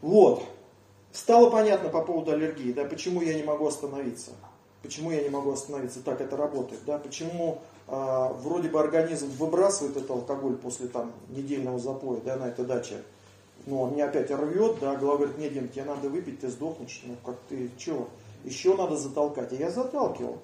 Вот. 0.00 0.42
Стало 1.12 1.50
понятно 1.50 1.88
по 1.88 2.02
поводу 2.02 2.32
аллергии, 2.32 2.72
да, 2.72 2.84
почему 2.84 3.22
я 3.22 3.34
не 3.34 3.42
могу 3.42 3.66
остановиться. 3.66 4.32
Почему 4.82 5.10
я 5.10 5.22
не 5.22 5.30
могу 5.30 5.50
остановиться, 5.50 6.00
так 6.00 6.20
это 6.20 6.36
работает, 6.36 6.80
да, 6.86 6.98
почему 6.98 7.62
э, 7.88 8.28
вроде 8.42 8.68
бы 8.68 8.78
организм 8.78 9.28
выбрасывает 9.30 9.96
этот 9.96 10.10
алкоголь 10.10 10.56
после 10.56 10.86
там 10.86 11.12
недельного 11.28 11.80
запоя, 11.80 12.20
да, 12.20 12.36
на 12.36 12.44
этой 12.44 12.64
даче, 12.64 13.02
но 13.64 13.82
он 13.82 13.94
меня 13.94 14.04
опять 14.04 14.30
рвет, 14.30 14.76
да, 14.80 14.94
голова 14.94 15.16
говорит, 15.16 15.38
нет, 15.38 15.54
Дим, 15.54 15.68
тебе 15.68 15.84
надо 15.84 16.08
выпить, 16.08 16.40
ты 16.40 16.48
сдохнешь, 16.48 17.02
ну 17.04 17.16
как 17.24 17.36
ты, 17.48 17.68
чего, 17.76 18.06
еще 18.44 18.76
надо 18.76 18.96
затолкать, 18.96 19.52
и 19.54 19.56
я 19.56 19.70
заталкивал 19.70 20.38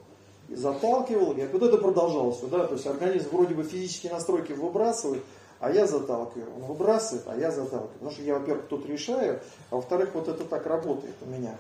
и 0.53 0.55
заталкивал, 0.55 1.33
и 1.33 1.47
вот 1.47 1.63
это 1.63 1.79
продолжалось, 1.79 2.41
да, 2.51 2.67
то 2.67 2.75
есть 2.75 2.87
организм 2.87 3.31
вроде 3.33 3.55
бы 3.55 3.65
физические 3.65 4.13
настройки 4.13 4.53
выбрасывает, 4.53 5.23
а 5.61 5.71
я 5.71 5.87
заталкиваю. 5.87 6.55
Он 6.57 6.65
выбрасывает, 6.65 7.25
а 7.27 7.37
я 7.37 7.51
заталкиваю. 7.51 7.93
Потому 7.93 8.11
что 8.11 8.23
я, 8.23 8.39
во-первых, 8.39 8.67
тут 8.67 8.87
решаю, 8.87 9.41
а 9.71 9.77
во-вторых, 9.77 10.11
вот 10.15 10.29
это 10.29 10.45
так 10.45 10.67
работает 10.67 11.15
у 11.23 11.27
меня. 11.27 11.57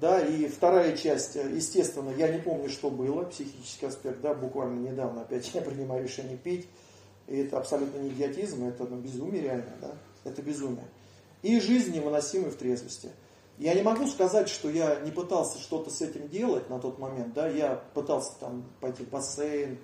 Да, 0.00 0.20
и 0.20 0.46
вторая 0.46 0.96
часть, 0.96 1.34
естественно, 1.34 2.10
я 2.16 2.28
не 2.28 2.38
помню, 2.38 2.68
что 2.68 2.90
было, 2.90 3.24
психический 3.24 3.86
аспект, 3.86 4.20
да, 4.20 4.34
буквально 4.34 4.88
недавно 4.88 5.22
опять 5.22 5.50
я 5.52 5.60
принимаю 5.60 6.04
решение 6.04 6.36
пить, 6.36 6.68
и 7.26 7.38
это 7.38 7.58
абсолютно 7.58 7.98
не 7.98 8.10
идиотизм, 8.10 8.68
это 8.68 8.84
ну, 8.84 8.98
безумие 8.98 9.42
реально, 9.42 9.72
да, 9.80 9.90
это 10.24 10.40
безумие. 10.42 10.84
И 11.42 11.58
жизнь 11.58 11.92
невыносимая 11.92 12.52
в 12.52 12.54
трезвости. 12.54 13.10
Я 13.58 13.74
не 13.74 13.82
могу 13.82 14.06
сказать, 14.06 14.48
что 14.48 14.70
я 14.70 15.00
не 15.00 15.10
пытался 15.10 15.58
что-то 15.58 15.90
с 15.90 16.00
этим 16.00 16.28
делать 16.28 16.70
на 16.70 16.78
тот 16.78 17.00
момент, 17.00 17.34
да, 17.34 17.48
я 17.48 17.82
пытался 17.92 18.38
там 18.38 18.64
пойти 18.80 19.04
в 19.04 19.08
бассейн, 19.08 19.78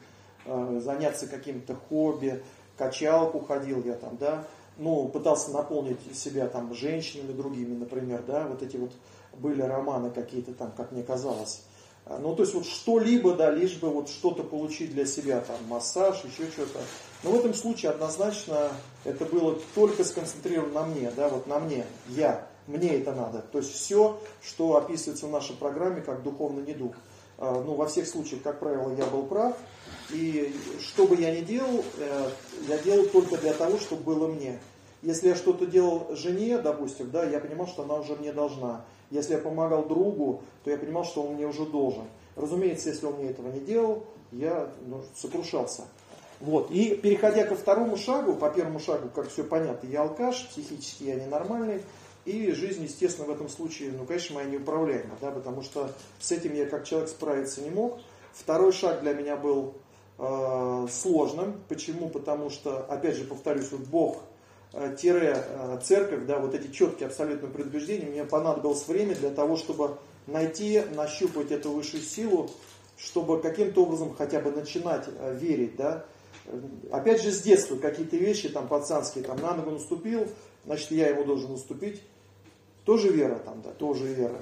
э, 0.46 0.80
заняться 0.80 1.26
каким-то 1.26 1.74
хобби, 1.74 2.42
качалку 2.76 3.40
ходил 3.40 3.82
я 3.84 3.94
там, 3.94 4.16
да, 4.16 4.46
ну, 4.76 5.08
пытался 5.08 5.50
наполнить 5.50 5.98
себя 6.16 6.46
там 6.46 6.72
женщинами 6.72 7.32
другими, 7.32 7.76
например, 7.76 8.22
да, 8.24 8.46
вот 8.46 8.62
эти 8.62 8.76
вот 8.76 8.92
были 9.32 9.62
романы 9.62 10.10
какие-то 10.10 10.54
там, 10.54 10.70
как 10.76 10.92
мне 10.92 11.02
казалось. 11.02 11.62
А, 12.06 12.18
ну, 12.18 12.36
то 12.36 12.42
есть 12.42 12.54
вот 12.54 12.66
что-либо, 12.66 13.34
да, 13.34 13.50
лишь 13.50 13.76
бы 13.78 13.88
вот 13.88 14.08
что-то 14.08 14.44
получить 14.44 14.92
для 14.92 15.04
себя, 15.04 15.40
там, 15.40 15.56
массаж, 15.66 16.22
еще 16.22 16.48
что-то. 16.50 16.78
Но 17.24 17.32
в 17.32 17.34
этом 17.34 17.54
случае 17.54 17.90
однозначно 17.90 18.70
это 19.04 19.24
было 19.24 19.58
только 19.74 20.04
сконцентрировано 20.04 20.74
на 20.74 20.86
мне, 20.86 21.10
да, 21.16 21.28
вот 21.28 21.48
на 21.48 21.58
мне, 21.58 21.84
я 22.08 22.46
мне 22.66 22.96
это 22.96 23.12
надо. 23.12 23.44
То 23.52 23.58
есть 23.58 23.72
все, 23.72 24.18
что 24.42 24.76
описывается 24.76 25.26
в 25.26 25.30
нашей 25.30 25.56
программе 25.56 26.00
как 26.00 26.22
духовный 26.22 26.64
недуг. 26.64 26.94
А, 27.38 27.62
ну, 27.64 27.74
во 27.74 27.86
всех 27.86 28.06
случаях, 28.06 28.42
как 28.42 28.60
правило, 28.60 28.94
я 28.96 29.06
был 29.06 29.24
прав. 29.24 29.56
И 30.10 30.54
что 30.80 31.06
бы 31.06 31.16
я 31.16 31.34
ни 31.34 31.44
делал, 31.44 31.84
э, 31.98 32.28
я 32.68 32.78
делал 32.78 33.06
только 33.06 33.36
для 33.36 33.52
того, 33.52 33.78
чтобы 33.78 34.02
было 34.02 34.28
мне. 34.28 34.58
Если 35.02 35.28
я 35.28 35.36
что-то 35.36 35.66
делал 35.66 36.14
жене, 36.16 36.58
допустим, 36.58 37.10
да, 37.10 37.24
я 37.24 37.38
понимал, 37.38 37.66
что 37.66 37.82
она 37.82 37.96
уже 37.96 38.14
мне 38.14 38.32
должна. 38.32 38.84
Если 39.10 39.34
я 39.34 39.38
помогал 39.38 39.84
другу, 39.84 40.42
то 40.62 40.70
я 40.70 40.78
понимал, 40.78 41.04
что 41.04 41.22
он 41.22 41.34
мне 41.34 41.46
уже 41.46 41.66
должен. 41.66 42.04
Разумеется, 42.36 42.88
если 42.88 43.06
он 43.06 43.14
мне 43.14 43.30
этого 43.30 43.52
не 43.52 43.60
делал, 43.60 44.04
я 44.32 44.70
ну, 44.86 45.02
сокрушался. 45.14 45.82
Вот. 46.40 46.70
И 46.70 46.96
переходя 46.96 47.44
ко 47.44 47.54
второму 47.54 47.96
шагу, 47.96 48.34
по 48.34 48.50
первому 48.50 48.80
шагу, 48.80 49.08
как 49.14 49.28
все 49.28 49.44
понятно, 49.44 49.86
я 49.86 50.02
алкаш, 50.02 50.48
психически 50.48 51.04
я 51.04 51.14
ненормальный, 51.16 51.82
и 52.24 52.52
жизнь, 52.52 52.84
естественно, 52.84 53.26
в 53.26 53.30
этом 53.30 53.48
случае, 53.48 53.92
ну, 53.92 54.06
конечно, 54.06 54.36
моя 54.36 54.48
неуправляема, 54.48 55.16
да, 55.20 55.30
потому 55.30 55.62
что 55.62 55.90
с 56.18 56.32
этим 56.32 56.54
я 56.54 56.66
как 56.66 56.84
человек 56.86 57.08
справиться 57.08 57.60
не 57.60 57.70
мог. 57.70 58.00
Второй 58.32 58.72
шаг 58.72 59.02
для 59.02 59.12
меня 59.12 59.36
был 59.36 59.74
э, 60.18 60.86
сложным. 60.90 61.60
Почему? 61.68 62.08
Потому 62.08 62.50
что, 62.50 62.78
опять 62.78 63.16
же, 63.16 63.24
повторюсь, 63.24 63.70
вот 63.72 63.82
Бог 63.82 64.22
э, 64.72 64.96
э, 65.02 65.80
церковь, 65.84 66.24
да, 66.26 66.38
вот 66.38 66.54
эти 66.54 66.70
четкие 66.70 67.08
абсолютные 67.08 67.52
предубеждения, 67.52 68.06
мне 68.06 68.24
понадобилось 68.24 68.86
время 68.88 69.14
для 69.14 69.30
того, 69.30 69.56
чтобы 69.56 69.98
найти, 70.26 70.82
нащупать 70.94 71.52
эту 71.52 71.72
высшую 71.72 72.02
силу, 72.02 72.50
чтобы 72.96 73.40
каким-то 73.40 73.82
образом 73.82 74.14
хотя 74.16 74.40
бы 74.40 74.50
начинать 74.50 75.04
э, 75.06 75.36
верить, 75.36 75.76
да. 75.76 76.04
Опять 76.90 77.22
же, 77.22 77.30
с 77.30 77.40
детства 77.40 77.76
какие-то 77.76 78.16
вещи, 78.16 78.48
там, 78.48 78.68
пацанские, 78.68 79.24
там, 79.24 79.38
на 79.40 79.54
ногу 79.54 79.70
наступил, 79.70 80.28
значит, 80.64 80.90
я 80.90 81.08
ему 81.08 81.24
должен 81.24 81.52
наступить, 81.52 82.02
тоже 82.84 83.08
вера 83.08 83.36
там, 83.36 83.62
да, 83.62 83.70
тоже 83.70 84.06
вера. 84.06 84.40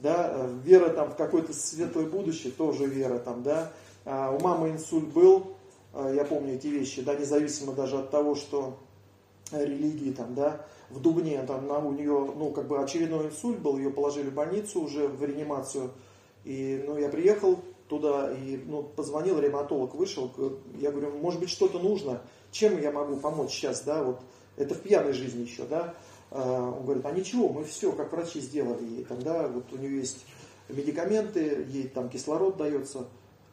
Да, 0.00 0.32
э, 0.34 0.58
вера 0.64 0.88
там 0.88 1.10
в 1.10 1.16
какое-то 1.16 1.52
светлое 1.52 2.06
будущее, 2.06 2.52
тоже 2.52 2.86
вера 2.86 3.18
там, 3.18 3.42
да. 3.42 3.72
А 4.04 4.30
у 4.30 4.40
мамы 4.40 4.70
инсульт 4.70 5.06
был, 5.12 5.54
э, 5.94 6.14
я 6.16 6.24
помню 6.24 6.54
эти 6.54 6.66
вещи, 6.66 7.02
да, 7.02 7.14
независимо 7.14 7.72
даже 7.72 7.98
от 7.98 8.10
того, 8.10 8.34
что 8.34 8.78
религии 9.52 10.12
там, 10.12 10.34
да, 10.34 10.66
в 10.90 11.00
Дубне 11.00 11.42
там 11.42 11.66
на, 11.66 11.78
у 11.78 11.92
нее, 11.92 12.32
ну, 12.36 12.50
как 12.50 12.66
бы 12.66 12.82
очередной 12.82 13.26
инсульт 13.26 13.58
был, 13.58 13.76
ее 13.76 13.90
положили 13.90 14.30
в 14.30 14.34
больницу 14.34 14.80
уже 14.80 15.06
в 15.08 15.22
реанимацию. 15.22 15.90
И, 16.44 16.82
ну, 16.86 16.98
я 16.98 17.08
приехал 17.08 17.60
туда 17.88 18.32
и, 18.32 18.56
ну, 18.56 18.82
позвонил, 18.82 19.38
ревматолог 19.38 19.94
вышел, 19.94 20.30
я 20.78 20.90
говорю, 20.90 21.12
может 21.18 21.40
быть, 21.40 21.50
что-то 21.50 21.78
нужно, 21.78 22.22
чем 22.50 22.80
я 22.80 22.90
могу 22.90 23.16
помочь 23.16 23.50
сейчас, 23.50 23.82
да, 23.82 24.02
вот, 24.02 24.20
это 24.56 24.74
в 24.74 24.80
пьяной 24.80 25.12
жизни 25.12 25.42
еще, 25.42 25.64
да, 25.64 25.94
он 26.34 26.84
говорит, 26.84 27.04
а 27.04 27.10
ничего, 27.12 27.48
мы 27.48 27.64
все, 27.64 27.92
как 27.92 28.12
врачи 28.12 28.40
сделали 28.40 28.84
ей. 28.84 29.04
Тогда 29.04 29.48
вот 29.48 29.72
у 29.72 29.76
нее 29.76 29.98
есть 29.98 30.24
медикаменты, 30.68 31.66
ей 31.68 31.88
там 31.88 32.08
кислород 32.08 32.56
дается. 32.56 33.06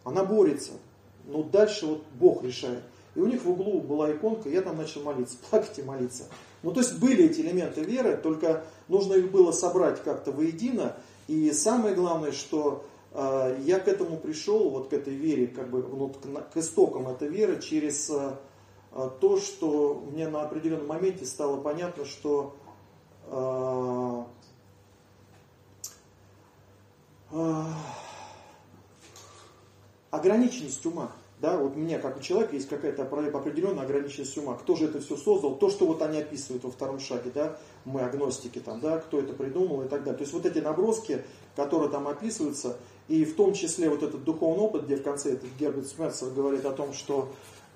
Она 0.03 0.23
борется. 0.23 0.71
Но 1.25 1.43
дальше 1.43 1.85
вот 1.85 2.03
Бог 2.13 2.43
решает. 2.43 2.83
И 3.15 3.19
у 3.19 3.25
них 3.25 3.43
в 3.43 3.49
углу 3.49 3.81
была 3.81 4.11
иконка, 4.11 4.49
я 4.49 4.61
там 4.61 4.77
начал 4.77 5.03
молиться, 5.03 5.37
плакать 5.49 5.77
и 5.79 5.83
молиться. 5.83 6.23
Ну, 6.63 6.71
то 6.71 6.79
есть 6.79 6.99
были 6.99 7.25
эти 7.25 7.41
элементы 7.41 7.81
веры, 7.81 8.17
только 8.17 8.63
нужно 8.87 9.13
их 9.13 9.31
было 9.31 9.51
собрать 9.51 10.03
как-то 10.03 10.31
воедино. 10.31 10.95
И 11.27 11.51
самое 11.51 11.95
главное, 11.95 12.31
что 12.31 12.85
э, 13.13 13.57
я 13.65 13.79
к 13.79 13.87
этому 13.87 14.17
пришел, 14.17 14.69
вот 14.69 14.89
к 14.89 14.93
этой 14.93 15.13
вере, 15.13 15.47
как 15.47 15.69
бы, 15.69 15.81
вот 15.81 16.17
к, 16.17 16.53
к 16.53 16.57
истокам 16.57 17.07
этой 17.07 17.29
веры 17.29 17.61
через 17.61 18.09
э, 18.09 18.33
то, 18.91 19.39
что 19.39 20.03
мне 20.11 20.27
на 20.27 20.41
определенном 20.43 20.87
моменте 20.87 21.25
стало 21.25 21.61
понятно, 21.61 22.05
что 22.05 22.55
ограниченность 30.11 30.85
ума. 30.85 31.11
Да, 31.39 31.57
вот 31.57 31.75
у 31.77 31.79
меня, 31.79 31.99
как 31.99 32.17
у 32.17 32.19
человека, 32.19 32.55
есть 32.55 32.67
какая-то 32.67 33.03
определенная 33.03 33.83
ограниченность 33.83 34.37
ума. 34.37 34.55
Кто 34.55 34.75
же 34.75 34.85
это 34.85 34.99
все 34.99 35.15
создал? 35.15 35.55
То, 35.55 35.69
что 35.69 35.85
вот 35.87 36.01
они 36.01 36.19
описывают 36.19 36.65
во 36.65 36.71
втором 36.71 36.99
шаге, 36.99 37.31
да, 37.33 37.57
мы 37.85 38.01
агностики 38.01 38.59
там, 38.59 38.81
да, 38.81 38.97
кто 38.97 39.19
это 39.19 39.31
придумал 39.31 39.83
и 39.83 39.87
так 39.87 40.03
далее. 40.03 40.17
То 40.17 40.23
есть 40.23 40.33
вот 40.33 40.45
эти 40.45 40.59
наброски, 40.59 41.23
которые 41.55 41.89
там 41.89 42.09
описываются, 42.09 42.75
и 43.07 43.23
в 43.23 43.37
том 43.37 43.53
числе 43.53 43.89
вот 43.89 44.03
этот 44.03 44.25
духовный 44.25 44.65
опыт, 44.65 44.83
где 44.83 44.97
в 44.97 45.03
конце 45.03 45.31
этот 45.33 45.49
Герберт 45.57 45.87
Смерцер 45.87 46.29
говорит 46.31 46.65
о 46.65 46.73
том, 46.73 46.91
что 46.91 47.29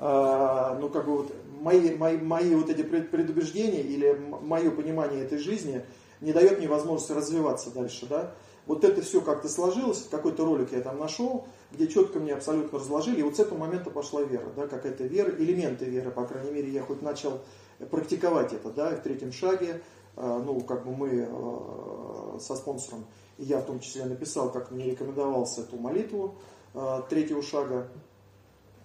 ну 0.03 0.89
как 0.89 1.05
бы 1.05 1.17
вот 1.17 1.33
мои, 1.61 1.95
мои, 1.95 2.17
мои 2.17 2.53
вот 2.55 2.69
эти 2.69 2.83
предубеждения 2.83 3.81
или 3.81 4.13
мое 4.41 4.69
понимание 4.71 5.23
этой 5.23 5.37
жизни 5.37 5.81
не 6.19 6.33
дает 6.33 6.57
мне 6.57 6.67
возможности 6.67 7.13
развиваться 7.13 7.71
дальше, 7.71 8.05
да. 8.07 8.33
Вот 8.65 8.85
это 8.85 9.01
все 9.01 9.19
как-то 9.19 9.49
сложилось, 9.49 10.07
какой-то 10.09 10.45
ролик 10.45 10.71
я 10.71 10.79
там 10.79 10.97
нашел, 10.97 11.45
где 11.71 11.87
четко 11.87 12.19
мне 12.19 12.33
абсолютно 12.33 12.79
разложили, 12.79 13.19
и 13.19 13.23
вот 13.23 13.35
с 13.35 13.39
этого 13.39 13.57
момента 13.57 13.89
пошла 13.89 14.21
вера, 14.21 14.45
да, 14.55 14.67
какая-то 14.67 15.03
вера, 15.03 15.31
элементы 15.31 15.83
веры, 15.85 16.11
по 16.11 16.25
крайней 16.25 16.51
мере, 16.51 16.69
я 16.69 16.81
хоть 16.81 17.01
начал 17.01 17.41
практиковать 17.91 18.53
это, 18.53 18.69
да, 18.69 18.91
в 18.91 19.01
третьем 19.01 19.33
шаге, 19.33 19.81
э, 20.15 20.41
ну, 20.45 20.61
как 20.61 20.85
бы 20.85 20.95
мы 20.95 21.27
э, 21.29 22.39
со 22.39 22.55
спонсором, 22.55 23.05
и 23.37 23.43
я 23.43 23.59
в 23.59 23.65
том 23.65 23.81
числе 23.81 24.05
написал, 24.05 24.49
как 24.49 24.71
мне 24.71 24.91
рекомендовался 24.91 25.61
эту 25.61 25.77
молитву 25.77 26.35
третьего 27.09 27.43
шага, 27.43 27.87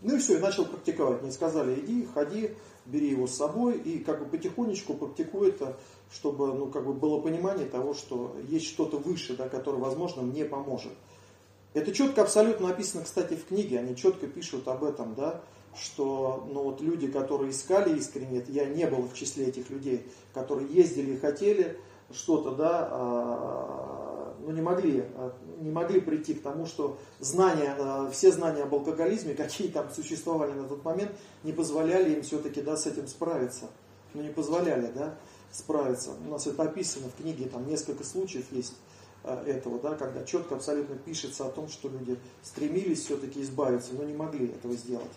ну 0.01 0.17
и 0.17 0.19
все, 0.19 0.39
и 0.39 0.41
начал 0.41 0.65
практиковать. 0.65 1.23
Мне 1.23 1.33
сказали, 1.33 1.75
иди, 1.75 2.07
ходи, 2.13 2.51
бери 2.87 3.09
его 3.11 3.27
с 3.27 3.35
собой, 3.35 3.79
и 3.79 3.99
как 3.99 4.21
бы 4.21 4.27
потихонечку 4.27 4.95
практикуй 4.95 5.49
это, 5.49 5.77
чтобы, 6.13 6.55
ну, 6.55 6.67
как 6.67 6.87
бы 6.87 6.93
было 6.93 7.21
понимание 7.21 7.67
того, 7.67 7.95
что 7.95 8.37
есть 8.49 8.67
что-то 8.67 8.99
выше, 8.99 9.37
да, 9.37 9.49
которое, 9.49 9.79
возможно, 9.79 10.23
мне 10.23 10.45
поможет. 10.45 10.93
Это 11.75 11.93
четко 11.93 12.23
абсолютно 12.23 12.69
написано, 12.69 13.05
кстати, 13.05 13.35
в 13.35 13.47
книге, 13.47 13.81
они 13.81 13.95
четко 13.95 14.27
пишут 14.27 14.67
об 14.69 14.85
этом, 14.85 15.15
да, 15.15 15.43
что 15.77 16.49
ну, 16.51 16.63
вот 16.63 16.81
люди, 16.81 17.09
которые 17.09 17.51
искали 17.51 17.97
искренне, 17.99 18.45
я 18.49 18.65
не 18.65 18.87
был 18.87 19.03
в 19.03 19.15
числе 19.15 19.47
этих 19.47 19.71
людей, 19.71 20.07
которые 20.33 20.69
ездили 20.69 21.13
и 21.13 21.19
хотели 21.19 21.79
что-то, 22.11 22.53
да, 22.53 22.89
а, 22.91 23.98
ну, 24.49 24.57
не 24.57 24.63
могли, 24.63 25.05
а, 25.15 25.33
не 25.61 25.71
могли 25.71 26.01
прийти 26.01 26.35
к 26.35 26.43
тому, 26.43 26.67
что 26.67 26.99
знания, 27.21 27.75
а, 27.79 28.11
все 28.11 28.33
знания 28.33 28.63
об 28.63 28.75
алкоголизме, 28.75 29.35
какие 29.37 29.69
там 29.69 29.91
существовали 29.95 30.53
на 30.53 30.65
тот 30.65 30.85
момент, 30.85 31.13
не 31.45 31.53
позволяли 31.53 32.15
им 32.15 32.23
все-таки 32.23 32.61
да, 32.63 32.77
с 32.77 32.87
этим 32.87 33.07
справиться. 33.07 33.67
Ну, 34.15 34.23
не 34.23 34.31
позволяли, 34.31 34.91
да, 34.95 35.15
справиться. 35.53 36.11
У 36.27 36.31
нас 36.31 36.47
это 36.47 36.63
описано 36.63 37.09
в 37.09 37.21
книге, 37.21 37.47
там 37.47 37.69
несколько 37.69 38.05
случаев 38.05 38.47
есть 38.51 38.75
Э, 39.25 39.43
этого, 39.47 39.79
да, 39.81 39.95
когда 39.95 40.25
четко 40.25 40.55
абсолютно 40.55 40.97
пишется 40.97 41.45
о 41.47 41.51
том, 41.51 41.69
что 41.69 41.89
люди 41.89 42.17
стремились 42.43 43.05
все-таки 43.05 43.43
избавиться, 43.43 43.93
но 43.95 44.05
не 44.05 44.15
могли 44.15 44.47
этого 44.47 44.75
сделать. 44.75 45.11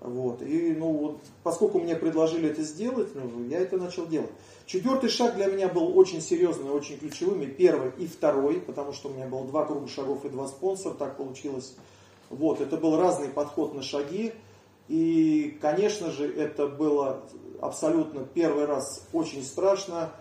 Вот. 0.00 0.42
И 0.42 0.74
ну, 0.74 0.92
вот, 0.92 1.20
поскольку 1.42 1.80
мне 1.80 1.96
предложили 1.96 2.48
это 2.48 2.62
сделать, 2.62 3.14
ну, 3.14 3.44
я 3.48 3.60
это 3.60 3.76
начал 3.76 4.06
делать. 4.06 4.30
Четвертый 4.70 5.10
шаг 5.10 5.34
для 5.34 5.46
меня 5.46 5.66
был 5.66 5.98
очень 5.98 6.20
серьезный, 6.20 6.70
очень 6.70 6.96
ключевым, 6.96 7.42
и 7.42 7.46
первый, 7.46 7.90
и 7.98 8.06
второй, 8.06 8.60
потому 8.60 8.92
что 8.92 9.08
у 9.08 9.12
меня 9.12 9.26
было 9.26 9.44
два 9.44 9.64
круга 9.64 9.88
шагов 9.88 10.24
и 10.24 10.28
два 10.28 10.46
спонсора, 10.46 10.94
так 10.94 11.16
получилось. 11.16 11.74
Вот, 12.28 12.60
это 12.60 12.76
был 12.76 12.96
разный 12.96 13.30
подход 13.30 13.74
на 13.74 13.82
шаги, 13.82 14.32
и, 14.86 15.58
конечно 15.60 16.12
же, 16.12 16.32
это 16.32 16.68
было 16.68 17.24
абсолютно 17.60 18.22
первый 18.22 18.66
раз 18.66 19.04
очень 19.12 19.44
страшно, 19.44 20.12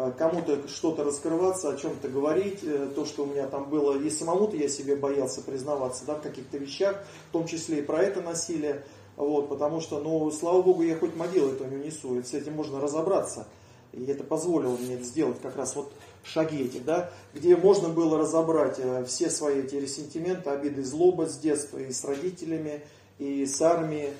Э, 0.00 0.12
кому-то 0.16 0.68
что-то 0.68 1.02
раскрываться, 1.02 1.70
о 1.70 1.76
чем-то 1.76 2.08
говорить, 2.08 2.60
э, 2.62 2.88
то, 2.94 3.04
что 3.04 3.24
у 3.24 3.26
меня 3.26 3.48
там 3.48 3.68
было, 3.68 3.98
и 3.98 4.08
самому-то 4.10 4.56
я 4.56 4.68
себе 4.68 4.94
боялся 4.94 5.40
признаваться 5.40 6.04
да, 6.06 6.14
в 6.14 6.22
каких-то 6.22 6.56
вещах, 6.56 7.02
в 7.30 7.32
том 7.32 7.48
числе 7.48 7.80
и 7.80 7.82
про 7.82 8.02
это 8.02 8.20
насилие, 8.20 8.84
вот, 9.16 9.48
потому 9.48 9.80
что, 9.80 9.98
ну, 9.98 10.30
слава 10.30 10.62
богу, 10.62 10.82
я 10.82 10.96
хоть 10.96 11.16
могилу 11.16 11.50
эту 11.50 11.64
не 11.64 11.76
унесу, 11.76 12.16
и 12.16 12.22
с 12.22 12.32
этим 12.32 12.52
можно 12.52 12.80
разобраться, 12.80 13.48
и 13.92 14.04
это 14.06 14.24
позволило 14.24 14.76
мне 14.76 15.02
сделать, 15.02 15.40
как 15.40 15.56
раз 15.56 15.76
вот 15.76 15.92
шаги 16.24 16.64
эти, 16.64 16.78
да, 16.78 17.10
где 17.34 17.56
можно 17.56 17.88
было 17.88 18.18
разобрать 18.18 18.78
э, 18.78 19.04
все 19.06 19.30
свои 19.30 19.60
эти 19.60 19.76
ресентименты, 19.76 20.50
обиды, 20.50 20.84
злоба 20.84 21.26
с 21.26 21.38
детства, 21.38 21.78
и 21.78 21.90
с 21.90 22.04
родителями, 22.04 22.82
и 23.18 23.46
с 23.46 23.60
армией, 23.62 24.10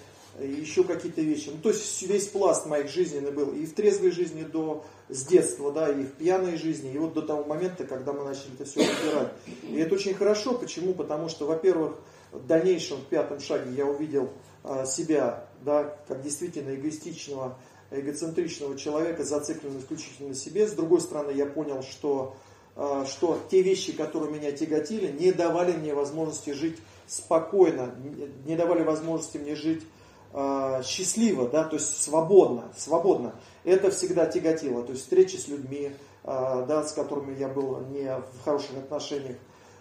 и 0.41 0.47
еще 0.47 0.85
какие-то 0.85 1.21
вещи. 1.21 1.51
Ну, 1.51 1.59
то 1.63 1.71
есть 1.71 2.03
весь 2.03 2.29
пласт 2.29 2.67
моих 2.67 2.91
жизненный 2.91 3.31
был 3.31 3.53
и 3.53 3.67
в 3.67 3.75
трезвой 3.75 4.11
жизни 4.11 4.43
до 4.43 4.85
с 5.09 5.25
детства, 5.25 5.73
да, 5.73 5.91
и 5.91 6.05
в 6.05 6.13
пьяной 6.13 6.57
жизни, 6.57 6.93
и 6.93 6.99
вот 6.99 7.15
до 7.15 7.23
того 7.23 7.45
момента, 7.45 7.85
когда 7.85 8.13
мы 8.13 8.25
начали 8.25 8.53
это 8.55 8.65
все 8.65 8.81
разбирать. 8.81 9.33
И 9.63 9.77
это 9.77 9.95
очень 9.95 10.15
хорошо. 10.15 10.53
Почему? 10.55 10.93
Потому 10.93 11.29
что, 11.29 11.47
во-первых, 11.47 11.95
в 12.31 12.47
дальнейшем, 12.47 12.99
в 12.99 13.05
пятом 13.05 13.41
шаге 13.41 13.73
я 13.75 13.87
увидел 13.87 14.31
а, 14.65 14.85
себя, 14.85 15.47
да, 15.65 15.97
как 16.07 16.23
действительно 16.23 16.75
эгоистичного, 16.75 17.59
эгоцентричного 17.91 18.77
человека, 18.77 19.25
зацикленного 19.25 19.81
исключительно 19.81 20.31
на 20.31 20.35
себе. 20.35 20.67
С 20.67 20.73
другой 20.73 21.01
стороны, 21.01 21.31
я 21.31 21.47
понял, 21.47 21.83
что, 21.83 22.35
а, 22.77 23.07
что 23.07 23.39
те 23.51 23.63
вещи, 23.63 23.93
которые 23.93 24.33
меня 24.33 24.53
тяготили, 24.53 25.11
не 25.11 25.33
давали 25.33 25.73
мне 25.73 25.95
возможности 25.95 26.51
жить 26.51 26.79
спокойно, 27.07 27.95
не 28.45 28.57
давали 28.57 28.83
возможности 28.83 29.39
мне 29.39 29.57
жить 29.57 29.83
э, 30.35 30.83
счастливо, 30.85 31.49
да, 31.49 31.65
то 31.65 31.77
есть 31.77 32.03
свободно, 32.03 32.65
свободно. 32.77 33.35
Это 33.65 33.91
всегда 33.91 34.27
тяготило, 34.27 34.83
то 34.83 34.93
есть 34.93 35.05
встречи 35.05 35.37
с 35.37 35.49
людьми, 35.49 35.91
э, 36.25 36.65
да, 36.69 36.85
с 36.85 36.93
которыми 36.93 37.39
я 37.39 37.49
был 37.49 37.81
не 37.91 38.15
в 38.15 38.45
хороших 38.45 38.77
отношениях. 38.77 39.37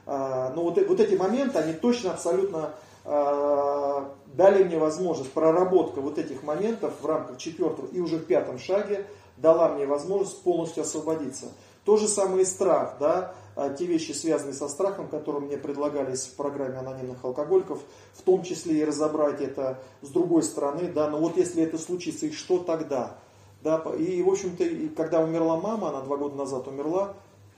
Э, 0.06 0.52
но 0.56 0.64
вот, 0.64 0.78
вот 0.88 1.00
эти 1.02 1.16
моменты, 1.16 1.60
они 1.60 1.74
точно 1.74 2.12
абсолютно 2.12 2.58
э, 2.68 2.87
дали 3.08 4.64
мне 4.66 4.78
возможность, 4.78 5.32
проработка 5.32 6.02
вот 6.02 6.18
этих 6.18 6.44
моментов 6.44 6.94
в 7.02 7.06
рамках 7.06 7.38
четвертого 7.38 7.88
и 7.88 8.02
уже 8.02 8.18
в 8.18 8.26
пятом 8.26 8.60
шаге 8.60 9.08
дала 9.38 9.70
мне 9.70 9.86
возможность 9.86 10.44
полностью 10.44 10.84
освободиться. 10.84 11.48
То 11.86 11.96
же 11.96 12.10
самое 12.10 12.42
и 12.42 12.46
страх, 12.46 12.98
да, 13.00 13.34
а, 13.56 13.70
те 13.70 13.86
вещи, 13.86 14.12
связанные 14.12 14.54
со 14.54 14.68
страхом, 14.68 15.08
которые 15.08 15.42
мне 15.42 15.58
предлагались 15.58 16.26
в 16.26 16.36
программе 16.36 16.80
анонимных 16.80 17.24
алкоголиков, 17.24 17.80
в 18.14 18.24
том 18.24 18.44
числе 18.44 18.80
и 18.80 18.84
разобрать 18.84 19.40
это 19.40 19.80
с 20.02 20.10
другой 20.10 20.44
стороны, 20.44 20.92
да, 20.92 21.10
но 21.10 21.18
вот 21.18 21.38
если 21.38 21.64
это 21.64 21.78
случится, 21.78 22.26
и 22.26 22.32
что 22.32 22.60
тогда? 22.60 23.16
Да, 23.64 23.82
и, 23.98 24.22
в 24.22 24.30
общем-то, 24.30 24.66
когда 24.98 25.22
умерла 25.22 25.56
мама, 25.56 25.90
она 25.90 26.02
два 26.02 26.18
года 26.18 26.36
назад 26.36 26.68
умерла, 26.68 27.16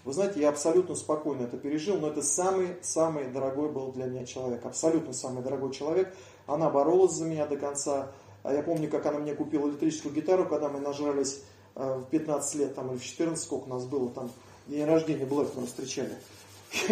вы 0.10 0.14
знаете, 0.14 0.39
я 0.39 0.49
абсолютно 0.49 0.95
спокойно 0.95 1.43
это 1.43 1.55
пережил, 1.55 1.97
но 1.99 2.07
это 2.07 2.24
самый-самый 2.24 3.28
дорогой 3.28 3.70
был 3.70 3.91
для 3.91 4.05
меня 4.05 4.26
человек, 4.26 4.66
абсолютно 4.66 5.14
самый 5.14 5.43
дорогой 5.43 5.72
человек. 5.72 6.12
Она 6.47 6.72
боролась 6.72 7.12
за 7.12 7.26
меня 7.26 7.45
до 7.45 7.57
конца. 7.57 8.12
А 8.41 8.51
я 8.51 8.64
помню, 8.64 8.89
как 8.89 9.05
она 9.05 9.20
мне 9.20 9.36
купила 9.36 9.70
электрическую 9.70 10.12
гитару, 10.16 10.47
когда 10.47 10.68
мы 10.68 10.80
нажрались 10.80 11.43
э, 11.76 11.99
в 11.99 12.10
15 12.10 12.55
лет 12.55 12.74
там, 12.74 12.89
или 12.89 12.97
в 12.97 13.03
14, 13.03 13.43
сколько 13.43 13.66
у 13.66 13.70
нас 13.70 13.86
было 13.86 14.10
там, 14.10 14.32
день 14.66 14.84
рождения 14.86 15.28
Блэкмана 15.28 15.68
встречали. 15.68 16.16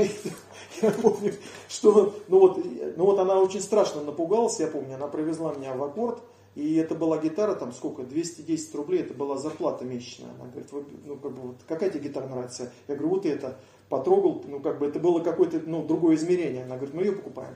Я 0.84 0.92
помню, 0.92 1.34
что, 1.68 2.14
ну 2.28 2.40
вот, 2.40 2.64
ну 2.98 3.04
вот 3.04 3.18
она 3.18 3.40
очень 3.40 3.62
страшно 3.62 4.04
напугалась, 4.04 4.60
я 4.60 4.68
помню, 4.68 4.94
она 4.94 5.08
привезла 5.08 5.56
меня 5.56 5.74
в 5.74 5.84
аккорд, 5.84 6.20
и 6.58 6.76
это 6.76 6.96
была 6.96 7.20
гитара, 7.20 7.56
там 7.56 7.72
сколько, 7.72 8.04
210 8.04 8.76
рублей, 8.76 9.02
это 9.02 9.14
была 9.14 9.38
зарплата 9.38 9.86
месячная. 9.86 10.30
Она 10.40 10.50
говорит, 10.50 10.72
ну 11.06 11.16
как 11.16 11.32
бы, 11.32 11.42
вот, 11.42 11.58
какая 11.68 11.90
тебе 11.90 12.10
гитара 12.10 12.28
нравится? 12.28 12.72
Я 12.88 12.96
говорю, 12.96 13.16
вот 13.16 13.26
это. 13.26 13.60
Потрогал, 13.90 14.44
ну 14.48 14.60
как 14.60 14.80
бы 14.80 14.88
это 14.88 15.00
было 15.00 15.20
какое-то, 15.20 15.62
ну, 15.66 15.86
другое 15.86 16.16
измерение. 16.16 16.64
Она 16.66 16.76
говорит, 16.76 16.96
ну 16.96 17.02
ее 17.02 17.14
покупаем. 17.14 17.54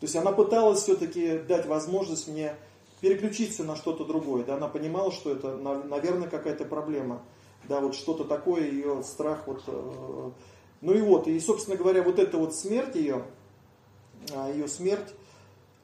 То 0.00 0.06
есть 0.06 0.16
она 0.16 0.32
пыталась 0.32 0.80
все-таки 0.80 1.38
дать 1.38 1.66
возможность 1.66 2.26
мне 2.26 2.56
переключиться 3.00 3.62
на 3.62 3.76
что-то 3.76 4.04
другое. 4.04 4.42
Да? 4.44 4.56
Она 4.56 4.68
понимала, 4.68 5.12
что 5.12 5.30
это, 5.30 5.56
наверное, 5.56 6.28
какая-то 6.28 6.64
проблема 6.64 7.22
да, 7.68 7.80
вот 7.80 7.94
что-то 7.94 8.24
такое, 8.24 8.70
ее 8.70 9.02
страх, 9.02 9.46
вот, 9.46 9.62
э, 9.66 10.30
ну 10.80 10.92
и 10.92 11.00
вот, 11.00 11.26
и, 11.28 11.38
собственно 11.40 11.76
говоря, 11.76 12.02
вот 12.02 12.18
эта 12.18 12.36
вот 12.36 12.54
смерть 12.54 12.94
ее, 12.94 13.24
а, 14.34 14.50
ее 14.50 14.68
смерть 14.68 15.14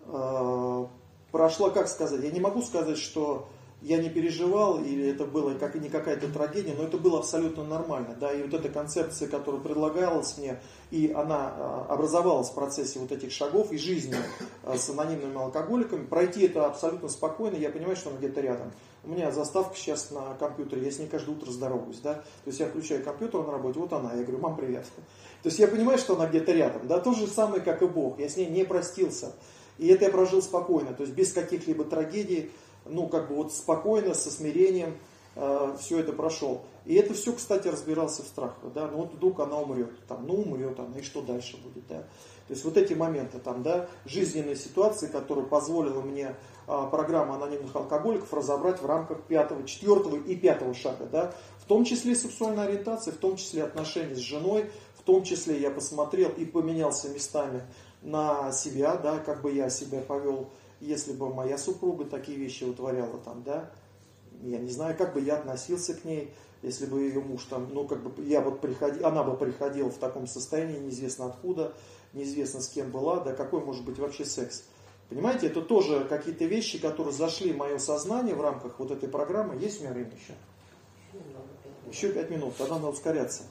э, 0.06 0.86
прошла, 1.32 1.70
как 1.70 1.88
сказать, 1.88 2.22
я 2.22 2.30
не 2.30 2.40
могу 2.40 2.62
сказать, 2.62 2.98
что 2.98 3.48
я 3.82 3.96
не 3.96 4.10
переживал, 4.10 4.82
или 4.82 5.08
это 5.08 5.24
было 5.24 5.54
как 5.54 5.74
не 5.74 5.88
какая-то 5.88 6.28
трагедия, 6.28 6.74
но 6.76 6.84
это 6.84 6.98
было 6.98 7.20
абсолютно 7.20 7.64
нормально. 7.64 8.14
Да? 8.18 8.30
И 8.32 8.42
вот 8.42 8.52
эта 8.52 8.68
концепция, 8.68 9.26
которая 9.28 9.60
предлагалась 9.60 10.36
мне, 10.36 10.60
и 10.90 11.10
она 11.14 11.54
а, 11.56 11.86
образовалась 11.88 12.50
в 12.50 12.54
процессе 12.54 12.98
вот 12.98 13.10
этих 13.10 13.32
шагов 13.32 13.72
и 13.72 13.78
жизни 13.78 14.16
а, 14.64 14.76
с 14.76 14.90
анонимными 14.90 15.40
алкоголиками, 15.40 16.04
пройти 16.04 16.44
это 16.44 16.66
абсолютно 16.66 17.08
спокойно, 17.08 17.56
я 17.56 17.70
понимаю, 17.70 17.96
что 17.96 18.10
она 18.10 18.18
где-то 18.18 18.40
рядом. 18.42 18.72
У 19.02 19.08
меня 19.08 19.30
заставка 19.30 19.74
сейчас 19.74 20.10
на 20.10 20.34
компьютере, 20.34 20.84
я 20.84 20.90
с 20.90 20.98
ней 20.98 21.08
каждое 21.08 21.32
утро 21.32 21.50
здороваюсь. 21.50 22.00
Да? 22.02 22.14
То 22.14 22.48
есть 22.48 22.60
я 22.60 22.66
включаю 22.66 23.02
компьютер 23.02 23.46
на 23.46 23.52
работе, 23.52 23.78
вот 23.78 23.92
она, 23.94 24.12
я 24.12 24.22
говорю, 24.22 24.40
мам, 24.40 24.56
привет. 24.56 24.84
То 25.42 25.48
есть 25.48 25.58
я 25.58 25.68
понимаю, 25.68 25.96
что 25.96 26.16
она 26.16 26.26
где-то 26.26 26.52
рядом. 26.52 26.86
Да? 26.86 27.00
То 27.00 27.14
же 27.14 27.26
самое, 27.26 27.62
как 27.62 27.80
и 27.80 27.86
Бог, 27.86 28.18
я 28.18 28.28
с 28.28 28.36
ней 28.36 28.46
не 28.46 28.64
простился. 28.64 29.32
И 29.80 29.86
это 29.86 30.04
я 30.04 30.10
прожил 30.10 30.42
спокойно, 30.42 30.92
то 30.92 31.04
есть 31.04 31.14
без 31.14 31.32
каких-либо 31.32 31.84
трагедий, 31.84 32.50
ну, 32.84 33.08
как 33.08 33.30
бы 33.30 33.36
вот 33.36 33.50
спокойно, 33.50 34.12
со 34.12 34.30
смирением 34.30 34.98
э, 35.36 35.76
все 35.80 36.00
это 36.00 36.12
прошел. 36.12 36.60
И 36.84 36.94
это 36.96 37.14
все, 37.14 37.32
кстати, 37.32 37.66
разбирался 37.66 38.22
в 38.22 38.26
страхах, 38.26 38.72
да, 38.74 38.88
ну 38.88 38.98
вот 38.98 39.14
вдруг 39.14 39.40
она 39.40 39.58
умрет, 39.58 39.90
там, 40.06 40.26
ну 40.26 40.34
умрет 40.34 40.78
она, 40.78 40.98
и 40.98 41.02
что 41.02 41.22
дальше 41.22 41.56
будет, 41.56 41.86
да. 41.88 42.00
То 42.46 42.54
есть 42.54 42.62
вот 42.64 42.76
эти 42.76 42.92
моменты 42.92 43.38
там, 43.38 43.62
да, 43.62 43.88
жизненные 44.04 44.56
ситуации, 44.56 45.06
которые 45.06 45.46
позволила 45.46 46.02
мне 46.02 46.36
а, 46.66 46.86
программа 46.86 47.36
анонимных 47.36 47.74
алкоголиков 47.74 48.34
разобрать 48.34 48.82
в 48.82 48.86
рамках 48.86 49.22
пятого, 49.22 49.64
четвертого 49.64 50.16
и 50.16 50.36
пятого 50.36 50.74
шага, 50.74 51.06
да, 51.06 51.32
в 51.58 51.64
том 51.64 51.84
числе 51.84 52.14
сексуальная 52.14 52.64
ориентация, 52.64 53.14
в 53.14 53.18
том 53.18 53.36
числе 53.36 53.62
отношения 53.62 54.16
с 54.16 54.18
женой, 54.18 54.68
в 54.98 55.02
том 55.02 55.22
числе 55.22 55.58
я 55.58 55.70
посмотрел 55.70 56.28
и 56.30 56.44
поменялся 56.44 57.08
местами 57.08 57.62
на 58.02 58.52
себя, 58.52 58.96
да, 58.96 59.18
как 59.18 59.42
бы 59.42 59.52
я 59.52 59.70
себя 59.70 60.00
повел, 60.00 60.48
если 60.80 61.12
бы 61.12 61.32
моя 61.32 61.58
супруга 61.58 62.04
такие 62.04 62.38
вещи 62.38 62.64
утворяла 62.64 63.18
там, 63.18 63.42
да, 63.42 63.70
я 64.42 64.58
не 64.58 64.70
знаю, 64.70 64.96
как 64.96 65.14
бы 65.14 65.20
я 65.20 65.36
относился 65.36 65.94
к 65.94 66.04
ней, 66.04 66.32
если 66.62 66.86
бы 66.86 67.02
ее 67.02 67.20
муж 67.20 67.44
там, 67.44 67.68
ну, 67.72 67.86
как 67.86 68.02
бы 68.02 68.22
я 68.24 68.40
вот 68.40 68.60
приходил, 68.60 69.06
она 69.06 69.22
бы 69.22 69.36
приходила 69.36 69.90
в 69.90 69.98
таком 69.98 70.26
состоянии, 70.26 70.78
неизвестно 70.78 71.26
откуда, 71.26 71.74
неизвестно 72.12 72.60
с 72.60 72.68
кем 72.68 72.90
была, 72.90 73.20
да 73.20 73.32
какой 73.32 73.64
может 73.64 73.84
быть 73.84 73.98
вообще 73.98 74.24
секс. 74.24 74.64
Понимаете, 75.08 75.48
это 75.48 75.60
тоже 75.60 76.06
какие-то 76.08 76.44
вещи, 76.44 76.78
которые 76.78 77.12
зашли 77.12 77.52
в 77.52 77.56
мое 77.56 77.78
сознание 77.78 78.34
в 78.34 78.40
рамках 78.40 78.78
вот 78.78 78.92
этой 78.92 79.08
программы. 79.08 79.56
Есть 79.56 79.80
у 79.80 79.82
меня 79.82 79.92
время 79.92 80.12
еще? 80.12 80.34
Еще 81.90 82.12
пять 82.12 82.30
минут, 82.30 82.56
тогда 82.56 82.76
надо 82.76 82.88
ускоряться. 82.88 83.42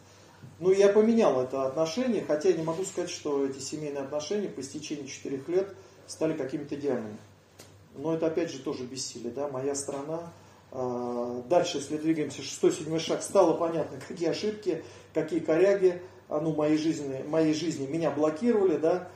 Ну, 0.60 0.74
я 0.74 0.90
поменял 0.90 1.42
это 1.42 1.66
отношение, 1.66 2.22
хотя 2.26 2.50
я 2.50 2.58
не 2.58 2.64
могу 2.64 2.84
сказать, 2.84 3.10
что 3.10 3.46
эти 3.46 3.60
семейные 3.60 4.04
отношения 4.04 4.50
по 4.50 4.60
истечении 4.60 5.08
четырех 5.08 5.48
лет 5.48 5.74
стали 6.06 6.34
какими-то 6.34 6.76
идеальными. 6.76 7.18
Но 7.96 8.14
это 8.14 8.28
опять 8.28 8.52
же 8.52 8.60
тоже 8.60 8.84
бессилие, 8.84 9.32
да, 9.32 9.48
моя 9.48 9.74
страна. 9.74 10.34
А, 10.72 11.42
дальше, 11.50 11.78
если 11.78 11.96
двигаемся, 11.96 12.42
шестой, 12.42 12.74
седьмой 12.74 13.00
шаг, 13.00 13.22
стало 13.22 13.54
понятно, 13.54 14.00
какие 14.08 14.30
ошибки, 14.30 14.84
какие 15.14 15.40
коряги, 15.40 16.02
а, 16.28 16.42
ну, 16.42 16.54
моей 16.54 16.78
жизни, 16.78 17.24
моей 17.28 17.54
жизни 17.54 17.88
меня 17.88 18.12
блокировали, 18.12 18.78
да, 18.78 19.08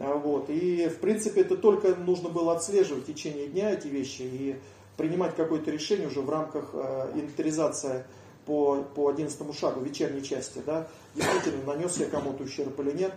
а, 0.00 0.14
вот, 0.14 0.48
и 0.48 0.88
в 0.88 0.98
принципе 0.98 1.42
это 1.42 1.58
только 1.58 1.94
нужно 1.94 2.30
было 2.30 2.56
отслеживать 2.56 3.04
в 3.04 3.06
течение 3.06 3.48
дня 3.48 3.70
эти 3.70 3.86
вещи 3.86 4.22
и 4.22 4.56
принимать 4.96 5.36
какое-то 5.36 5.70
решение 5.70 6.08
уже 6.08 6.22
в 6.22 6.30
рамках 6.30 6.74
инвентаризации 6.74 8.04
по, 8.46 8.82
по 8.94 9.08
11 9.08 9.58
шагу 9.58 9.80
вечерней 9.80 10.22
части, 10.22 10.62
да, 10.64 10.86
действительно 11.14 11.64
нанес 11.64 11.96
я 11.98 12.06
кому-то 12.06 12.44
ущерб 12.44 12.78
или 12.80 12.92
нет. 12.92 13.12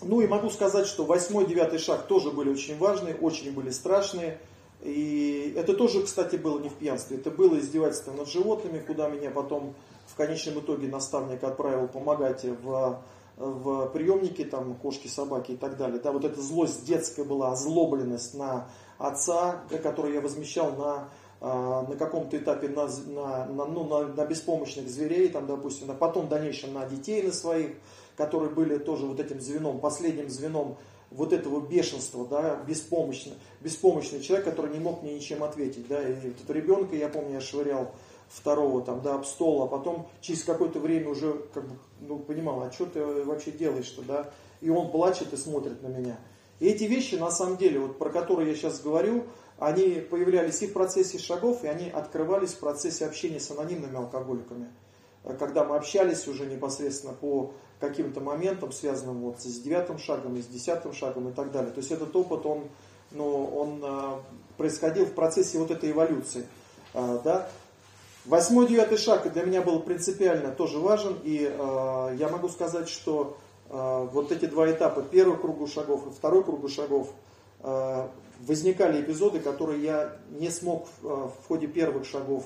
Ну 0.00 0.20
и 0.20 0.26
могу 0.26 0.50
сказать, 0.50 0.86
что 0.86 1.04
восьмой, 1.04 1.46
девятый 1.46 1.78
шаг 1.78 2.06
тоже 2.06 2.30
были 2.30 2.50
очень 2.50 2.78
важные, 2.78 3.14
очень 3.14 3.52
были 3.52 3.70
страшные. 3.70 4.38
И 4.80 5.54
это 5.56 5.74
тоже, 5.74 6.02
кстати, 6.02 6.36
было 6.36 6.58
не 6.58 6.68
в 6.68 6.74
пьянстве, 6.74 7.18
это 7.18 7.30
было 7.30 7.58
издевательство 7.58 8.12
над 8.12 8.28
животными, 8.28 8.80
куда 8.80 9.08
меня 9.08 9.30
потом 9.30 9.74
в 10.06 10.16
конечном 10.16 10.58
итоге 10.58 10.88
наставник 10.88 11.44
отправил 11.44 11.86
помогать 11.86 12.44
в, 12.44 13.00
в 13.36 13.86
приемнике, 13.90 14.44
там, 14.44 14.74
кошки, 14.74 15.06
собаки 15.06 15.52
и 15.52 15.56
так 15.56 15.76
далее. 15.76 16.00
Да, 16.00 16.10
вот 16.10 16.24
эта 16.24 16.40
злость 16.42 16.84
детская 16.84 17.24
была, 17.24 17.52
озлобленность 17.52 18.34
на 18.34 18.68
отца, 18.98 19.62
которую 19.84 20.14
я 20.14 20.20
возмещал 20.20 20.72
на, 20.72 21.08
на 21.42 21.96
каком-то 21.98 22.36
этапе 22.36 22.68
на, 22.68 22.86
на, 22.86 23.46
на, 23.46 23.64
ну, 23.64 23.84
на, 23.84 24.06
на 24.06 24.24
беспомощных 24.24 24.88
зверей, 24.88 25.28
там, 25.28 25.46
допустим, 25.48 25.90
а 25.90 25.94
потом 25.94 26.26
в 26.26 26.28
дальнейшем 26.28 26.72
на 26.72 26.86
детей, 26.86 27.20
на 27.22 27.32
своих, 27.32 27.72
которые 28.16 28.50
были 28.50 28.78
тоже 28.78 29.06
вот 29.06 29.18
этим 29.18 29.40
звеном, 29.40 29.80
последним 29.80 30.30
звеном 30.30 30.76
вот 31.10 31.32
этого 31.32 31.60
бешенства, 31.60 32.26
да, 32.26 32.62
беспомощный, 32.66 33.34
беспомощный 33.60 34.20
человек, 34.20 34.44
который 34.46 34.72
не 34.72 34.78
мог 34.78 35.02
мне 35.02 35.14
ничем 35.14 35.42
ответить, 35.42 35.88
да, 35.88 36.00
и 36.00 36.14
вот 36.14 36.40
этого 36.40 36.56
ребенка, 36.56 36.94
я 36.94 37.08
помню, 37.08 37.34
я 37.34 37.40
швырял 37.40 37.90
второго 38.28 38.80
там, 38.82 39.02
да, 39.02 39.16
об 39.16 39.24
стол, 39.24 39.62
а 39.62 39.66
потом 39.66 40.08
через 40.20 40.44
какое-то 40.44 40.78
время 40.78 41.10
уже 41.10 41.42
как 41.52 41.68
бы, 41.68 41.76
ну, 42.00 42.18
понимал, 42.20 42.62
а 42.62 42.70
что 42.70 42.86
ты 42.86 43.04
вообще 43.24 43.50
делаешь-то, 43.50 44.02
да, 44.02 44.30
и 44.60 44.70
он 44.70 44.90
плачет 44.90 45.32
и 45.32 45.36
смотрит 45.36 45.82
на 45.82 45.88
меня. 45.88 46.18
И 46.60 46.68
эти 46.68 46.84
вещи, 46.84 47.16
на 47.16 47.30
самом 47.30 47.56
деле, 47.56 47.80
вот 47.80 47.98
про 47.98 48.10
которые 48.10 48.50
я 48.50 48.54
сейчас 48.54 48.80
говорю, 48.80 49.24
они 49.62 50.00
появлялись 50.00 50.60
и 50.62 50.66
в 50.66 50.72
процессе 50.72 51.18
шагов, 51.18 51.62
и 51.62 51.68
они 51.68 51.88
открывались 51.88 52.54
в 52.54 52.58
процессе 52.58 53.06
общения 53.06 53.38
с 53.38 53.50
анонимными 53.50 53.96
алкоголиками. 53.96 54.68
Когда 55.38 55.64
мы 55.64 55.76
общались 55.76 56.26
уже 56.26 56.46
непосредственно 56.46 57.12
по 57.12 57.52
каким-то 57.78 58.20
моментам, 58.20 58.72
связанным 58.72 59.20
вот 59.20 59.40
с 59.40 59.60
девятым 59.60 59.98
шагом, 59.98 60.36
и 60.36 60.42
с 60.42 60.46
десятым 60.46 60.92
шагом 60.92 61.28
и 61.28 61.32
так 61.32 61.52
далее. 61.52 61.70
То 61.70 61.78
есть 61.78 61.92
этот 61.92 62.14
опыт, 62.16 62.44
он, 62.44 62.68
ну, 63.12 63.44
он 63.44 63.80
а, 63.84 64.22
происходил 64.56 65.06
в 65.06 65.12
процессе 65.12 65.58
вот 65.58 65.70
этой 65.70 65.92
эволюции. 65.92 66.46
А, 66.92 67.20
да? 67.22 67.48
Восьмой, 68.24 68.66
девятый 68.66 68.98
шаг 68.98 69.32
для 69.32 69.44
меня 69.44 69.62
был 69.62 69.80
принципиально 69.80 70.50
тоже 70.52 70.78
важен, 70.78 71.18
и 71.24 71.40
э, 71.42 72.16
я 72.18 72.28
могу 72.28 72.48
сказать, 72.48 72.88
что 72.88 73.36
э, 73.68 74.08
вот 74.12 74.30
эти 74.30 74.44
два 74.44 74.70
этапа, 74.70 75.02
первый 75.02 75.36
круг 75.36 75.68
шагов 75.68 76.06
и 76.06 76.10
второй 76.10 76.44
круг 76.44 76.70
шагов, 76.70 77.08
э, 77.08 77.31
возникали 77.62 79.00
эпизоды, 79.00 79.40
которые 79.40 79.82
я 79.82 80.16
не 80.30 80.50
смог 80.50 80.88
в, 81.00 81.28
в 81.28 81.46
ходе 81.46 81.66
первых 81.66 82.04
шагов 82.06 82.44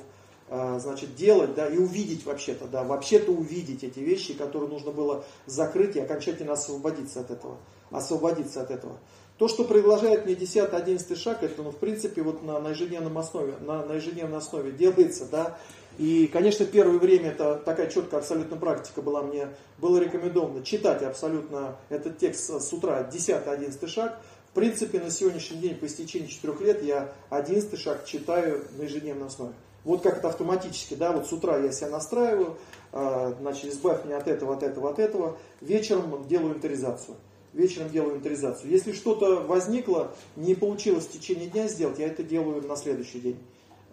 э, 0.48 0.78
значит, 0.80 1.14
делать, 1.14 1.54
да, 1.54 1.66
и 1.68 1.78
увидеть 1.78 2.24
вообще-то, 2.26 2.66
да, 2.66 2.84
вообще-то 2.84 3.32
увидеть 3.32 3.82
эти 3.82 4.00
вещи, 4.00 4.34
которые 4.34 4.68
нужно 4.70 4.90
было 4.90 5.24
закрыть 5.46 5.96
и 5.96 6.00
окончательно 6.00 6.52
освободиться 6.52 7.20
от 7.20 7.30
этого, 7.30 7.56
освободиться 7.90 8.60
от 8.62 8.70
этого. 8.70 8.98
То, 9.38 9.48
что 9.48 9.64
предложает 9.64 10.24
мне 10.24 10.34
10-11 10.34 11.14
шаг, 11.14 11.42
это, 11.42 11.62
ну, 11.62 11.70
в 11.70 11.76
принципе, 11.76 12.22
вот 12.22 12.42
на, 12.42 12.58
на, 12.58 12.68
ежедневном 12.68 13.18
основе, 13.18 13.54
на, 13.60 13.84
на 13.84 13.94
ежедневной 13.94 14.38
основе 14.38 14.72
делается, 14.72 15.26
да. 15.30 15.58
И, 15.98 16.26
конечно, 16.26 16.64
первое 16.64 16.98
время 16.98 17.30
это 17.30 17.56
такая 17.56 17.90
четкая 17.90 18.20
абсолютно 18.20 18.56
практика 18.56 19.02
была 19.02 19.22
мне, 19.22 19.48
было 19.78 19.98
рекомендовано 19.98 20.62
читать 20.62 21.02
абсолютно 21.02 21.76
этот 21.90 22.18
текст 22.18 22.48
с 22.48 22.72
утра, 22.72 23.08
10-11 23.10 23.86
шаг. 23.88 24.20
Принципе, 24.56 25.00
на 25.00 25.10
сегодняшний 25.10 25.58
день, 25.58 25.74
по 25.74 25.84
истечении 25.84 26.28
4 26.28 26.54
лет, 26.60 26.82
я 26.82 27.12
11 27.28 27.78
шаг 27.78 28.06
читаю 28.06 28.64
на 28.78 28.84
ежедневной 28.84 29.26
основе. 29.26 29.52
Вот 29.84 30.00
как 30.00 30.16
это 30.16 30.28
автоматически, 30.28 30.94
да, 30.94 31.12
вот 31.12 31.26
с 31.26 31.32
утра 31.32 31.58
я 31.58 31.70
себя 31.72 31.90
настраиваю, 31.90 32.56
а, 32.90 33.36
значит, 33.38 33.70
избавь 33.70 34.06
меня 34.06 34.16
от 34.16 34.28
этого, 34.28 34.54
от 34.54 34.62
этого, 34.62 34.88
от 34.88 34.98
этого, 34.98 35.36
вечером 35.60 36.26
делаю 36.26 36.52
инвентаризацию 36.52 37.18
вечером 37.52 37.90
делаю 37.90 38.12
инвентаризацию. 38.12 38.70
Если 38.70 38.92
что-то 38.92 39.40
возникло, 39.40 40.14
не 40.36 40.54
получилось 40.54 41.06
в 41.06 41.10
течение 41.10 41.48
дня 41.48 41.68
сделать, 41.68 41.98
я 41.98 42.06
это 42.06 42.22
делаю 42.22 42.62
на 42.66 42.76
следующий 42.76 43.18
день. 43.18 43.38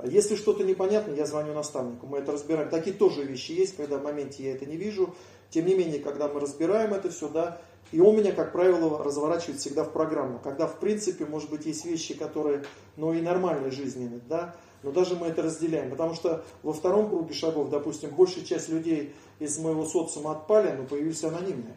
Если 0.03 0.35
что-то 0.35 0.63
непонятно, 0.63 1.13
я 1.13 1.25
звоню 1.25 1.53
наставнику, 1.53 2.07
мы 2.07 2.17
это 2.19 2.31
разбираем. 2.33 2.69
Такие 2.69 2.95
тоже 2.95 3.23
вещи 3.23 3.51
есть, 3.51 3.75
когда 3.75 3.97
в 3.97 4.03
моменте 4.03 4.43
я 4.43 4.53
это 4.53 4.65
не 4.65 4.75
вижу. 4.75 5.13
Тем 5.49 5.65
не 5.65 5.75
менее, 5.75 5.99
когда 5.99 6.27
мы 6.27 6.39
разбираем 6.39 6.93
это 6.93 7.09
все, 7.09 7.29
да, 7.29 7.61
и 7.91 7.99
он 7.99 8.17
меня, 8.17 8.31
как 8.31 8.51
правило, 8.51 9.03
разворачивает 9.03 9.59
всегда 9.59 9.83
в 9.83 9.91
программу. 9.91 10.39
Когда, 10.39 10.67
в 10.67 10.79
принципе, 10.79 11.25
может 11.25 11.49
быть, 11.49 11.65
есть 11.65 11.85
вещи, 11.85 12.15
которые, 12.15 12.63
ну, 12.97 13.13
и 13.13 13.21
нормальные 13.21 13.71
жизненные, 13.71 14.21
да, 14.27 14.55
но 14.81 14.91
даже 14.91 15.15
мы 15.15 15.27
это 15.27 15.43
разделяем. 15.43 15.91
Потому 15.91 16.13
что 16.13 16.43
во 16.63 16.73
втором 16.73 17.09
круге 17.09 17.33
шагов, 17.33 17.69
допустим, 17.69 18.09
большая 18.09 18.43
часть 18.43 18.69
людей 18.69 19.13
из 19.39 19.57
моего 19.59 19.85
социума 19.85 20.31
отпали, 20.31 20.75
но 20.75 20.85
появились 20.85 21.23
анонимные 21.23 21.75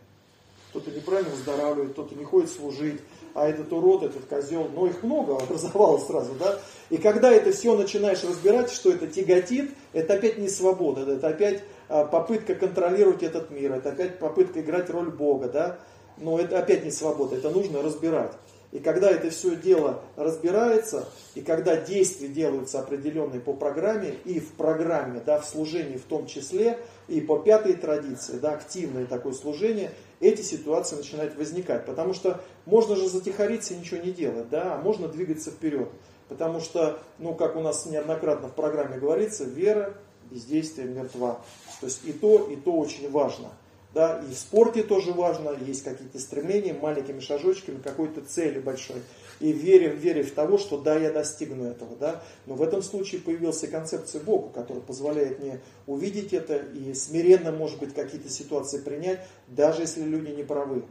кто-то 0.77 0.91
неправильно 0.91 1.31
выздоравливает, 1.31 1.93
кто-то 1.93 2.15
не 2.15 2.25
ходит 2.25 2.51
служить, 2.51 3.01
а 3.35 3.49
этот 3.49 3.73
урод, 3.73 4.03
этот 4.03 4.27
козел, 4.27 4.69
но 4.75 4.87
их 4.87 5.03
много 5.03 5.37
образовалось 5.43 6.07
сразу, 6.07 6.35
да. 6.39 6.59
И 6.91 6.99
когда 6.99 7.33
это 7.33 7.53
все 7.53 7.75
начинаешь 7.77 8.23
разбирать, 8.25 8.71
что 8.71 8.91
это 8.91 9.07
тяготит, 9.07 9.71
это 9.95 10.15
опять 10.15 10.39
не 10.39 10.49
свобода, 10.49 11.11
это 11.11 11.29
опять 11.29 11.63
а, 11.89 12.05
попытка 12.05 12.55
контролировать 12.55 13.23
этот 13.23 13.51
мир, 13.51 13.73
это 13.73 13.91
опять 13.91 14.19
попытка 14.19 14.61
играть 14.61 14.91
роль 14.91 15.11
Бога, 15.11 15.49
да. 15.49 15.79
Но 16.19 16.39
это 16.39 16.59
опять 16.59 16.85
не 16.85 16.91
свобода, 16.91 17.37
это 17.37 17.51
нужно 17.51 17.83
разбирать. 17.83 18.33
И 18.73 18.79
когда 18.79 19.11
это 19.11 19.31
все 19.31 19.55
дело 19.55 20.03
разбирается, 20.17 21.09
и 21.35 21.41
когда 21.41 21.77
действия 21.77 22.29
делаются 22.29 22.81
определенные 22.81 23.41
по 23.41 23.53
программе, 23.53 24.17
и 24.25 24.41
в 24.41 24.53
программе, 24.53 25.23
да, 25.25 25.41
в 25.41 25.47
служении 25.47 25.97
в 25.97 26.03
том 26.03 26.27
числе, 26.27 26.79
и 27.09 27.21
по 27.21 27.39
пятой 27.39 27.75
традиции, 27.75 28.39
да, 28.39 28.53
активное 28.53 29.07
такое 29.07 29.33
служение, 29.33 29.93
эти 30.21 30.43
ситуации 30.43 30.97
начинают 30.97 31.37
возникать. 31.37 31.87
Потому 31.87 32.13
что 32.13 32.41
можно 32.65 32.97
же 32.97 33.09
затихариться 33.09 33.75
и 33.75 33.79
ничего 33.79 34.01
не 34.03 34.11
делать, 34.11 34.51
да, 34.51 34.75
а 34.75 34.83
можно 34.83 35.09
двигаться 35.09 35.51
вперед. 35.51 35.89
Потому 36.29 36.61
что, 36.61 36.99
ну, 37.19 37.35
как 37.35 37.55
у 37.57 37.61
нас 37.61 37.87
неоднократно 37.87 38.49
в 38.49 38.55
программе 38.55 38.99
говорится, 38.99 39.45
вера, 39.45 39.95
бездействие 40.31 40.89
мертва. 40.89 41.41
То 41.81 41.87
есть 41.87 42.01
и 42.05 42.13
то, 42.13 42.49
и 42.51 42.57
то 42.57 42.73
очень 42.73 43.11
важно. 43.11 43.49
Да, 43.97 44.21
и 44.31 44.35
в 44.35 44.37
спорте 44.37 44.83
тоже 44.83 45.13
важно, 45.13 45.57
есть 45.67 45.83
какие-то 45.83 46.19
стремления 46.19 46.75
маленькими 46.75 47.19
шажочками, 47.19 47.81
какой-то 47.81 48.21
цели 48.21 48.59
большой. 48.59 48.97
И 49.41 49.53
верим, 49.53 49.97
верим 49.97 50.27
в 50.27 50.33
того, 50.33 50.59
что 50.59 50.77
да, 50.79 50.99
я 50.99 51.11
достигну 51.11 51.65
этого. 51.65 51.97
Да? 51.97 52.23
Но 52.45 52.57
в 52.57 52.63
этом 52.63 52.83
случае 52.83 53.23
появилась 53.23 53.61
концепция 53.61 54.21
Бога, 54.21 54.51
которая 54.53 54.83
позволяет 54.83 55.39
мне 55.43 55.63
увидеть 55.87 56.35
это 56.35 56.57
и 56.57 56.93
смиренно, 56.93 57.53
может 57.53 57.79
быть, 57.79 57.95
какие-то 57.95 58.29
ситуации 58.29 58.81
принять, 58.81 59.21
даже 59.49 59.81
если 59.81 60.03
люди 60.03 60.31
не 60.31 60.43
правы. 60.43 60.85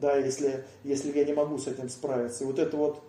Да, 0.00 0.16
если, 0.16 0.64
если 0.82 1.16
я 1.16 1.24
не 1.24 1.34
могу 1.34 1.56
с 1.56 1.68
этим 1.68 1.88
справиться. 1.88 2.42
И 2.42 2.48
вот 2.48 2.58
это 2.58 2.76
вот 2.76 3.00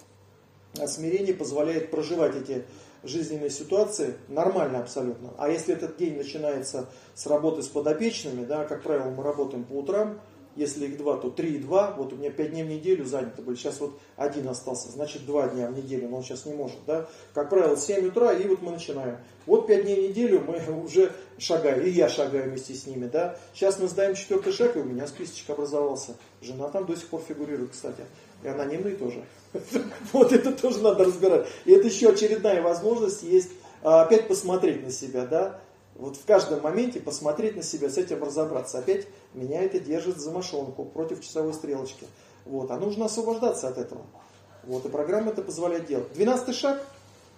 А 0.78 0.86
смирение 0.86 1.34
позволяет 1.34 1.90
проживать 1.90 2.36
эти 2.36 2.64
жизненные 3.04 3.50
ситуации 3.50 4.16
нормально 4.28 4.80
абсолютно. 4.80 5.34
А 5.38 5.50
если 5.50 5.74
этот 5.74 5.98
день 5.98 6.18
начинается 6.18 6.90
с 7.16 7.26
работы 7.28 7.62
с 7.64 7.68
подопечными, 7.68 8.46
да, 8.46 8.66
как 8.66 8.84
правило, 8.84 9.10
мы 9.10 9.24
работаем 9.24 9.64
по 9.64 9.74
утрам, 9.74 10.20
если 10.56 10.86
их 10.86 10.98
два, 10.98 11.18
то 11.18 11.30
три 11.30 11.56
и 11.56 11.60
два. 11.60 11.94
Вот 11.98 12.12
у 12.12 12.16
меня 12.18 12.30
пять 12.30 12.52
дней 12.52 12.64
в 12.64 12.68
неделю 12.68 13.06
заняты 13.06 13.42
были. 13.42 13.56
Сейчас 13.56 13.80
вот 13.80 13.98
один 14.18 14.48
остался, 14.50 14.90
значит 14.92 15.26
два 15.26 15.48
дня 15.48 15.70
в 15.70 15.78
неделю, 15.78 16.10
но 16.10 16.18
он 16.18 16.24
сейчас 16.24 16.46
не 16.46 16.54
может. 16.54 16.78
Да? 16.86 17.08
Как 17.34 17.50
правило, 17.50 17.78
7 17.78 18.08
утра, 18.08 18.34
и 18.34 18.48
вот 18.48 18.62
мы 18.62 18.72
начинаем. 18.72 19.18
Вот 19.46 19.68
пять 19.68 19.84
дней 19.84 20.08
в 20.08 20.10
неделю 20.10 20.44
мы 20.46 20.84
уже 20.84 21.14
шагаем, 21.38 21.82
и 21.84 21.90
я 21.90 22.10
шагаю 22.10 22.50
вместе 22.50 22.74
с 22.74 22.86
ними. 22.86 23.06
Да? 23.06 23.38
Сейчас 23.54 23.80
мы 23.80 23.88
сдаем 23.88 24.14
четвертый 24.16 24.52
шаг, 24.52 24.76
и 24.76 24.80
у 24.80 24.84
меня 24.84 25.08
списочек 25.08 25.50
образовался. 25.50 26.16
Жена 26.42 26.68
там 26.70 26.86
до 26.86 26.96
сих 26.96 27.08
пор 27.08 27.22
фигурирует, 27.26 27.72
кстати. 27.72 28.04
И 28.44 28.48
анонимный 28.48 28.96
тоже. 28.96 29.24
Вот 30.14 30.32
это 30.32 30.52
тоже 30.52 30.80
надо 30.80 31.06
разбирать. 31.06 31.48
И 31.66 31.72
это 31.72 31.88
еще 31.88 32.10
очередная 32.10 32.62
возможность 32.62 33.24
есть 33.24 33.50
а, 33.84 34.04
опять 34.04 34.28
посмотреть 34.28 34.84
на 34.84 34.92
себя, 34.92 35.26
да, 35.26 35.60
вот 35.96 36.16
в 36.16 36.26
каждом 36.26 36.62
моменте 36.62 37.00
посмотреть 37.00 37.56
на 37.56 37.64
себя, 37.64 37.90
с 37.90 37.98
этим 37.98 38.24
разобраться. 38.24 38.80
Опять 38.80 39.08
меня 39.34 39.62
это 39.62 39.80
держит 39.80 40.18
за 40.20 40.32
мошонку 40.32 40.86
против 40.86 41.22
часовой 41.22 41.54
стрелочки. 41.54 42.08
Вот, 42.46 42.72
а 42.72 42.78
нужно 42.78 43.06
освобождаться 43.06 43.68
от 43.68 43.78
этого. 43.78 44.02
Вот, 44.64 44.86
и 44.86 44.90
программа 44.90 45.32
это 45.32 45.42
позволяет 45.42 45.86
делать. 45.88 46.12
Двенадцатый 46.14 46.54
шаг. 46.54 46.84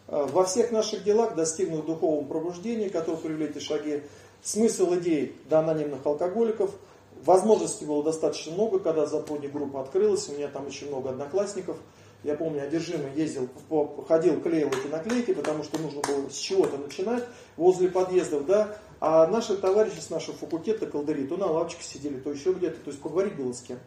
А, 0.08 0.26
во 0.26 0.46
всех 0.46 0.72
наших 0.72 1.04
делах 1.04 1.36
достигнуть 1.36 1.86
духовного 1.86 2.26
пробуждения, 2.26 2.90
который 2.90 3.18
привели 3.18 3.46
эти 3.46 3.60
шаги. 3.60 4.04
Смысл 4.42 4.94
идей 4.96 5.36
до 5.50 5.60
анонимных 5.60 6.06
алкоголиков– 6.06 6.72
Возможностей 7.26 7.86
было 7.86 8.04
достаточно 8.04 8.52
много, 8.54 8.80
когда 8.80 9.06
западная 9.06 9.50
группа 9.50 9.82
открылась, 9.82 10.28
у 10.28 10.34
меня 10.34 10.50
там 10.50 10.68
очень 10.68 10.90
много 10.90 11.12
одноклассников. 11.12 11.78
Я 12.24 12.36
помню, 12.36 12.64
одержимый 12.64 13.14
ездил, 13.16 13.50
ходил, 14.08 14.42
клеил 14.42 14.70
эти 14.70 14.88
наклейки, 14.88 15.34
потому 15.34 15.64
что 15.64 15.82
нужно 15.82 16.02
было 16.02 16.30
с 16.30 16.36
чего-то 16.36 16.78
начинать 16.78 17.24
возле 17.58 17.90
подъездов, 17.90 18.46
да. 18.46 18.78
А 19.00 19.28
наши 19.28 19.58
товарищи 19.58 20.00
с 20.00 20.10
нашего 20.10 20.36
факультета, 20.38 20.86
колдыри, 20.86 21.26
то 21.26 21.38
на 21.38 21.48
лавочке 21.48 21.84
сидели, 21.84 22.18
то 22.20 22.32
еще 22.32 22.54
где-то, 22.54 22.80
то 22.80 22.90
есть 22.90 23.02
поговорить 23.02 23.36
было 23.36 23.54
с 23.54 23.62
кем. 23.62 23.80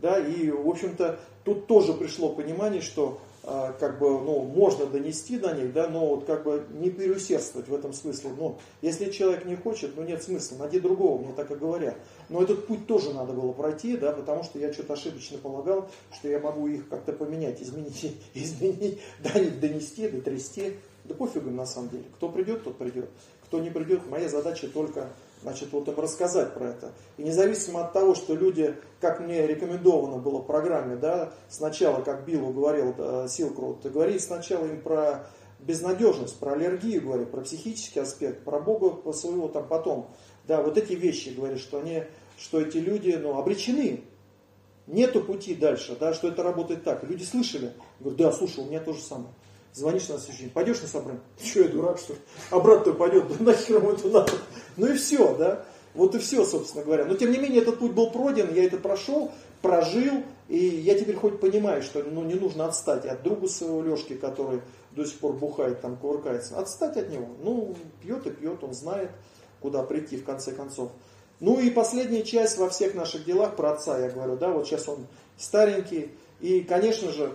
Да, 0.00 0.18
и, 0.18 0.50
в 0.50 0.68
общем-то, 0.68 1.18
тут 1.44 1.66
тоже 1.66 1.94
пришло 1.94 2.30
понимание, 2.30 2.82
что 2.82 3.18
как 3.46 4.00
бы, 4.00 4.10
ну, 4.10 4.42
можно 4.42 4.86
донести 4.86 5.38
до 5.38 5.54
них, 5.54 5.72
да, 5.72 5.86
но 5.86 6.16
вот 6.16 6.24
как 6.24 6.42
бы 6.42 6.66
не 6.70 6.90
переусердствовать 6.90 7.68
в 7.68 7.74
этом 7.74 7.92
смысле. 7.92 8.30
Ну, 8.36 8.58
если 8.82 9.08
человек 9.12 9.44
не 9.44 9.54
хочет, 9.54 9.96
ну 9.96 10.02
нет 10.02 10.20
смысла, 10.20 10.56
найди 10.56 10.80
другого, 10.80 11.22
мне 11.22 11.32
так 11.32 11.52
и 11.52 11.54
говорят. 11.54 11.96
Но 12.28 12.42
этот 12.42 12.66
путь 12.66 12.88
тоже 12.88 13.14
надо 13.14 13.32
было 13.32 13.52
пройти, 13.52 13.96
да, 13.96 14.10
потому 14.10 14.42
что 14.42 14.58
я 14.58 14.72
что-то 14.72 14.94
ошибочно 14.94 15.38
полагал, 15.38 15.88
что 16.12 16.26
я 16.26 16.40
могу 16.40 16.66
их 16.66 16.88
как-то 16.88 17.12
поменять, 17.12 17.62
изменить, 17.62 18.16
изменить, 18.34 18.98
до 19.20 19.38
них 19.38 19.60
донести, 19.60 20.08
дотрясти. 20.08 20.74
Да 21.04 21.14
пофигу 21.14 21.50
на 21.50 21.66
самом 21.66 21.90
деле. 21.90 22.04
Кто 22.16 22.28
придет, 22.28 22.64
тот 22.64 22.78
придет. 22.78 23.08
Кто 23.44 23.60
не 23.60 23.70
придет, 23.70 24.00
моя 24.10 24.28
задача 24.28 24.66
только 24.66 25.08
значит, 25.46 25.70
вот 25.70 25.86
им 25.86 25.96
рассказать 25.96 26.54
про 26.54 26.70
это. 26.70 26.92
И 27.18 27.22
независимо 27.22 27.82
от 27.82 27.92
того, 27.92 28.16
что 28.16 28.34
люди, 28.34 28.74
как 29.00 29.20
мне 29.20 29.46
рекомендовано 29.46 30.18
было 30.18 30.40
в 30.40 30.46
программе, 30.46 30.96
да, 30.96 31.32
сначала, 31.48 32.02
как 32.02 32.24
Биллу 32.24 32.52
говорил 32.52 32.92
да, 32.94 33.28
Силкроуд, 33.28 33.86
говорить 33.92 34.24
сначала 34.24 34.66
им 34.66 34.80
про 34.80 35.28
безнадежность, 35.60 36.36
про 36.40 36.54
аллергию, 36.54 37.00
говорит, 37.00 37.30
про 37.30 37.42
психический 37.42 38.00
аспект, 38.00 38.42
про 38.42 38.58
Бога 38.58 39.12
своего 39.12 39.46
там 39.46 39.68
потом. 39.68 40.10
Да, 40.48 40.62
вот 40.62 40.76
эти 40.78 40.94
вещи, 40.94 41.28
говорит, 41.28 41.60
что 41.60 41.78
они, 41.78 42.02
что 42.36 42.60
эти 42.60 42.78
люди, 42.78 43.12
ну, 43.12 43.38
обречены. 43.38 44.02
Нету 44.88 45.20
пути 45.20 45.54
дальше, 45.54 45.96
да, 45.98 46.12
что 46.12 46.26
это 46.26 46.42
работает 46.42 46.82
так. 46.82 47.04
Люди 47.04 47.22
слышали, 47.22 47.72
говорят, 48.00 48.18
да, 48.18 48.32
слушай, 48.32 48.64
у 48.64 48.66
меня 48.66 48.80
то 48.80 48.92
же 48.92 49.00
самое. 49.00 49.30
Звонишь 49.76 50.08
на 50.08 50.16
следующий 50.16 50.44
день, 50.44 50.50
пойдешь 50.52 50.80
на 50.80 50.88
собрание? 50.88 51.20
Что 51.38 51.60
я 51.60 51.68
дурак, 51.68 51.98
что 51.98 52.14
ли? 52.14 52.18
А 52.50 52.58
пойдет, 52.60 53.28
да 53.28 53.44
нахер 53.44 53.76
ему 53.76 53.90
это 53.90 54.08
надо? 54.08 54.32
Ну 54.78 54.86
и 54.86 54.94
все, 54.94 55.34
да? 55.34 55.66
Вот 55.92 56.14
и 56.14 56.18
все, 56.18 56.46
собственно 56.46 56.82
говоря. 56.82 57.04
Но 57.04 57.14
тем 57.14 57.30
не 57.30 57.36
менее 57.36 57.60
этот 57.60 57.78
путь 57.78 57.92
был 57.92 58.10
пройден, 58.10 58.54
я 58.54 58.64
это 58.64 58.78
прошел, 58.78 59.32
прожил, 59.60 60.22
и 60.48 60.56
я 60.56 60.98
теперь 60.98 61.16
хоть 61.16 61.40
понимаю, 61.40 61.82
что 61.82 62.02
ну, 62.02 62.22
не 62.22 62.36
нужно 62.36 62.64
отстать 62.64 63.04
от 63.04 63.22
друга 63.22 63.48
своего 63.48 63.82
Лешки, 63.82 64.14
который 64.14 64.62
до 64.92 65.04
сих 65.04 65.18
пор 65.18 65.34
бухает, 65.34 65.82
там 65.82 65.98
кувыркается. 65.98 66.58
Отстать 66.58 66.96
от 66.96 67.10
него. 67.10 67.28
Ну, 67.42 67.76
пьет 68.02 68.26
и 68.26 68.30
пьет, 68.30 68.64
он 68.64 68.72
знает, 68.72 69.10
куда 69.60 69.82
прийти 69.82 70.16
в 70.16 70.24
конце 70.24 70.52
концов. 70.52 70.90
Ну 71.38 71.60
и 71.60 71.68
последняя 71.68 72.22
часть 72.22 72.56
во 72.56 72.70
всех 72.70 72.94
наших 72.94 73.26
делах 73.26 73.56
про 73.56 73.72
отца, 73.72 73.98
я 73.98 74.08
говорю, 74.08 74.38
да, 74.38 74.48
вот 74.52 74.66
сейчас 74.66 74.88
он 74.88 75.06
старенький. 75.36 76.12
И, 76.40 76.62
конечно 76.62 77.12
же, 77.12 77.34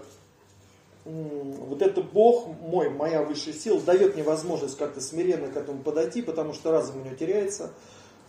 вот 1.05 1.81
это 1.81 2.01
Бог 2.01 2.47
мой, 2.61 2.89
моя 2.89 3.23
высшая 3.23 3.53
сила, 3.53 3.79
дает 3.81 4.15
мне 4.15 4.23
возможность 4.23 4.77
как-то 4.77 5.01
смиренно 5.01 5.47
к 5.47 5.57
этому 5.57 5.81
подойти, 5.81 6.21
потому 6.21 6.53
что 6.53 6.71
разум 6.71 7.01
у 7.01 7.05
него 7.05 7.15
теряется. 7.15 7.71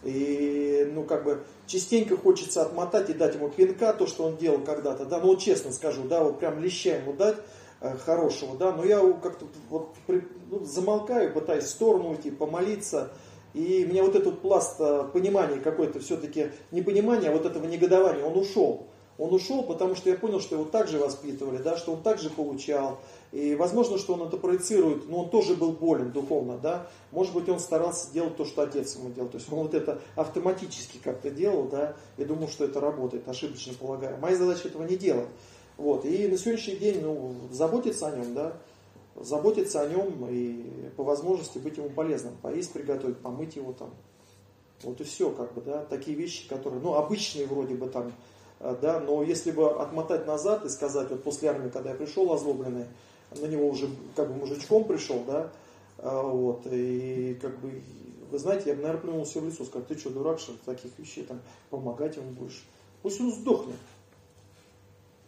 И, 0.03 0.89
ну, 0.93 1.05
как 1.05 1.25
бы, 1.25 1.45
частенько 1.67 2.17
хочется 2.17 2.63
отмотать 2.63 3.11
и 3.11 3.13
дать 3.13 3.37
ему 3.37 3.49
пинка, 3.49 3.93
то, 3.93 4.07
что 4.07 4.25
он 4.25 4.37
делал 4.37 4.59
когда-то, 4.59 5.05
да, 5.05 5.19
ну, 5.19 5.29
вот 5.29 5.41
честно 5.41 5.71
скажу, 5.71 6.03
да, 6.05 6.25
вот 6.25 6.41
прям 6.41 6.59
леща 6.61 6.97
ему 6.97 7.13
дать 7.13 7.37
э, 7.81 7.97
хорошего, 7.99 8.57
да, 8.57 8.73
но 8.73 8.85
я 8.85 9.01
как-то 9.23 9.47
вот 9.71 9.95
при, 10.09 10.27
ну, 10.51 10.65
замолкаю, 10.65 11.33
пытаюсь 11.33 11.65
в 11.65 11.69
сторону 11.69 12.11
уйти, 12.11 12.33
помолиться, 12.33 13.13
и 13.55 13.87
мне 13.89 14.03
вот 14.03 14.17
этот 14.17 14.41
пласт 14.41 14.77
э, 14.81 15.05
понимания 15.13 15.61
какой-то 15.61 16.01
все-таки, 16.01 16.51
не 16.73 16.83
понимания, 16.83 17.29
а 17.29 17.33
вот 17.33 17.47
этого 17.47 17.67
негодования, 17.67 18.25
он 18.25 18.37
ушел. 18.37 18.89
Он 19.23 19.33
ушел, 19.33 19.63
потому 19.63 19.95
что 19.95 20.11
я 20.11 20.17
понял, 20.17 20.41
что 20.41 20.57
его 20.57 20.65
также 20.65 20.99
воспитывали, 20.99 21.59
да, 21.59 21.77
что 21.77 21.93
он 21.93 22.03
также 22.03 22.29
получал. 22.29 22.99
И 23.31 23.55
возможно, 23.55 23.97
что 23.97 24.15
он 24.15 24.23
это 24.23 24.37
проецирует, 24.37 25.09
но 25.09 25.21
он 25.21 25.31
тоже 25.31 25.55
был 25.55 25.71
болен 25.71 26.11
духовно, 26.11 26.59
да. 26.59 26.89
Может 27.13 27.33
быть, 27.33 27.49
он 27.49 27.61
старался 27.61 28.13
делать 28.13 28.37
то, 28.37 28.45
что 28.45 28.63
отец 28.63 28.97
ему 28.97 29.11
делал. 29.11 29.29
То 29.29 29.39
есть 29.39 29.53
он 29.53 29.61
вот 29.61 29.75
это 29.75 30.01
автоматически 30.17 30.99
как-то 30.99 31.31
делал, 31.31 31.69
да, 31.69 31.95
и 32.17 32.25
думал, 32.25 32.49
что 32.49 32.65
это 32.65 32.81
работает, 32.81 33.29
ошибочно 33.29 33.75
полагаю. 33.75 34.19
Моя 34.19 34.35
задача 34.35 34.67
этого 34.67 34.83
не 34.83 34.97
делать. 34.97 35.29
Вот. 35.77 36.05
И 36.05 36.27
на 36.27 36.37
сегодняшний 36.37 36.77
день, 36.77 37.01
ну, 37.01 37.33
заботиться 37.53 38.09
о 38.09 38.17
нем, 38.17 38.35
да, 38.35 38.57
заботиться 39.15 39.83
о 39.83 39.87
нем 39.87 40.27
и 40.29 40.91
по 40.97 41.05
возможности 41.05 41.59
быть 41.59 41.77
ему 41.77 41.91
полезным. 41.91 42.35
Поесть, 42.43 42.73
приготовить, 42.73 43.19
помыть 43.19 43.55
его 43.55 43.73
там. 43.73 43.91
Вот 44.83 45.01
и 45.01 45.05
все, 45.05 45.31
как 45.31 45.55
бы, 45.55 45.61
да, 45.61 45.85
такие 45.85 46.17
вещи, 46.17 46.49
которые, 46.49 46.81
ну, 46.81 46.95
обычные 46.95 47.47
вроде 47.47 47.77
бы 47.77 47.87
там, 47.87 48.13
да, 48.81 49.01
но 49.01 49.23
если 49.23 49.51
бы 49.51 49.71
отмотать 49.71 50.27
назад 50.27 50.65
и 50.65 50.69
сказать, 50.69 51.11
вот 51.11 51.25
после 51.25 51.51
армии, 51.51 51.69
когда 51.69 51.91
я 51.91 51.97
пришел 51.97 52.33
озлобленный, 52.33 52.87
на 53.41 53.47
него 53.47 53.69
уже 53.69 53.89
как 54.15 54.29
бы 54.29 54.35
мужичком 54.35 54.85
пришел, 54.85 55.25
да, 55.27 55.51
а, 55.99 56.23
вот, 56.23 56.67
и 56.71 57.37
как 57.41 57.59
бы, 57.61 57.83
вы 58.31 58.39
знаете, 58.39 58.71
я 58.71 58.75
бы, 58.75 58.83
наверное, 58.83 59.03
плюнул 59.03 59.25
все 59.25 59.41
в 59.41 59.47
лицо, 59.47 59.65
сказал, 59.65 59.87
ты 59.87 59.99
что, 59.99 60.11
дурак, 60.11 60.39
что 60.39 60.53
таких 60.65 60.91
вещей 60.99 61.25
там 61.25 61.41
помогать 61.71 62.17
ему 62.17 62.31
будешь? 62.31 62.65
Пусть 63.03 63.21
он 63.21 63.33
сдохнет. 63.33 63.77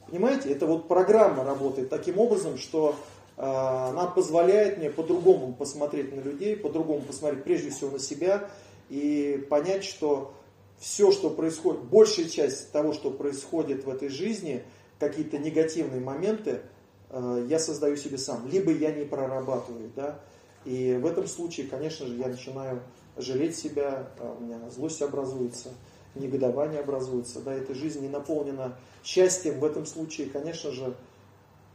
Понимаете, 0.06 0.50
это 0.50 0.66
вот 0.66 0.86
программа 0.86 1.44
работает 1.44 1.88
таким 1.90 2.18
образом, 2.18 2.58
что 2.58 2.94
э, 3.36 3.42
она 3.42 4.06
позволяет 4.06 4.78
мне 4.78 4.90
по-другому 4.90 5.52
посмотреть 5.54 6.14
на 6.14 6.20
людей, 6.20 6.56
по-другому 6.56 7.00
посмотреть 7.00 7.42
прежде 7.42 7.70
всего 7.70 7.90
на 7.90 7.98
себя 7.98 8.48
и 8.90 9.44
понять, 9.48 9.82
что 9.82 10.32
все, 10.78 11.12
что 11.12 11.30
происходит, 11.30 11.82
большая 11.84 12.28
часть 12.28 12.72
того, 12.72 12.92
что 12.92 13.10
происходит 13.10 13.84
в 13.84 13.90
этой 13.90 14.08
жизни, 14.08 14.64
какие-то 14.98 15.38
негативные 15.38 16.00
моменты, 16.00 16.62
э, 17.10 17.46
я 17.48 17.58
создаю 17.58 17.96
себе 17.96 18.18
сам. 18.18 18.46
Либо 18.48 18.72
я 18.72 18.92
не 18.92 19.04
прорабатываю, 19.04 19.90
да. 19.94 20.20
И 20.64 20.98
в 21.00 21.06
этом 21.06 21.26
случае, 21.26 21.66
конечно 21.66 22.06
же, 22.06 22.14
я 22.16 22.28
начинаю 22.28 22.82
жалеть 23.16 23.56
себя, 23.56 24.10
э, 24.18 24.34
у 24.38 24.42
меня 24.42 24.58
злость 24.70 25.02
образуется, 25.02 25.70
негодование 26.14 26.80
образуется, 26.80 27.40
да, 27.40 27.52
эта 27.52 27.74
жизнь 27.74 28.00
не 28.00 28.08
наполнена 28.08 28.76
счастьем. 29.02 29.60
В 29.60 29.64
этом 29.64 29.86
случае, 29.86 30.28
конечно 30.28 30.70
же, 30.70 30.94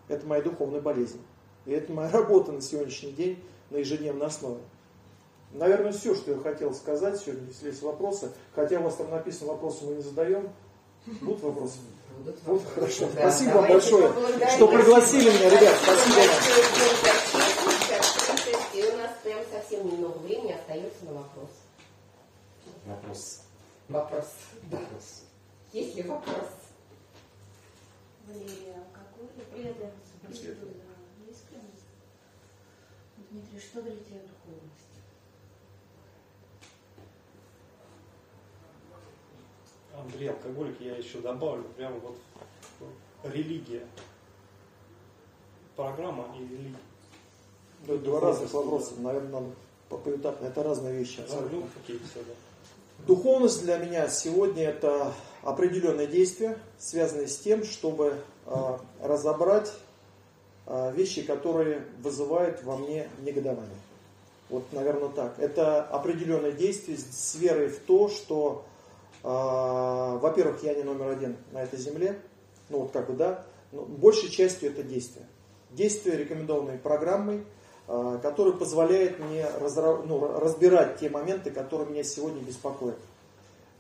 это 0.08 0.26
моя 0.26 0.42
духовная 0.42 0.82
болезнь. 0.82 1.22
И 1.66 1.72
это 1.72 1.92
моя 1.92 2.10
работа 2.12 2.52
на 2.52 2.62
сегодняшний 2.62 3.12
день 3.12 3.44
на 3.70 3.78
ежедневной 3.78 4.28
основе. 4.28 4.62
Наверное, 5.52 5.92
все, 5.92 6.14
что 6.16 6.32
я 6.32 6.38
хотел 6.38 6.74
сказать 6.74 7.20
сегодня, 7.20 7.48
если 7.48 7.68
есть 7.68 7.82
вопросы. 7.82 8.32
Хотя 8.54 8.80
у 8.80 8.84
вас 8.84 8.96
там 8.96 9.10
написано, 9.10 9.54
вопросы 9.54 9.86
мы 9.86 9.96
не 9.96 10.02
задаем. 10.02 10.52
Будут 11.22 11.42
вопросы? 11.42 11.80
Будут. 12.18 12.36
Вот, 12.46 12.62
хорошо. 12.76 13.10
Да, 13.16 13.32
спасибо 13.32 13.54
вам 13.56 13.68
большое, 13.70 14.14
что 14.56 14.68
пригласили 14.68 15.30
меня, 15.30 15.50
ребят. 15.50 15.76
Спасибо 15.82 16.16
вам. 16.16 16.30
И 18.74 18.84
у 18.84 18.98
нас 18.98 19.12
прям 19.24 19.40
совсем 19.52 19.88
немного 19.88 20.18
времени 20.20 20.52
остается 20.52 21.06
на 21.06 21.14
вопрос. 21.14 21.50
Вопрос. 22.86 23.42
Вопрос. 23.88 24.26
Да. 24.70 24.78
Вопрос. 24.78 25.24
Есть 25.74 25.96
ли 25.96 26.04
вопрос? 26.04 26.48
Валерия, 28.28 28.84
какой 28.94 29.28
преданность, 29.52 30.14
искренность? 30.30 31.86
Дмитрий, 33.32 33.60
что 33.60 33.82
для 33.82 33.92
тебя 33.92 34.22
духовность? 34.22 34.89
Андрей 40.02 40.30
алкоголик, 40.30 40.80
я 40.80 40.96
еще 40.96 41.20
добавлю, 41.20 41.64
прямо 41.76 41.96
вот 42.00 42.16
религия. 43.24 43.86
программа 45.76 46.26
и 46.38 46.42
религия. 46.42 46.76
Это 47.86 47.98
два 48.00 48.20
разных 48.20 48.52
вопроса, 48.54 48.94
наверное, 49.00 49.32
надо 49.32 49.52
по- 49.90 49.98
поэтапно. 49.98 50.46
Это 50.48 50.64
разные 50.64 50.94
вещи. 50.94 51.22
абсолютно. 51.22 51.60
Ну, 51.60 51.68
какие 51.76 51.98
все, 51.98 52.20
да. 52.28 52.34
Духовность 53.08 53.62
для 53.64 53.78
меня 53.78 54.10
сегодня 54.10 54.66
это 54.66 55.14
определенные 55.42 56.08
действия, 56.08 56.60
связанные 56.78 57.28
с 57.28 57.38
тем, 57.38 57.64
чтобы 57.64 58.18
а, 58.46 58.82
разобрать 59.02 59.72
а, 60.66 60.92
вещи, 60.92 61.22
которые 61.22 61.86
вызывают 62.00 62.62
во 62.64 62.76
мне 62.76 63.10
негодование. 63.22 63.78
Вот, 64.50 64.66
наверное, 64.74 65.10
так. 65.10 65.40
Это 65.40 65.82
определенные 65.84 66.52
действия 66.52 66.98
с 66.98 67.36
верой 67.36 67.70
в 67.70 67.80
то, 67.80 68.10
что, 68.10 68.66
во-первых, 69.24 70.64
я 70.64 70.74
не 70.76 70.84
номер 70.84 71.10
один 71.10 71.38
на 71.52 71.62
этой 71.62 71.78
земле, 71.78 72.20
ну 72.70 72.80
вот 72.80 72.92
как 72.92 73.08
бы, 73.08 73.14
да, 73.14 73.44
но 73.72 73.84
большей 73.84 74.30
частью 74.30 74.70
это 74.70 74.84
действия. 74.84 75.26
Действия, 75.72 76.18
рекомендованные 76.18 76.78
программой, 76.78 77.44
а, 77.88 78.20
который 78.20 78.54
позволяет 78.54 79.20
мне 79.20 79.44
разра- 79.60 80.04
ну, 80.06 80.40
разбирать 80.40 80.98
те 80.98 81.10
моменты, 81.10 81.52
которые 81.52 81.90
меня 81.90 82.04
сегодня 82.04 82.40
беспокоят, 82.42 83.00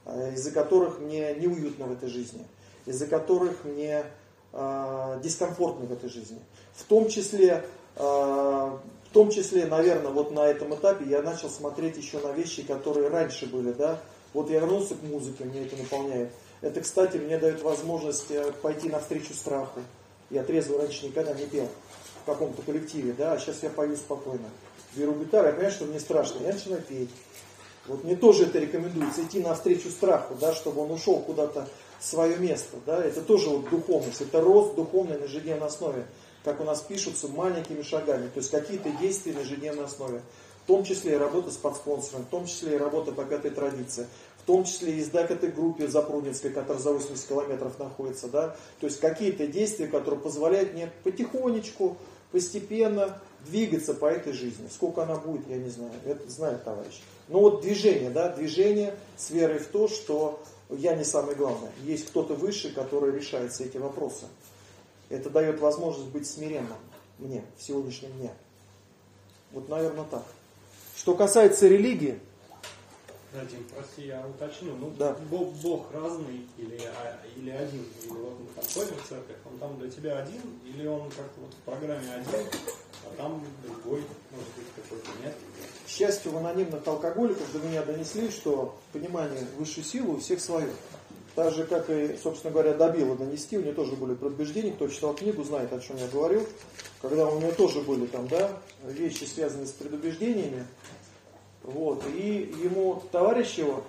а, 0.05 0.31
из-за 0.31 0.51
которых 0.51 0.99
мне 0.99 1.35
неуютно 1.35 1.85
в 1.85 1.91
этой 1.91 2.09
жизни, 2.09 2.45
из-за 2.85 3.05
которых 3.05 3.63
мне 3.63 4.03
а, 4.51 5.19
дискомфортно 5.19 5.85
в 5.85 5.93
этой 5.93 6.09
жизни. 6.09 6.39
В 6.73 6.83
том 6.85 7.07
числе, 7.07 7.63
а, 7.95 8.79
в 9.09 9.13
том 9.13 9.29
числе, 9.29 9.67
наверное, 9.67 10.11
вот 10.11 10.31
на 10.31 10.47
этом 10.47 10.73
этапе 10.73 11.05
я 11.05 11.21
начал 11.21 11.49
смотреть 11.49 11.97
еще 11.97 12.19
на 12.19 12.31
вещи, 12.31 12.63
которые 12.63 13.09
раньше 13.09 13.45
были, 13.45 13.73
да. 13.73 13.99
Вот 14.33 14.49
я 14.49 14.59
вернулся 14.59 14.95
к 14.95 15.03
музыке, 15.03 15.43
мне 15.43 15.65
это 15.65 15.75
наполняет. 15.75 16.29
Это, 16.61 16.81
кстати, 16.81 17.17
мне 17.17 17.37
дает 17.37 17.61
возможность 17.61 18.29
э, 18.29 18.51
пойти 18.61 18.89
навстречу 18.89 19.33
страху. 19.33 19.79
Я 20.29 20.43
трезво 20.43 20.77
раньше 20.77 21.07
никогда 21.07 21.33
не 21.33 21.45
пел 21.45 21.67
в 22.21 22.25
каком-то 22.25 22.61
коллективе, 22.61 23.13
да, 23.17 23.33
а 23.33 23.39
сейчас 23.39 23.63
я 23.63 23.69
пою 23.69 23.95
спокойно. 23.95 24.49
Беру 24.95 25.13
гитару, 25.13 25.47
я 25.47 25.53
понимаю, 25.53 25.71
что 25.71 25.85
мне 25.85 25.99
страшно, 25.99 26.43
я 26.43 26.53
начинаю 26.53 26.81
петь. 26.81 27.09
Вот 27.87 28.03
мне 28.03 28.15
тоже 28.15 28.43
это 28.45 28.59
рекомендуется, 28.59 29.23
идти 29.23 29.39
навстречу 29.39 29.89
страху, 29.89 30.35
да, 30.39 30.53
чтобы 30.53 30.81
он 30.81 30.91
ушел 30.91 31.19
куда-то 31.19 31.67
в 31.99 32.05
свое 32.05 32.37
место. 32.37 32.77
Да, 32.85 33.03
это 33.03 33.21
тоже 33.21 33.49
вот 33.49 33.69
духовность, 33.69 34.21
это 34.21 34.41
рост 34.41 34.75
духовный 34.75 35.17
на 35.17 35.23
ежедневной 35.23 35.67
основе, 35.67 36.05
как 36.43 36.59
у 36.59 36.63
нас 36.63 36.81
пишутся, 36.81 37.27
маленькими 37.29 37.81
шагами, 37.81 38.27
то 38.27 38.39
есть 38.39 38.51
какие-то 38.51 38.89
действия 38.91 39.33
на 39.33 39.39
ежедневной 39.39 39.85
основе. 39.85 40.21
В 40.69 40.71
том 40.71 40.83
числе 40.83 41.13
и 41.13 41.17
работа 41.17 41.49
с 41.49 41.57
подспонсором, 41.57 42.25
в 42.25 42.27
том 42.27 42.45
числе 42.45 42.75
и 42.75 42.77
работа 42.77 43.11
по 43.11 43.25
пятой 43.25 43.49
традиции, 43.49 44.05
в 44.37 44.45
том 44.45 44.65
числе 44.65 44.99
и 44.99 45.03
к 45.03 45.15
этой 45.15 45.49
группе 45.49 45.87
Запрудинской, 45.87 46.51
которая 46.51 46.79
за 46.79 46.93
80 46.93 47.27
километров 47.27 47.79
находится. 47.79 48.27
Да? 48.27 48.55
То 48.79 48.85
есть 48.85 48.99
какие-то 48.99 49.47
действия, 49.47 49.87
которые 49.87 50.19
позволяют 50.19 50.75
мне 50.75 50.91
потихонечку, 51.03 51.97
постепенно 52.31 53.19
двигаться 53.47 53.95
по 53.95 54.05
этой 54.05 54.31
жизни. 54.31 54.67
Сколько 54.71 55.01
она 55.01 55.15
будет, 55.15 55.49
я 55.49 55.57
не 55.57 55.69
знаю. 55.69 55.91
Это 56.05 56.29
знает 56.29 56.63
товарищ. 56.63 57.01
Но 57.29 57.39
вот 57.39 57.61
движение, 57.61 58.11
да, 58.11 58.29
движение 58.29 58.93
с 59.17 59.31
верой 59.31 59.57
в 59.57 59.69
то, 59.69 59.87
что 59.87 60.39
я 60.69 60.95
не 60.95 61.03
самый 61.03 61.33
главный. 61.33 61.69
Есть 61.83 62.05
кто-то 62.09 62.35
выше, 62.35 62.71
который 62.75 63.11
решает 63.11 63.53
все 63.53 63.63
эти 63.63 63.77
вопросы. 63.77 64.27
Это 65.09 65.31
дает 65.31 65.61
возможность 65.61 66.09
быть 66.09 66.27
смиренным 66.27 66.77
мне 67.17 67.43
в 67.57 67.63
сегодняшнем 67.63 68.11
дне. 68.19 68.31
Вот, 69.51 69.67
наверное, 69.67 70.05
так. 70.05 70.23
Что 70.99 71.15
касается 71.15 71.69
религии, 71.69 72.19
Дим, 73.31 73.63
прости, 73.73 74.07
я 74.07 74.25
уточню. 74.27 74.75
Ну, 74.75 74.91
Да. 74.97 75.15
Бог, 75.29 75.53
Бог 75.61 75.85
разный 75.93 76.45
или, 76.57 76.77
а, 76.83 77.17
или 77.37 77.51
один? 77.51 77.85
Или 78.03 78.11
вот 78.11 78.37
мы 78.39 78.47
там 78.53 78.65
ходим 78.73 78.95
в 79.01 79.07
церковь, 79.07 79.37
он 79.45 79.57
там 79.59 79.79
для 79.79 79.89
тебя 79.89 80.17
один, 80.17 80.41
или 80.65 80.85
он 80.87 81.09
как-то 81.11 81.39
вот 81.39 81.53
в 81.53 81.57
программе 81.63 82.11
один, 82.11 82.47
а 83.05 83.15
там 83.15 83.41
другой, 83.63 84.03
может 84.31 84.49
быть, 84.57 84.65
какой-то 84.75 85.09
нет? 85.23 85.35
к 85.85 85.89
счастью, 85.89 86.31
в 86.33 86.37
анонимных 86.37 86.85
алкоголиках 86.85 87.49
до 87.53 87.59
меня 87.59 87.81
донесли, 87.83 88.29
что 88.29 88.77
понимание 88.91 89.47
высшей 89.57 89.83
силы 89.83 90.15
у 90.15 90.19
всех 90.19 90.41
свое. 90.41 90.69
Так 91.35 91.53
же, 91.53 91.63
как 91.65 91.89
и, 91.89 92.17
собственно 92.21 92.51
говоря, 92.51 92.73
добило 92.73 93.15
донести, 93.15 93.57
у 93.57 93.61
нее 93.61 93.73
тоже 93.73 93.93
были 93.93 94.15
предубеждения, 94.15 94.71
кто 94.71 94.87
читал 94.87 95.13
книгу, 95.13 95.43
знает, 95.43 95.71
о 95.71 95.79
чем 95.79 95.95
я 95.97 96.07
говорю, 96.07 96.45
когда 97.01 97.27
у 97.27 97.39
нее 97.39 97.53
тоже 97.53 97.81
были 97.81 98.05
там, 98.07 98.27
да, 98.27 98.51
вещи, 98.83 99.23
связанные 99.23 99.67
с 99.67 99.71
предубеждениями. 99.71 100.65
Вот, 101.69 102.03
и 102.15 102.51
ему 102.63 103.03
товарищ 103.11 103.55
его, 103.59 103.83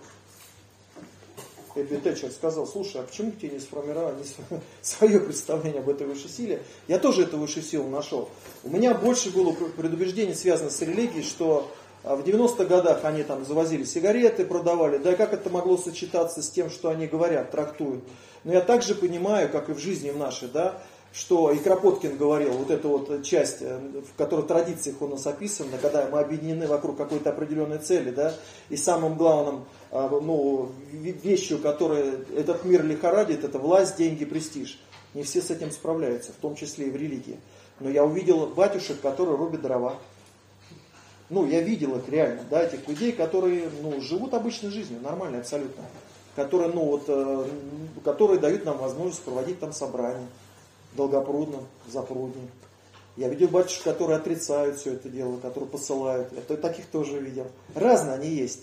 Эбби 1.75 1.97
Тэтчер 1.97 2.31
сказал, 2.31 2.67
слушай, 2.67 3.01
а 3.01 3.05
почему 3.05 3.31
тебе 3.31 3.51
не 3.51 3.59
сформировали 3.59 4.17
свое 4.83 5.19
представление 5.21 5.81
об 5.81 5.89
этой 5.89 6.07
высшей 6.07 6.29
силе? 6.29 6.63
Я 6.89 6.99
тоже 6.99 7.23
эту 7.23 7.39
высшую 7.39 7.63
силу 7.63 7.89
нашел. 7.89 8.29
У 8.65 8.69
меня 8.69 8.93
больше 8.93 9.31
было 9.31 9.53
пр- 9.53 9.71
предубеждений, 9.71 10.35
связанных 10.35 10.73
с 10.73 10.83
религией, 10.83 11.23
что 11.23 11.71
а, 12.03 12.17
в 12.17 12.21
90-х 12.23 12.65
годах 12.65 13.05
они 13.05 13.23
там 13.23 13.47
завозили 13.47 13.85
сигареты, 13.85 14.45
продавали, 14.45 14.99
да 14.99 15.13
и 15.13 15.17
как 15.17 15.33
это 15.33 15.49
могло 15.49 15.79
сочетаться 15.79 16.43
с 16.43 16.51
тем, 16.51 16.69
что 16.69 16.91
они 16.91 17.07
говорят, 17.07 17.51
трактуют. 17.51 18.05
Но 18.45 18.53
я 18.53 18.61
также 18.61 18.95
понимаю, 18.95 19.49
как 19.49 19.71
и 19.71 19.73
в 19.73 19.79
жизни 19.79 20.11
в 20.11 20.19
нашей, 20.19 20.49
да, 20.49 20.83
что 21.13 21.51
и 21.51 21.59
Кропоткин 21.59 22.17
говорил, 22.17 22.53
вот 22.53 22.71
эта 22.71 22.87
вот 22.87 23.25
часть, 23.25 23.59
э, 23.63 23.79
в 23.79 24.17
которой 24.17 24.47
традициях 24.47 25.03
у 25.03 25.09
нас 25.09 25.27
описана, 25.27 25.77
когда 25.79 26.09
мы 26.11 26.21
объединены 26.21 26.67
вокруг 26.69 26.97
какой-то 26.97 27.31
определенной 27.31 27.79
цели, 27.79 28.11
да, 28.11 28.35
и 28.69 28.77
самым 28.77 29.17
главным 29.17 29.65
а, 29.91 30.09
ну, 30.09 30.71
ве- 30.93 31.21
вещью, 31.21 31.59
которая 31.59 32.19
этот 32.37 32.65
мир 32.65 32.85
лихорадит, 32.85 33.43
это 33.43 33.59
власть, 33.59 33.97
деньги, 33.97 34.25
престиж. 34.25 34.79
Не 35.15 35.25
все 35.25 35.43
с 35.43 35.51
этим 35.51 35.73
справляются, 35.73 36.33
в 36.33 36.37
том 36.37 36.55
числе 36.55 36.87
и 36.87 36.91
в 36.91 36.97
религии. 36.97 37.41
Но 37.81 37.91
я 37.91 38.05
увидел 38.05 38.47
батюшек, 38.47 39.01
которые 39.01 39.37
рубят 39.37 39.63
дрова. 39.63 39.97
Ну, 41.29 41.47
я 41.47 41.61
видел 41.61 41.97
их 41.97 42.09
реально, 42.09 42.43
да, 42.49 42.63
этих 42.63 42.87
людей, 42.87 43.11
которые, 43.11 43.69
ну, 43.83 44.01
живут 44.01 44.35
обычной 44.35 44.71
жизнью, 44.71 45.01
нормально 45.01 45.39
абсолютно. 45.39 45.83
Которые, 46.37 46.71
ну, 46.71 46.85
вот, 46.85 47.05
э, 47.09 47.49
которые 48.05 48.39
дают 48.39 48.65
нам 48.65 48.79
возможность 48.79 49.23
проводить 49.23 49.59
там 49.59 49.73
собрания. 49.73 50.27
Долгопрудном, 50.95 51.67
Запрудне. 51.89 52.49
Я 53.17 53.29
видел 53.29 53.49
батюшек, 53.49 53.85
которые 53.85 54.17
отрицают 54.17 54.79
все 54.79 54.95
это 54.95 55.09
дело, 55.09 55.39
которые 55.39 55.69
посылают. 55.69 56.33
Я 56.33 56.57
таких 56.57 56.87
тоже 56.87 57.19
видел. 57.19 57.47
Разные 57.75 58.15
они 58.15 58.29
есть. 58.29 58.61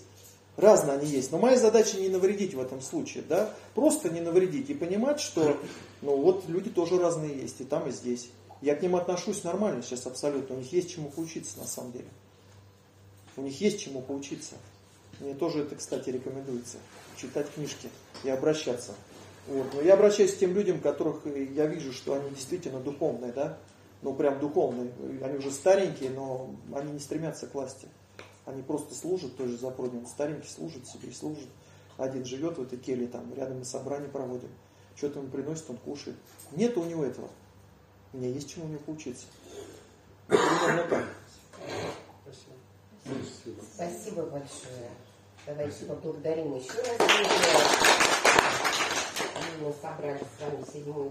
Разные 0.56 0.98
они 0.98 1.06
есть. 1.06 1.30
Но 1.30 1.38
моя 1.38 1.56
задача 1.56 1.98
не 1.98 2.08
навредить 2.08 2.54
в 2.54 2.60
этом 2.60 2.80
случае, 2.80 3.22
да? 3.28 3.54
Просто 3.74 4.10
не 4.10 4.20
навредить 4.20 4.68
и 4.70 4.74
понимать, 4.74 5.20
что, 5.20 5.56
ну, 6.02 6.16
вот 6.16 6.48
люди 6.48 6.70
тоже 6.70 6.98
разные 6.98 7.38
есть, 7.38 7.60
и 7.60 7.64
там, 7.64 7.88
и 7.88 7.92
здесь. 7.92 8.30
Я 8.60 8.74
к 8.74 8.82
ним 8.82 8.96
отношусь 8.96 9.44
нормально 9.44 9.82
сейчас 9.82 10.06
абсолютно. 10.06 10.56
У 10.56 10.58
них 10.58 10.72
есть 10.72 10.90
чему 10.90 11.10
поучиться 11.10 11.58
на 11.58 11.66
самом 11.66 11.92
деле. 11.92 12.08
У 13.36 13.42
них 13.42 13.60
есть 13.60 13.80
чему 13.80 14.02
поучиться. 14.02 14.56
Мне 15.20 15.34
тоже 15.34 15.60
это, 15.60 15.76
кстати, 15.76 16.10
рекомендуется. 16.10 16.78
Читать 17.16 17.46
книжки 17.54 17.88
и 18.24 18.30
обращаться. 18.30 18.94
Вот. 19.48 19.74
Но 19.74 19.80
я 19.80 19.94
обращаюсь 19.94 20.34
к 20.34 20.38
тем 20.38 20.54
людям, 20.54 20.80
которых 20.80 21.26
э, 21.26 21.44
я 21.44 21.66
вижу, 21.66 21.92
что 21.92 22.14
они 22.14 22.30
действительно 22.30 22.80
духовные, 22.80 23.32
да? 23.32 23.58
Ну, 24.02 24.14
прям 24.14 24.38
духовные. 24.38 24.92
Они 25.22 25.38
уже 25.38 25.50
старенькие, 25.50 26.10
но 26.10 26.54
они 26.74 26.92
не 26.92 27.00
стремятся 27.00 27.46
к 27.46 27.54
власти. 27.54 27.88
Они 28.44 28.62
просто 28.62 28.94
служат, 28.94 29.36
той 29.36 29.48
же 29.48 29.56
Запорожье. 29.56 30.04
Старенький 30.06 30.48
служит 30.48 30.86
себе 30.86 31.08
и 31.08 31.12
служит. 31.12 31.48
Один 31.96 32.24
живет 32.24 32.58
в 32.58 32.62
этой 32.62 32.78
келье, 32.78 33.08
там 33.08 33.34
рядом 33.34 33.58
мы 33.58 33.64
собрание 33.64 34.08
проводим. 34.08 34.50
Что-то 34.94 35.18
ему 35.18 35.28
приносит, 35.28 35.68
он 35.68 35.76
кушает. 35.78 36.16
Нет 36.52 36.76
у 36.76 36.84
него 36.84 37.04
этого. 37.04 37.28
У 38.12 38.18
меня 38.18 38.28
есть 38.28 38.50
чему 38.50 38.66
у 38.66 38.68
него 38.68 38.80
поучиться. 38.80 39.26
Примерно 40.28 40.84
так. 40.88 41.04
Спасибо. 43.04 43.62
Спасибо 43.74 44.22
большое. 44.26 44.90
Давайте 45.46 45.84
поблагодарим 45.86 46.56
еще 46.56 46.74
раз. 46.74 48.17
Мы 49.60 49.72
собрали 49.72 50.20
с 50.20 50.40
вами 50.40 50.62
седьмую 50.62 51.10